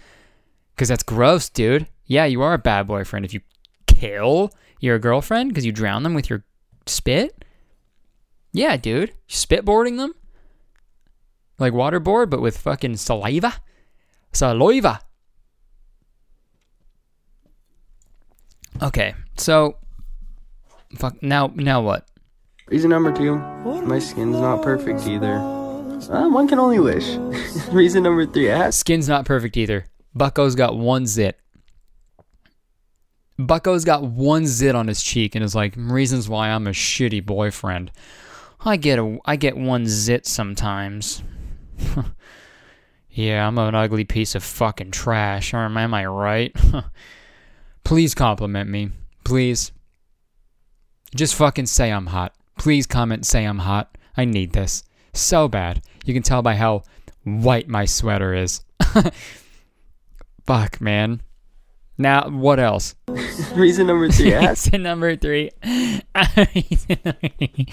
Because 0.75 0.89
that's 0.89 1.03
gross, 1.03 1.49
dude. 1.49 1.87
Yeah, 2.05 2.25
you 2.25 2.41
are 2.41 2.53
a 2.53 2.59
bad 2.59 2.87
boyfriend 2.87 3.25
if 3.25 3.33
you 3.33 3.41
kill 3.87 4.51
your 4.79 4.99
girlfriend 4.99 5.49
because 5.49 5.65
you 5.65 5.71
drown 5.71 6.03
them 6.03 6.13
with 6.13 6.29
your 6.29 6.43
spit. 6.85 7.45
Yeah, 8.51 8.77
dude. 8.77 9.13
Spitboarding 9.27 9.97
them? 9.97 10.13
Like 11.57 11.73
waterboard, 11.73 12.29
but 12.29 12.41
with 12.41 12.57
fucking 12.57 12.97
saliva? 12.97 13.53
Saliva. 14.33 15.01
Okay, 18.81 19.13
so 19.37 19.77
fuck 20.97 21.21
now 21.21 21.51
now 21.55 21.81
what? 21.81 22.07
Reason 22.71 22.89
number 22.89 23.11
two, 23.11 23.35
my 23.35 23.99
skin's 23.99 24.37
not 24.37 24.63
perfect 24.63 25.05
either. 25.05 25.35
Uh, 25.35 26.29
one 26.29 26.47
can 26.47 26.57
only 26.57 26.79
wish. 26.79 27.15
Reason 27.71 28.01
number 28.01 28.25
three, 28.25 28.49
Skin's 28.71 29.09
not 29.09 29.25
perfect 29.25 29.57
either. 29.57 29.87
Bucko's 30.15 30.55
got 30.55 30.77
one 30.77 31.05
zit. 31.05 31.37
Bucko's 33.37 33.83
got 33.83 34.03
one 34.03 34.47
zit 34.47 34.73
on 34.73 34.87
his 34.87 35.03
cheek 35.03 35.35
and 35.35 35.43
is 35.43 35.53
like 35.53 35.73
reasons 35.75 36.29
why 36.29 36.47
I'm 36.49 36.65
a 36.65 36.71
shitty 36.71 37.25
boyfriend. 37.25 37.91
I 38.61 38.77
get 38.77 38.99
a 38.99 39.17
I 39.25 39.35
get 39.35 39.57
one 39.57 39.85
zit 39.85 40.25
sometimes. 40.25 41.23
yeah, 43.09 43.45
I'm 43.45 43.57
an 43.57 43.75
ugly 43.75 44.05
piece 44.05 44.33
of 44.33 44.45
fucking 44.45 44.91
trash. 44.91 45.53
Or 45.53 45.57
am 45.57 45.93
I 45.93 46.05
right? 46.05 46.55
Please 47.83 48.15
compliment 48.15 48.69
me. 48.69 48.91
Please. 49.25 49.73
Just 51.13 51.35
fucking 51.35 51.65
say 51.65 51.91
I'm 51.91 52.07
hot. 52.07 52.33
Please 52.57 52.85
comment 52.85 53.25
say 53.25 53.45
I'm 53.45 53.59
hot. 53.59 53.97
I 54.15 54.25
need 54.25 54.53
this. 54.53 54.83
So 55.13 55.47
bad. 55.47 55.81
You 56.05 56.13
can 56.13 56.23
tell 56.23 56.41
by 56.41 56.55
how 56.55 56.83
white 57.23 57.67
my 57.67 57.85
sweater 57.85 58.33
is. 58.33 58.61
Fuck, 60.45 60.81
man. 60.81 61.21
Now, 61.97 62.29
what 62.29 62.59
else? 62.59 62.95
reason 63.53 63.87
number 63.87 64.09
three, 64.09 64.35
Reason 64.47 64.81
number 64.81 65.15
three. 65.15 65.51
Reason 66.37 66.97
number 67.05 67.29
three. 67.37 67.67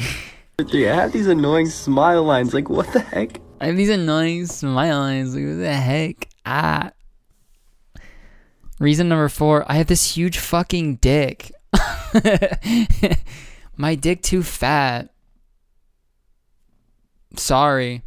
three, 0.68 0.88
I 0.88 0.94
have 0.94 1.12
these 1.12 1.26
annoying 1.26 1.68
smile 1.68 2.24
lines. 2.24 2.52
Like, 2.52 2.68
what 2.68 2.92
the 2.92 3.00
heck? 3.00 3.40
I 3.60 3.66
have 3.66 3.76
these 3.76 3.88
annoying 3.88 4.46
smile 4.46 4.98
lines. 4.98 5.34
Like, 5.34 5.44
what 5.44 5.58
the 5.60 5.74
heck? 5.74 6.28
Ah. 6.44 6.90
Reason 8.78 9.08
number 9.08 9.28
four. 9.28 9.64
I 9.70 9.74
have 9.76 9.86
this 9.86 10.14
huge 10.14 10.38
fucking 10.38 10.96
dick. 10.96 11.52
My 13.78 13.94
dick 13.94 14.22
too 14.22 14.42
fat. 14.42 15.08
Sorry. 17.36 18.02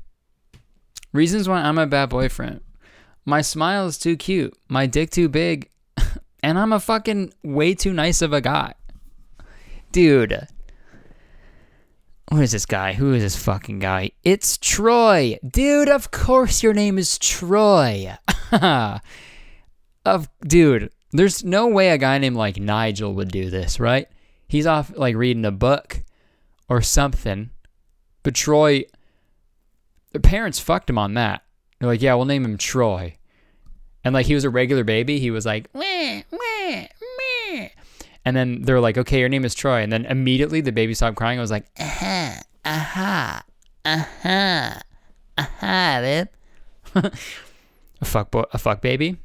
Reasons 1.14 1.48
why 1.48 1.62
I'm 1.62 1.78
a 1.78 1.88
bad 1.88 2.10
boyfriend. 2.10 2.60
My 3.24 3.42
smile 3.42 3.88
is 3.88 3.98
too 3.98 4.18
cute. 4.18 4.54
My 4.68 4.86
dick 4.86 5.10
too 5.10 5.30
big. 5.30 5.70
And 6.44 6.58
I'm 6.58 6.74
a 6.74 6.80
fucking 6.80 7.34
way 7.44 7.76
too 7.76 7.94
nice 7.94 8.24
of 8.24 8.34
a 8.34 8.42
guy. 8.42 8.74
Dude. 9.92 10.48
Who 12.32 12.42
is 12.42 12.52
this 12.52 12.66
guy? 12.66 12.94
Who 12.94 13.14
is 13.14 13.22
this 13.22 13.36
fucking 13.36 13.78
guy? 13.78 14.10
It's 14.24 14.58
Troy. 14.58 15.38
Dude, 15.48 15.88
of 15.88 16.10
course 16.10 16.64
your 16.64 16.74
name 16.74 16.98
is 16.98 17.20
Troy. 17.20 18.18
of 20.04 20.30
dude, 20.42 20.92
there's 21.12 21.44
no 21.44 21.68
way 21.68 21.90
a 21.90 22.00
guy 22.00 22.18
named 22.18 22.38
like 22.38 22.58
Nigel 22.58 23.14
would 23.14 23.30
do 23.32 23.52
this, 23.52 23.80
right? 23.80 24.08
He's 24.52 24.68
off 24.68 24.92
like 24.98 25.16
reading 25.16 25.46
a 25.46 25.52
book 25.52 26.04
or 26.68 26.82
something. 26.82 27.52
But 28.22 28.36
Troy 28.36 28.84
the 30.12 30.20
parents 30.20 30.60
fucked 30.60 30.90
him 30.90 30.98
on 30.98 31.14
that. 31.14 31.46
They're 31.80 31.88
like, 31.88 32.02
"Yeah, 32.02 32.16
we'll 32.16 32.26
name 32.26 32.44
him 32.44 32.58
Troy." 32.58 33.16
And 34.04 34.14
like 34.14 34.26
he 34.26 34.34
was 34.34 34.44
a 34.44 34.50
regular 34.50 34.84
baby, 34.84 35.20
he 35.20 35.32
was 35.32 35.46
like, 35.46 35.70
"Wah, 35.74 36.22
wah, 36.32 36.86
meh." 37.18 37.70
and 38.26 38.36
then 38.36 38.64
they're 38.64 38.82
like, 38.82 38.98
"Okay, 38.98 39.22
your 39.22 39.30
name 39.30 39.46
is 39.46 39.56
Troy." 39.56 39.84
And 39.84 39.90
then 39.90 40.04
immediately 40.04 40.60
the 40.60 40.74
baby 40.74 40.96
stopped 40.96 41.16
crying. 41.16 41.40
I 41.40 41.42
was 41.42 41.50
like, 41.50 41.68
"Aha, 41.80 42.42
aha, 42.66 43.44
aha, 43.86 44.82
aha, 45.38 46.00
babe." 46.02 46.28
a 48.02 48.06
fuck 48.06 48.32
boy, 48.32 48.44
a 48.52 48.58
fuck 48.58 48.82
baby. 48.82 49.16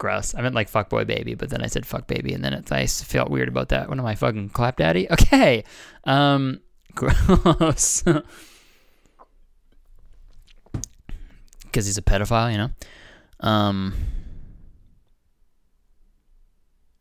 Gross. 0.00 0.34
I 0.34 0.40
meant 0.40 0.54
like 0.54 0.70
fuck 0.70 0.88
boy 0.88 1.04
baby, 1.04 1.34
but 1.34 1.50
then 1.50 1.62
I 1.62 1.66
said 1.66 1.84
fuck 1.84 2.06
baby, 2.06 2.32
and 2.32 2.42
then 2.42 2.54
it's, 2.54 2.72
I 2.72 2.86
felt 2.86 3.30
weird 3.30 3.48
about 3.48 3.68
that. 3.68 3.90
What 3.90 3.98
am 3.98 4.06
I 4.06 4.14
fucking 4.14 4.48
clap 4.48 4.78
daddy? 4.78 5.06
Okay. 5.12 5.62
Um, 6.04 6.60
gross. 6.94 8.02
Because 11.62 11.86
he's 11.86 11.98
a 11.98 12.02
pedophile, 12.02 12.50
you 12.50 12.58
know. 12.58 12.70
Um, 13.38 13.94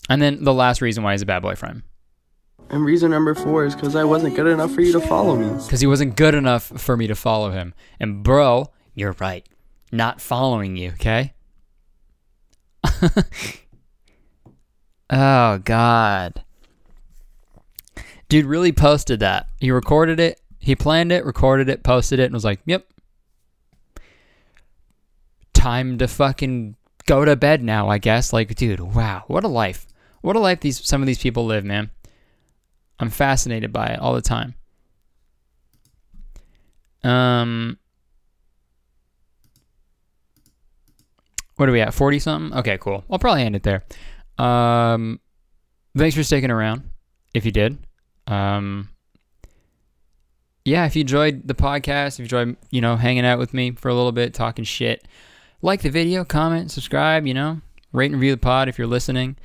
and 0.07 0.21
then 0.21 0.43
the 0.43 0.53
last 0.53 0.79
reason 0.79 1.03
why 1.03 1.13
he's 1.13 1.23
a 1.23 1.25
bad 1.25 1.41
boyfriend 1.41 1.81
And 2.69 2.85
reason 2.85 3.09
number 3.09 3.33
four 3.33 3.65
is 3.65 3.73
because 3.73 3.95
I 3.95 4.03
wasn't 4.03 4.35
good 4.35 4.45
enough 4.45 4.71
for 4.71 4.81
you 4.81 4.91
to 4.91 4.99
follow 4.99 5.35
me. 5.35 5.49
because 5.63 5.81
he 5.81 5.87
wasn't 5.87 6.15
good 6.15 6.35
enough 6.35 6.65
for 6.65 6.95
me 6.95 7.07
to 7.07 7.15
follow 7.15 7.49
him. 7.49 7.73
And 7.99 8.21
bro, 8.21 8.69
you're 8.93 9.15
right, 9.19 9.43
not 9.91 10.21
following 10.21 10.75
you. 10.77 10.89
Okay. 10.91 11.33
oh 15.09 15.57
God, 15.59 16.43
dude, 18.27 18.45
really 18.45 18.71
posted 18.71 19.19
that. 19.19 19.47
He 19.59 19.71
recorded 19.71 20.19
it. 20.19 20.39
He 20.59 20.75
planned 20.75 21.11
it, 21.11 21.25
recorded 21.25 21.69
it, 21.69 21.83
posted 21.83 22.19
it, 22.19 22.25
and 22.25 22.33
was 22.33 22.45
like, 22.45 22.59
"Yep, 22.65 22.85
time 25.53 25.97
to 25.97 26.07
fucking 26.07 26.75
go 27.05 27.25
to 27.25 27.35
bed 27.35 27.63
now." 27.63 27.89
I 27.89 27.97
guess. 27.97 28.33
Like, 28.33 28.55
dude, 28.55 28.79
wow, 28.79 29.23
what 29.27 29.43
a 29.43 29.47
life! 29.47 29.87
What 30.21 30.35
a 30.35 30.39
life 30.39 30.59
these 30.59 30.85
some 30.85 31.01
of 31.01 31.07
these 31.07 31.19
people 31.19 31.45
live, 31.45 31.63
man. 31.63 31.91
I'm 32.99 33.09
fascinated 33.09 33.71
by 33.71 33.87
it 33.87 33.99
all 33.99 34.13
the 34.13 34.21
time. 34.21 34.55
Um, 37.03 37.77
what 41.59 41.67
are 41.67 41.73
we 41.73 41.81
at? 41.81 41.93
Forty 41.93 42.19
something? 42.19 42.57
Okay, 42.59 42.77
cool. 42.77 43.03
I'll 43.11 43.19
probably 43.19 43.43
end 43.43 43.53
it 43.53 43.63
there. 43.63 43.83
Um, 44.37 45.19
thanks 45.97 46.15
for 46.15 46.23
sticking 46.23 46.51
around. 46.51 46.89
If 47.33 47.45
you 47.45 47.51
did, 47.51 47.77
um, 48.27 48.89
yeah, 50.63 50.85
if 50.85 50.95
you 50.95 51.01
enjoyed 51.01 51.45
the 51.45 51.53
podcast, 51.53 52.13
if 52.13 52.19
you 52.19 52.23
enjoyed, 52.23 52.55
you 52.71 52.79
know, 52.79 52.95
hanging 52.95 53.25
out 53.25 53.39
with 53.39 53.53
me 53.53 53.71
for 53.71 53.89
a 53.89 53.93
little 53.93 54.13
bit, 54.13 54.33
talking 54.33 54.63
shit, 54.63 55.05
like 55.61 55.81
the 55.81 55.89
video, 55.89 56.23
comment, 56.23 56.71
subscribe. 56.71 57.27
You 57.27 57.33
know, 57.33 57.59
rate 57.91 58.09
and 58.09 58.15
review 58.15 58.31
the 58.31 58.37
pod 58.37 58.69
if 58.69 58.77
you're 58.77 58.87
listening. 58.87 59.35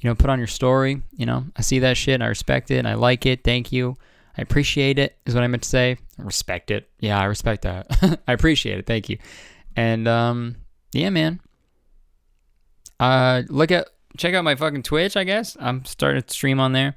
You 0.00 0.08
know, 0.08 0.14
put 0.14 0.30
on 0.30 0.38
your 0.38 0.48
story. 0.48 1.02
You 1.12 1.26
know, 1.26 1.44
I 1.56 1.60
see 1.60 1.80
that 1.80 1.98
shit 1.98 2.14
and 2.14 2.24
I 2.24 2.28
respect 2.28 2.70
it 2.70 2.78
and 2.78 2.88
I 2.88 2.94
like 2.94 3.26
it. 3.26 3.44
Thank 3.44 3.70
you. 3.70 3.96
I 4.38 4.40
appreciate 4.40 4.98
it, 4.98 5.18
is 5.26 5.34
what 5.34 5.44
I 5.44 5.46
meant 5.46 5.64
to 5.64 5.68
say. 5.68 5.98
Respect 6.16 6.70
it. 6.70 6.88
Yeah, 7.00 7.20
I 7.20 7.24
respect 7.24 7.62
that. 7.62 8.18
I 8.26 8.32
appreciate 8.32 8.78
it. 8.78 8.86
Thank 8.86 9.10
you. 9.10 9.18
And 9.76 10.08
um, 10.08 10.56
yeah, 10.92 11.10
man. 11.10 11.40
Uh, 13.00 13.42
look 13.48 13.72
at 13.72 13.88
check 14.18 14.34
out 14.34 14.44
my 14.44 14.54
fucking 14.54 14.82
Twitch. 14.82 15.16
I 15.16 15.24
guess 15.24 15.56
I'm 15.58 15.84
starting 15.86 16.22
to 16.22 16.32
stream 16.32 16.60
on 16.60 16.72
there 16.72 16.96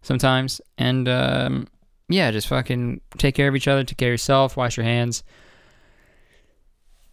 sometimes, 0.00 0.60
and 0.78 1.06
um, 1.08 1.68
yeah, 2.08 2.30
just 2.30 2.48
fucking 2.48 3.02
take 3.18 3.34
care 3.34 3.48
of 3.48 3.54
each 3.54 3.68
other, 3.68 3.84
take 3.84 3.98
care 3.98 4.08
of 4.08 4.14
yourself, 4.14 4.56
wash 4.56 4.76
your 4.76 4.84
hands. 4.84 5.22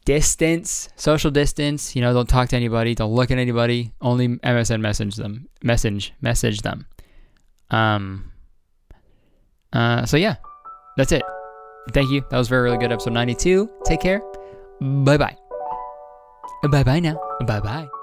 Distance, 0.06 0.90
social 0.96 1.30
distance. 1.30 1.96
You 1.96 2.02
know, 2.02 2.14
don't 2.14 2.30
talk 2.30 2.50
to 2.50 2.56
anybody, 2.56 2.96
don't 2.96 3.14
look 3.14 3.30
at 3.30 3.38
anybody. 3.38 3.92
Only 4.02 4.30
MSN 4.30 4.80
message 4.80 5.16
them, 5.18 5.50
message, 5.62 6.14
message 6.22 6.62
them. 6.62 6.88
Um. 7.70 8.32
Uh. 9.74 10.06
So 10.06 10.16
yeah, 10.16 10.38
that's 10.96 11.12
it. 11.12 11.24
Thank 11.92 12.10
you. 12.10 12.24
That 12.32 12.38
was 12.38 12.48
very 12.48 12.64
really 12.64 12.78
good 12.78 12.92
episode 12.92 13.14
92. 13.14 13.70
Take 13.84 14.00
care. 14.00 14.22
Bye 14.80 15.18
bye. 15.18 15.36
Bye 16.64 16.84
bye 16.84 17.00
now. 17.00 17.20
Bye 17.46 17.60
bye. 17.60 17.99